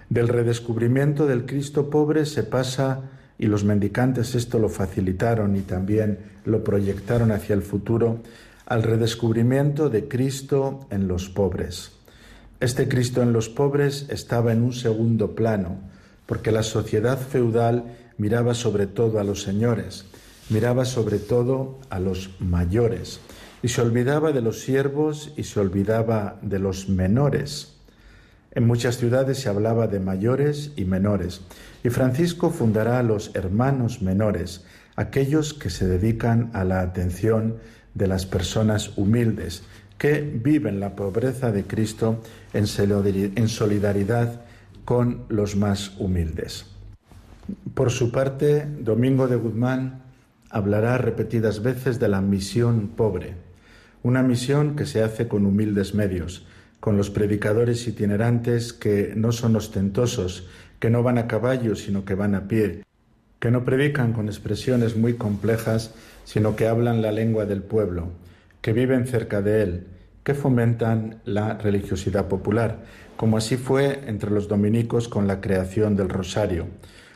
Del 0.10 0.28
redescubrimiento 0.28 1.26
del 1.26 1.46
Cristo 1.46 1.90
pobre 1.90 2.26
se 2.26 2.44
pasa, 2.44 3.02
y 3.38 3.48
los 3.48 3.64
mendicantes 3.64 4.36
esto 4.36 4.60
lo 4.60 4.70
facilitaron 4.70 5.56
y 5.56 5.62
también 5.62 6.20
lo 6.46 6.64
proyectaron 6.64 7.32
hacia 7.32 7.56
el 7.56 7.64
futuro, 7.64 8.22
al 8.72 8.84
redescubrimiento 8.84 9.90
de 9.90 10.08
Cristo 10.08 10.88
en 10.92 11.10
los 11.10 11.28
pobres. 11.28 11.92
Este 12.62 12.88
Cristo 12.88 13.22
en 13.22 13.34
los 13.34 13.50
pobres 13.50 14.06
estaba 14.08 14.54
en 14.54 14.64
un 14.64 14.72
segundo 14.72 15.36
plano, 15.36 15.76
porque 16.26 16.54
la 16.54 16.64
sociedad 16.64 17.20
feudal 17.20 17.98
miraba 18.18 18.54
sobre 18.54 18.88
todo 18.88 19.20
a 19.20 19.26
los 19.26 19.42
señores, 19.42 20.06
miraba 20.48 20.86
sobre 20.86 21.20
todo 21.20 21.80
a 21.90 22.00
los 22.00 22.30
mayores, 22.40 23.20
y 23.62 23.68
se 23.68 23.82
olvidaba 23.82 24.32
de 24.32 24.40
los 24.40 24.62
siervos 24.62 25.34
y 25.36 25.44
se 25.44 25.60
olvidaba 25.60 26.40
de 26.42 26.60
los 26.60 26.88
menores. 26.88 27.74
En 28.54 28.66
muchas 28.66 28.96
ciudades 28.96 29.38
se 29.38 29.50
hablaba 29.50 29.88
de 29.88 30.00
mayores 30.00 30.72
y 30.78 30.86
menores, 30.86 31.42
y 31.84 31.90
Francisco 31.90 32.52
fundará 32.52 33.00
a 33.00 33.04
los 33.04 33.36
hermanos 33.36 34.02
menores, 34.02 34.64
aquellos 34.96 35.54
que 35.54 35.70
se 35.70 35.88
dedican 35.88 36.52
a 36.54 36.64
la 36.64 36.80
atención 36.80 37.58
de 37.94 38.08
las 38.08 38.26
personas 38.26 38.98
humildes, 38.98 39.64
que 39.98 40.22
viven 40.22 40.80
la 40.80 40.96
pobreza 40.96 41.52
de 41.52 41.64
Cristo 41.64 42.22
en 42.54 42.68
solidaridad 42.68 44.42
con 44.86 45.26
los 45.30 45.56
más 45.56 45.94
humildes. 46.00 46.66
Por 47.74 47.92
su 47.92 48.12
parte, 48.12 48.66
Domingo 48.80 49.28
de 49.28 49.36
Guzmán 49.36 50.02
hablará 50.50 50.98
repetidas 50.98 51.62
veces 51.62 52.00
de 52.00 52.08
la 52.08 52.22
misión 52.22 52.90
pobre, 52.96 53.36
una 54.04 54.24
misión 54.24 54.76
que 54.76 54.86
se 54.86 55.04
hace 55.04 55.28
con 55.28 55.46
humildes 55.46 55.94
medios, 55.94 56.46
con 56.80 56.98
los 56.98 57.10
predicadores 57.10 57.88
itinerantes 57.88 58.74
que 58.74 59.14
no 59.16 59.32
son 59.32 59.56
ostentosos, 59.56 60.48
que 60.80 60.90
no 60.90 61.04
van 61.04 61.20
a 61.20 61.28
caballo, 61.28 61.76
sino 61.76 62.06
que 62.06 62.16
van 62.16 62.34
a 62.34 62.48
pie, 62.48 62.84
que 63.40 63.52
no 63.52 63.64
predican 63.64 64.14
con 64.14 64.28
expresiones 64.28 64.98
muy 64.98 65.14
complejas, 65.14 65.94
sino 66.24 66.56
que 66.56 66.68
hablan 66.68 67.02
la 67.02 67.12
lengua 67.12 67.46
del 67.46 67.64
pueblo, 67.64 68.10
que 68.62 68.74
viven 68.74 69.08
cerca 69.08 69.42
de 69.42 69.64
él, 69.64 69.88
que 70.24 70.34
fomentan 70.34 71.22
la 71.26 71.58
religiosidad 71.58 72.28
popular, 72.28 72.80
como 73.18 73.38
así 73.38 73.58
fue 73.58 74.04
entre 74.08 74.32
los 74.32 74.48
dominicos 74.48 75.08
con 75.08 75.28
la 75.28 75.42
creación 75.42 75.96
del 75.96 76.10
rosario. 76.10 76.68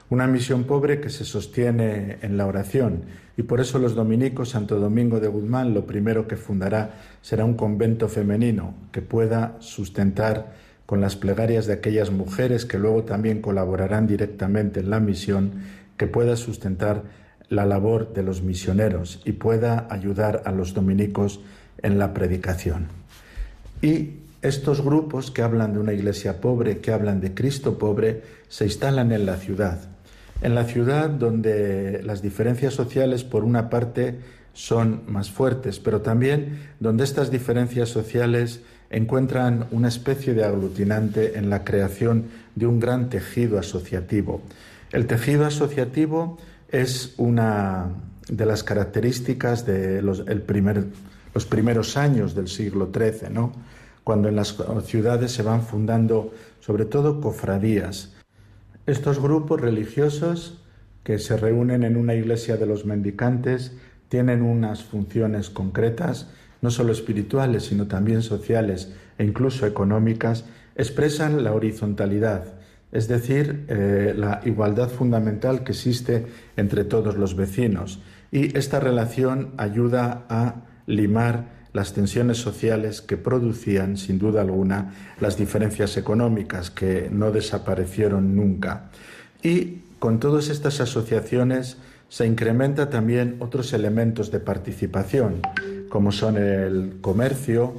Una 0.10 0.28
misión 0.28 0.66
pobre 0.66 1.02
que 1.02 1.10
se 1.10 1.26
sostiene 1.26 2.18
en 2.22 2.38
la 2.38 2.46
oración 2.46 3.06
y 3.38 3.44
por 3.44 3.60
eso 3.60 3.80
los 3.80 3.96
dominicos 3.96 4.50
Santo 4.50 4.80
Domingo 4.80 5.20
de 5.20 5.28
Guzmán 5.28 5.74
lo 5.74 5.88
primero 5.88 6.28
que 6.28 6.36
fundará 6.36 6.94
será 7.22 7.44
un 7.44 7.56
convento 7.56 8.08
femenino 8.08 8.76
que 8.92 9.02
pueda 9.02 9.56
sustentar 9.60 10.54
con 10.86 11.02
las 11.02 11.16
plegarias 11.16 11.66
de 11.66 11.74
aquellas 11.74 12.12
mujeres 12.12 12.66
que 12.66 12.78
luego 12.78 13.04
también 13.04 13.42
colaborarán 13.42 14.06
directamente 14.06 14.82
en 14.82 14.92
la 14.92 15.00
misión, 15.00 15.54
que 15.98 16.06
pueda 16.06 16.36
sustentar 16.36 17.04
la 17.50 17.66
labor 17.66 18.14
de 18.14 18.24
los 18.24 18.42
misioneros 18.42 19.22
y 19.26 19.34
pueda 19.34 19.88
ayudar 19.90 20.44
a 20.46 20.52
los 20.52 20.74
dominicos 20.74 21.42
en 21.82 22.00
la 22.00 22.14
predicación. 22.14 22.88
Y 23.82 24.16
estos 24.42 24.82
grupos 24.82 25.32
que 25.32 25.42
hablan 25.42 25.74
de 25.74 25.80
una 25.80 25.94
iglesia 25.94 26.40
pobre, 26.42 26.80
que 26.80 26.92
hablan 26.92 27.22
de 27.22 27.34
Cristo 27.34 27.78
pobre, 27.78 28.22
se 28.48 28.66
instalan 28.66 29.12
en 29.12 29.26
la 29.26 29.38
ciudad. 29.38 29.80
En 30.42 30.54
la 30.54 30.66
ciudad 30.66 31.10
donde 31.10 32.02
las 32.04 32.22
diferencias 32.22 32.74
sociales, 32.74 33.24
por 33.24 33.44
una 33.44 33.70
parte, 33.70 34.20
son 34.54 35.02
más 35.08 35.32
fuertes, 35.32 35.80
pero 35.80 36.02
también 36.02 36.60
donde 36.80 37.04
estas 37.04 37.32
diferencias 37.32 37.90
sociales 37.90 38.62
encuentran 38.90 39.68
una 39.72 39.88
especie 39.88 40.34
de 40.34 40.46
aglutinante 40.46 41.38
en 41.38 41.50
la 41.50 41.64
creación 41.64 42.26
de 42.56 42.68
un 42.68 42.80
gran 42.80 43.10
tejido 43.10 43.60
asociativo. 43.60 44.42
El 44.92 45.08
tejido 45.08 45.46
asociativo 45.46 46.38
es 46.70 47.14
una 47.18 47.92
de 48.28 48.46
las 48.46 48.64
características 48.64 49.66
de 49.66 50.02
los, 50.02 50.24
primeros 51.46 51.98
años 51.98 52.36
del 52.36 52.48
siglo 52.48 52.92
XIII, 52.94 53.30
¿no? 53.32 53.52
cuando 54.04 54.30
en 54.30 54.36
las 54.36 54.58
ciudades 54.86 55.32
se 55.32 55.44
van 55.44 55.64
fundando 55.64 56.34
sobre 56.60 56.86
todo 56.86 57.22
cofradías. 57.22 58.14
Estos 58.86 59.20
grupos 59.20 59.62
religiosos 59.62 60.62
que 61.04 61.20
se 61.20 61.38
reúnen 61.38 61.84
en 61.84 61.98
una 61.98 62.16
iglesia 62.16 62.58
de 62.58 62.66
los 62.66 62.86
mendicantes 62.86 63.74
tienen 64.10 64.42
unas 64.42 64.84
funciones 64.84 65.50
concretas, 65.50 66.30
no 66.62 66.72
solo 66.72 66.92
espirituales, 66.92 67.66
sino 67.66 67.88
también 67.88 68.22
sociales 68.22 68.94
e 69.18 69.24
incluso 69.24 69.66
económicas, 69.66 70.46
expresan 70.76 71.44
la 71.44 71.54
horizontalidad, 71.54 72.56
es 72.92 73.08
decir, 73.08 73.66
eh, 73.68 74.14
la 74.16 74.42
igualdad 74.46 74.90
fundamental 74.90 75.64
que 75.64 75.74
existe 75.74 76.26
entre 76.56 76.84
todos 76.84 77.18
los 77.18 77.36
vecinos. 77.36 78.00
Y 78.32 78.58
esta 78.58 78.80
relación 78.80 79.52
ayuda 79.58 80.26
a 80.30 80.56
limar 80.88 81.56
las 81.74 81.94
tensiones 81.94 82.38
sociales 82.38 83.02
que 83.02 83.18
producían, 83.18 83.98
sin 83.98 84.18
duda 84.18 84.42
alguna, 84.42 84.94
las 85.20 85.36
diferencias 85.38 85.98
económicas 85.98 86.72
que 86.72 87.10
no 87.12 87.32
desaparecieron 87.32 88.36
nunca. 88.36 88.92
Y 89.44 89.82
con 90.00 90.20
todas 90.20 90.48
estas 90.50 90.80
asociaciones 90.80 91.78
se 92.08 92.26
incrementa 92.26 92.90
también 92.90 93.36
otros 93.40 93.74
elementos 93.74 94.32
de 94.32 94.40
participación, 94.40 95.42
como 95.90 96.14
son 96.14 96.38
el 96.38 97.00
comercio. 97.02 97.74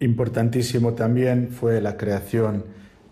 Importantísimo 0.00 0.94
también 0.94 1.50
fue 1.50 1.80
la 1.80 1.96
creación 1.96 2.64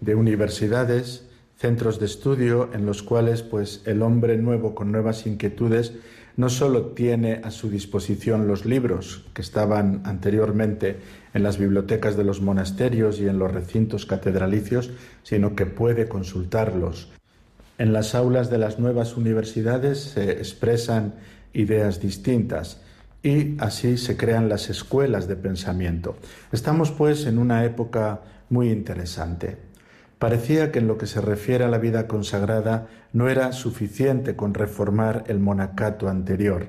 de 0.03 0.17
universidades, 0.17 1.29
centros 1.57 2.01
de 2.01 2.07
estudio 2.07 2.71
en 2.75 2.85
los 2.85 3.03
cuales 3.03 3.43
pues 3.43 3.83
el 3.87 4.03
hombre 4.03 4.37
nuevo 4.37 4.75
con 4.75 4.91
nuevas 4.91 5.27
inquietudes 5.27 5.95
no 6.37 6.49
solo 6.49 6.87
tiene 6.87 7.41
a 7.45 7.51
su 7.51 7.71
disposición 7.71 8.49
los 8.49 8.65
libros 8.65 9.25
que 9.33 9.43
estaban 9.43 10.03
anteriormente 10.05 10.97
en 11.35 11.43
las 11.45 11.59
bibliotecas 11.59 12.17
de 12.17 12.25
los 12.25 12.41
monasterios 12.41 13.21
y 13.21 13.29
en 13.29 13.39
los 13.39 13.53
recintos 13.53 14.05
catedralicios, 14.05 14.91
sino 15.23 15.55
que 15.55 15.67
puede 15.67 16.09
consultarlos. 16.09 17.11
En 17.79 17.93
las 17.93 18.15
aulas 18.15 18.51
de 18.51 18.59
las 18.59 18.81
nuevas 18.81 19.17
universidades 19.17 20.01
se 20.01 20.33
expresan 20.33 21.15
ideas 21.53 22.01
distintas 22.01 22.81
y 23.23 23.57
así 23.61 23.99
se 23.99 24.17
crean 24.17 24.49
las 24.49 24.69
escuelas 24.69 25.29
de 25.29 25.37
pensamiento. 25.37 26.17
Estamos 26.51 26.91
pues 26.91 27.27
en 27.27 27.39
una 27.39 27.65
época 27.65 28.23
muy 28.49 28.71
interesante. 28.71 29.72
Parecía 30.23 30.71
que 30.71 30.79
en 30.79 30.87
lo 30.87 30.99
que 30.99 31.09
se 31.09 31.21
refiere 31.21 31.65
a 31.65 31.69
la 31.69 31.79
vida 31.79 32.07
consagrada 32.07 32.87
no 33.13 33.29
era 33.29 33.51
suficiente 33.51 34.37
con 34.37 34.55
reformar 34.55 35.25
el 35.27 35.41
monacato 35.41 36.09
anterior. 36.09 36.67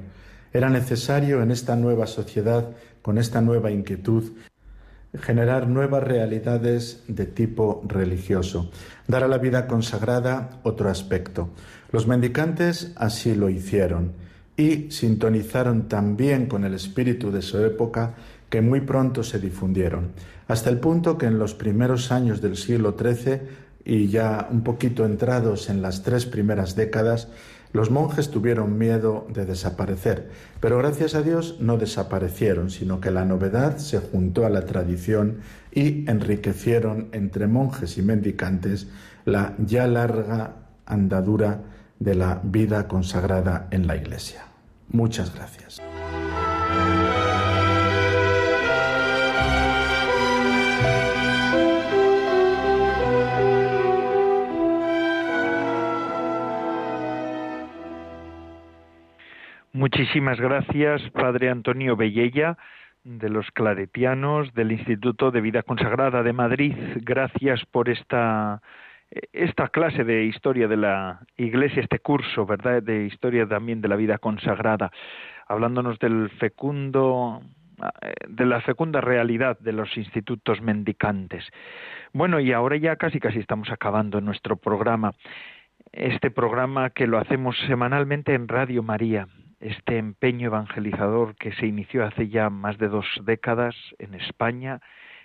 Era 0.53 0.71
necesario 0.71 1.39
en 1.43 1.51
esta 1.51 1.75
nueva 1.75 2.07
sociedad, 2.07 2.71
con 3.03 3.19
esta 3.19 3.41
nueva 3.41 3.69
inquietud, 3.69 4.31
generar 5.21 5.67
nuevas 5.67 6.01
realidades 6.01 7.03
de 7.07 7.27
tipo 7.27 7.83
religioso, 7.87 8.71
dar 9.07 9.23
a 9.23 9.27
la 9.27 9.37
vida 9.37 9.67
consagrada 9.67 10.59
otro 10.63 10.89
aspecto. 10.89 11.49
Los 11.91 12.07
mendicantes 12.07 12.91
así 12.95 13.35
lo 13.35 13.49
hicieron 13.49 14.13
y 14.57 14.89
sintonizaron 14.89 15.87
también 15.87 16.47
con 16.47 16.63
el 16.63 16.73
espíritu 16.73 17.31
de 17.31 17.43
su 17.43 17.59
época 17.59 18.15
que 18.49 18.61
muy 18.61 18.81
pronto 18.81 19.21
se 19.21 19.37
difundieron, 19.37 20.13
hasta 20.47 20.69
el 20.69 20.79
punto 20.79 21.17
que 21.17 21.25
en 21.25 21.39
los 21.39 21.53
primeros 21.53 22.11
años 22.11 22.41
del 22.41 22.57
siglo 22.57 22.95
XIII 22.97 23.41
y 23.85 24.07
ya 24.07 24.47
un 24.49 24.63
poquito 24.63 25.05
entrados 25.05 25.69
en 25.69 25.81
las 25.81 26.03
tres 26.03 26.25
primeras 26.25 26.75
décadas, 26.75 27.27
los 27.73 27.89
monjes 27.89 28.29
tuvieron 28.29 28.77
miedo 28.77 29.25
de 29.33 29.45
desaparecer, 29.45 30.29
pero 30.59 30.77
gracias 30.77 31.15
a 31.15 31.23
Dios 31.23 31.57
no 31.59 31.77
desaparecieron, 31.77 32.69
sino 32.69 33.01
que 33.01 33.09
la 33.09 33.25
novedad 33.25 33.77
se 33.77 33.97
juntó 33.97 34.45
a 34.45 34.49
la 34.49 34.65
tradición 34.65 35.39
y 35.71 36.09
enriquecieron 36.09 37.09
entre 37.13 37.47
monjes 37.47 37.97
y 37.97 38.03
mendicantes 38.03 38.87
la 39.25 39.55
ya 39.57 39.87
larga 39.87 40.55
andadura 40.85 41.61
de 41.99 42.13
la 42.13 42.41
vida 42.43 42.87
consagrada 42.87 43.67
en 43.71 43.87
la 43.87 43.95
Iglesia. 43.95 44.43
Muchas 44.89 45.33
gracias. 45.33 45.81
Muchísimas 59.75 60.39
gracias, 60.39 61.01
Padre 61.09 61.49
Antonio 61.49 61.95
Bellella, 61.95 62.59
de 63.03 63.27
los 63.27 63.49
Claretianos, 63.49 64.53
del 64.53 64.71
Instituto 64.71 65.31
de 65.31 65.41
Vida 65.41 65.63
Consagrada 65.63 66.21
de 66.21 66.31
Madrid. 66.31 66.75
Gracias 66.97 67.65
por 67.65 67.89
esta, 67.89 68.61
esta 69.31 69.69
clase 69.69 70.03
de 70.03 70.25
historia 70.25 70.67
de 70.67 70.77
la 70.77 71.21
Iglesia, 71.37 71.81
este 71.81 71.97
curso, 71.97 72.45
¿verdad?, 72.45 72.83
de 72.83 73.05
historia 73.05 73.47
también 73.47 73.81
de 73.81 73.87
la 73.87 73.95
vida 73.95 74.19
consagrada, 74.19 74.91
hablándonos 75.47 75.97
del 75.97 76.29
fecundo 76.37 77.41
de 78.29 78.45
la 78.45 78.61
fecunda 78.61 79.01
realidad 79.01 79.57
de 79.59 79.73
los 79.73 79.97
institutos 79.97 80.61
mendicantes. 80.61 81.43
Bueno, 82.13 82.39
y 82.39 82.53
ahora 82.53 82.77
ya 82.77 82.95
casi 82.95 83.19
casi 83.19 83.39
estamos 83.39 83.71
acabando 83.71 84.21
nuestro 84.21 84.55
programa. 84.55 85.13
Este 85.91 86.29
programa 86.29 86.91
que 86.91 87.07
lo 87.07 87.17
hacemos 87.17 87.57
semanalmente 87.67 88.35
en 88.35 88.47
Radio 88.47 88.83
María, 88.83 89.27
este 89.63 89.97
empeño 89.97 90.47
evangelizador 90.47 91.35
que 91.35 91.53
se 91.53 91.65
inició 91.65 92.05
hace 92.05 92.27
ya 92.27 92.49
más 92.49 92.77
de 92.77 92.89
dos 92.89 93.05
décadas 93.23 93.75
en 93.97 94.13
España 94.13 94.81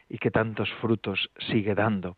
y 0.09 0.19
que 0.19 0.31
tantos 0.31 0.73
frutos 0.81 1.31
sigue 1.51 1.75
dando. 1.75 2.17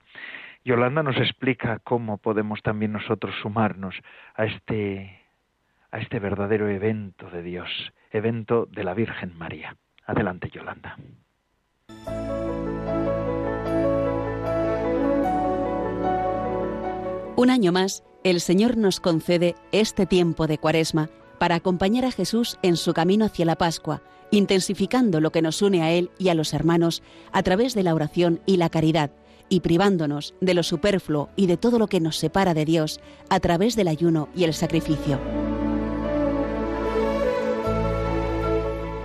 Yolanda 0.62 1.03
nos 1.03 1.16
explica 1.16 1.79
cómo 1.79 2.18
podemos 2.18 2.62
también 2.62 2.93
nosotros 2.93 3.35
sumarnos 3.43 3.95
a 4.35 4.45
este 4.45 5.18
a 5.93 5.99
este 5.99 6.21
verdadero 6.21 6.68
evento 6.68 7.29
de 7.31 7.43
Dios, 7.43 7.68
evento 8.12 8.66
de 8.66 8.85
la 8.85 8.95
Virgen 8.95 9.37
María. 9.37 9.77
Adelante, 10.07 10.49
Yolanda. 10.51 10.97
Un 17.35 17.51
año 17.51 17.73
más, 17.73 18.05
el 18.23 18.41
Señor 18.41 18.77
nos 18.77 19.01
concede 19.01 19.57
este 19.73 20.07
tiempo 20.07 20.47
de 20.47 20.59
cuaresma 20.59 21.09
para 21.41 21.55
acompañar 21.55 22.05
a 22.05 22.12
Jesús 22.12 22.59
en 22.61 22.76
su 22.76 22.93
camino 22.93 23.24
hacia 23.24 23.47
la 23.47 23.57
Pascua, 23.57 24.03
intensificando 24.30 25.22
lo 25.22 25.32
que 25.32 25.41
nos 25.41 25.62
une 25.62 25.82
a 25.82 25.91
Él 25.91 26.11
y 26.18 26.28
a 26.28 26.34
los 26.34 26.53
hermanos 26.53 27.03
a 27.32 27.43
través 27.43 27.72
de 27.72 27.82
la 27.82 27.95
oración 27.95 28.43
y 28.45 28.59
la 28.59 28.68
caridad, 28.68 29.11
y 29.49 29.61
privándonos 29.61 30.34
de 30.43 30.53
lo 30.53 30.62
superfluo 30.62 31.30
y 31.36 31.47
de 31.47 31.57
todo 31.57 31.78
lo 31.78 31.86
que 31.86 31.99
nos 31.99 32.18
separa 32.18 32.53
de 32.53 32.66
Dios 32.66 33.01
a 33.30 33.41
través 33.41 33.74
del 33.74 33.88
ayuno 33.88 34.28
y 34.36 34.45
el 34.45 34.53
sacrificio. 34.53 35.18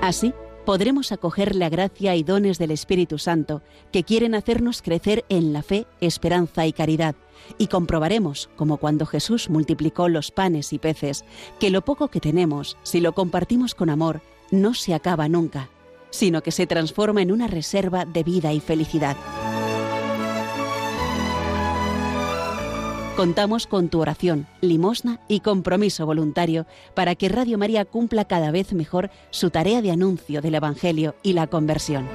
Así, 0.02 0.34
podremos 0.66 1.12
acoger 1.12 1.56
la 1.56 1.70
gracia 1.70 2.16
y 2.16 2.24
dones 2.24 2.58
del 2.58 2.72
Espíritu 2.72 3.18
Santo 3.18 3.62
que 3.92 4.04
quieren 4.04 4.36
hacernos 4.36 4.82
crecer 4.82 5.24
en 5.30 5.54
la 5.54 5.62
fe, 5.62 5.86
esperanza 6.02 6.66
y 6.66 6.74
caridad, 6.74 7.16
y 7.58 7.68
comprobaremos, 7.68 8.50
como 8.56 8.78
cuando 8.78 9.06
Jesús 9.06 9.50
multiplicó 9.50 10.10
los 10.10 10.32
panes 10.32 10.74
y 10.74 10.80
peces, 10.80 11.24
que 11.60 11.70
lo 11.70 11.84
poco 11.84 12.10
que 12.10 12.20
tenemos, 12.20 12.78
si 12.84 13.00
lo 13.00 13.14
compartimos 13.14 13.76
con 13.76 13.90
amor, 13.90 14.22
no 14.52 14.74
se 14.74 14.94
acaba 14.94 15.30
nunca, 15.30 15.70
sino 16.10 16.42
que 16.42 16.52
se 16.52 16.68
transforma 16.68 17.22
en 17.22 17.32
una 17.32 17.48
reserva 17.48 18.06
de 18.06 18.24
vida 18.24 18.52
y 18.52 18.60
felicidad. 18.60 19.16
Contamos 23.16 23.66
con 23.66 23.88
tu 23.88 24.02
oración, 24.02 24.46
limosna 24.60 25.22
y 25.30 25.40
compromiso 25.40 26.06
voluntario 26.06 26.66
para 26.96 27.16
que 27.16 27.30
Radio 27.30 27.58
María 27.58 27.86
cumpla 27.86 28.26
cada 28.26 28.52
vez 28.52 28.74
mejor 28.74 29.10
su 29.30 29.52
tarea 29.52 29.82
de 29.82 29.92
anuncio 29.92 30.42
del 30.42 30.56
Evangelio 30.56 31.16
y 31.24 31.32
la 31.32 31.48
conversión. 31.48 32.10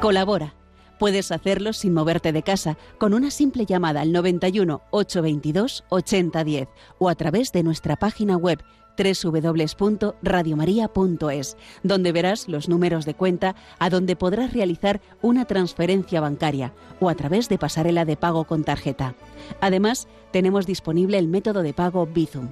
Colabora. 0.00 0.54
Puedes 0.98 1.30
hacerlo 1.30 1.74
sin 1.74 1.94
moverte 1.94 2.32
de 2.32 2.42
casa 2.42 2.76
con 2.98 3.14
una 3.14 3.30
simple 3.30 3.66
llamada 3.66 4.00
al 4.00 4.10
91 4.10 4.82
822 4.90 5.84
8010 5.90 6.68
o 6.98 7.08
a 7.08 7.14
través 7.14 7.52
de 7.52 7.62
nuestra 7.62 7.94
página 7.94 8.36
web 8.36 8.64
www.radiomaria.es, 8.96 11.56
donde 11.82 12.12
verás 12.12 12.48
los 12.48 12.68
números 12.68 13.04
de 13.04 13.14
cuenta 13.14 13.56
a 13.78 13.90
donde 13.90 14.16
podrás 14.16 14.52
realizar 14.52 15.00
una 15.22 15.44
transferencia 15.44 16.20
bancaria 16.20 16.72
o 17.00 17.08
a 17.08 17.14
través 17.14 17.48
de 17.48 17.58
pasarela 17.58 18.04
de 18.04 18.16
pago 18.16 18.44
con 18.44 18.64
tarjeta. 18.64 19.14
Además, 19.60 20.08
tenemos 20.32 20.66
disponible 20.66 21.18
el 21.18 21.28
método 21.28 21.62
de 21.62 21.72
pago 21.72 22.06
Bizum. 22.06 22.48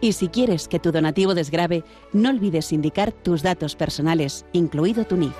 Y 0.00 0.12
si 0.12 0.28
quieres 0.28 0.68
que 0.68 0.78
tu 0.78 0.92
donativo 0.92 1.34
desgrabe, 1.34 1.84
no 2.12 2.28
olvides 2.28 2.72
indicar 2.72 3.12
tus 3.12 3.42
datos 3.42 3.76
personales, 3.76 4.44
incluido 4.52 5.04
tu 5.04 5.16
NIF. 5.16 5.32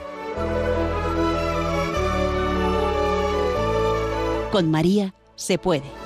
Con 4.50 4.70
María 4.70 5.14
se 5.34 5.58
puede. 5.58 6.03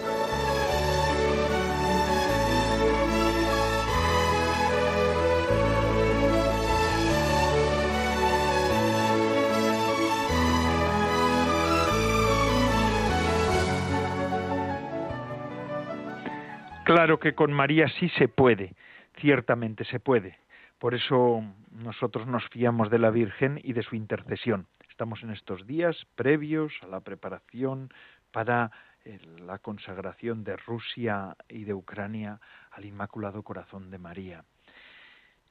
Claro 16.89 17.21
que 17.21 17.35
con 17.35 17.53
María 17.53 17.87
sí 18.01 18.09
se 18.17 18.29
puede, 18.29 18.75
ciertamente 19.21 19.85
se 19.85 20.01
puede. 20.01 20.39
Por 20.79 20.95
eso 20.95 21.45
nosotros 21.71 22.27
nos 22.27 22.49
fiamos 22.49 22.89
de 22.89 22.99
la 22.99 23.11
Virgen 23.11 23.61
y 23.63 23.75
de 23.75 23.83
su 23.83 23.95
intercesión. 23.95 24.67
Estamos 24.89 25.23
en 25.23 25.29
estos 25.29 25.67
días 25.67 26.07
previos 26.15 26.73
a 26.81 26.87
la 26.87 27.01
preparación 27.01 27.91
para 28.31 28.71
eh, 29.05 29.19
la 29.39 29.59
consagración 29.59 30.45
de 30.45 30.57
Rusia 30.57 31.37
y 31.51 31.65
de 31.65 31.75
Ucrania 31.75 32.41
al 32.71 32.87
Inmaculado 32.87 33.43
Corazón 33.43 33.91
de 33.91 33.99
María. 33.99 34.45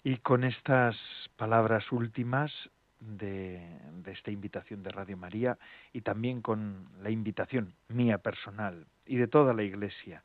Y 0.03 0.17
con 0.17 0.43
estas 0.43 0.97
palabras 1.35 1.91
últimas 1.91 2.51
de, 2.99 3.61
de, 4.03 4.11
esta 4.11 4.31
invitación 4.31 4.81
de 4.81 4.89
Radio 4.89 5.17
María 5.17 5.59
y 5.93 6.01
también 6.01 6.41
con 6.41 6.87
la 7.03 7.11
invitación 7.11 7.75
mía 7.89 8.17
personal 8.17 8.87
y 9.05 9.17
de 9.17 9.27
toda 9.27 9.53
la 9.53 9.61
Iglesia 9.61 10.23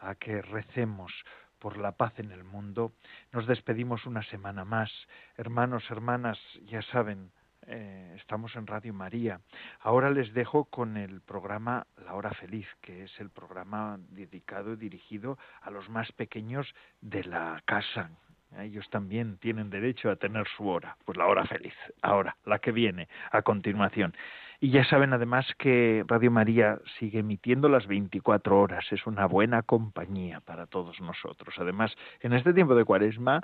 a 0.00 0.14
que 0.14 0.42
recemos 0.42 1.12
por 1.58 1.78
la 1.78 1.92
paz 1.92 2.18
en 2.18 2.30
el 2.30 2.44
mundo. 2.44 2.92
Nos 3.32 3.46
despedimos 3.46 4.06
una 4.06 4.22
semana 4.24 4.64
más. 4.64 4.90
Hermanos, 5.36 5.90
hermanas, 5.90 6.38
ya 6.66 6.82
saben, 6.82 7.30
eh, 7.66 8.14
estamos 8.16 8.54
en 8.56 8.66
Radio 8.66 8.92
María. 8.92 9.40
Ahora 9.80 10.10
les 10.10 10.34
dejo 10.34 10.66
con 10.66 10.96
el 10.96 11.22
programa 11.22 11.86
La 12.04 12.14
Hora 12.14 12.30
Feliz, 12.32 12.66
que 12.82 13.04
es 13.04 13.20
el 13.20 13.30
programa 13.30 13.98
dedicado 14.10 14.74
y 14.74 14.76
dirigido 14.76 15.38
a 15.62 15.70
los 15.70 15.88
más 15.88 16.12
pequeños 16.12 16.74
de 17.00 17.24
la 17.24 17.62
casa. 17.64 18.10
Ellos 18.58 18.88
también 18.90 19.38
tienen 19.38 19.70
derecho 19.70 20.10
a 20.10 20.16
tener 20.16 20.46
su 20.56 20.68
hora, 20.68 20.96
pues 21.04 21.18
la 21.18 21.26
hora 21.26 21.44
feliz, 21.44 21.74
ahora, 22.02 22.36
la 22.44 22.58
que 22.58 22.70
viene, 22.70 23.08
a 23.32 23.42
continuación. 23.42 24.14
Y 24.64 24.70
ya 24.70 24.82
saben 24.86 25.12
además 25.12 25.44
que 25.58 26.04
Radio 26.06 26.30
María 26.30 26.78
sigue 26.98 27.18
emitiendo 27.18 27.68
las 27.68 27.86
24 27.86 28.58
horas, 28.58 28.86
es 28.92 29.06
una 29.06 29.26
buena 29.26 29.60
compañía 29.60 30.40
para 30.40 30.64
todos 30.64 31.02
nosotros. 31.02 31.54
Además, 31.58 31.94
en 32.20 32.32
este 32.32 32.54
tiempo 32.54 32.74
de 32.74 32.86
cuaresma 32.86 33.42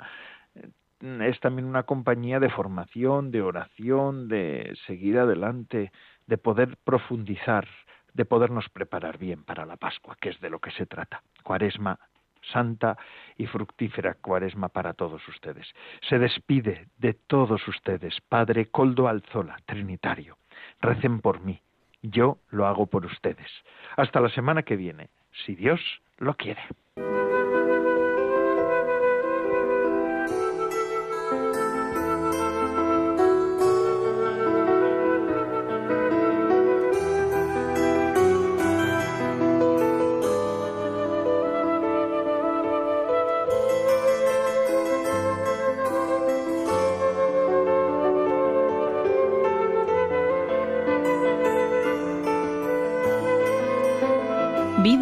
eh, 0.55 1.27
es 1.29 1.39
también 1.39 1.67
una 1.67 1.83
compañía 1.83 2.39
de 2.39 2.49
formación, 2.49 3.29
de 3.29 3.43
oración, 3.43 4.29
de 4.29 4.75
seguir 4.87 5.19
adelante, 5.19 5.91
de 6.25 6.37
poder 6.39 6.75
profundizar, 6.83 7.67
de 8.15 8.25
podernos 8.25 8.67
preparar 8.69 9.19
bien 9.19 9.43
para 9.43 9.67
la 9.67 9.77
Pascua, 9.77 10.17
que 10.19 10.29
es 10.29 10.41
de 10.41 10.49
lo 10.49 10.57
que 10.57 10.71
se 10.71 10.87
trata. 10.87 11.21
Cuaresma 11.43 11.99
santa 12.51 12.97
y 13.37 13.45
fructífera 13.45 14.15
cuaresma 14.15 14.69
para 14.69 14.93
todos 14.93 15.21
ustedes. 15.27 15.67
Se 16.09 16.17
despide 16.17 16.87
de 16.97 17.13
todos 17.13 17.67
ustedes, 17.67 18.19
Padre 18.27 18.71
Coldo 18.71 19.07
Alzola, 19.07 19.59
Trinitario 19.67 20.40
recen 20.81 21.21
por 21.21 21.41
mí. 21.41 21.61
Yo 22.01 22.37
lo 22.49 22.65
hago 22.67 22.87
por 22.87 23.05
ustedes. 23.05 23.51
Hasta 23.95 24.19
la 24.19 24.29
semana 24.29 24.63
que 24.63 24.75
viene, 24.75 25.09
si 25.45 25.55
Dios 25.55 25.79
lo 26.17 26.35
quiere. 26.35 26.61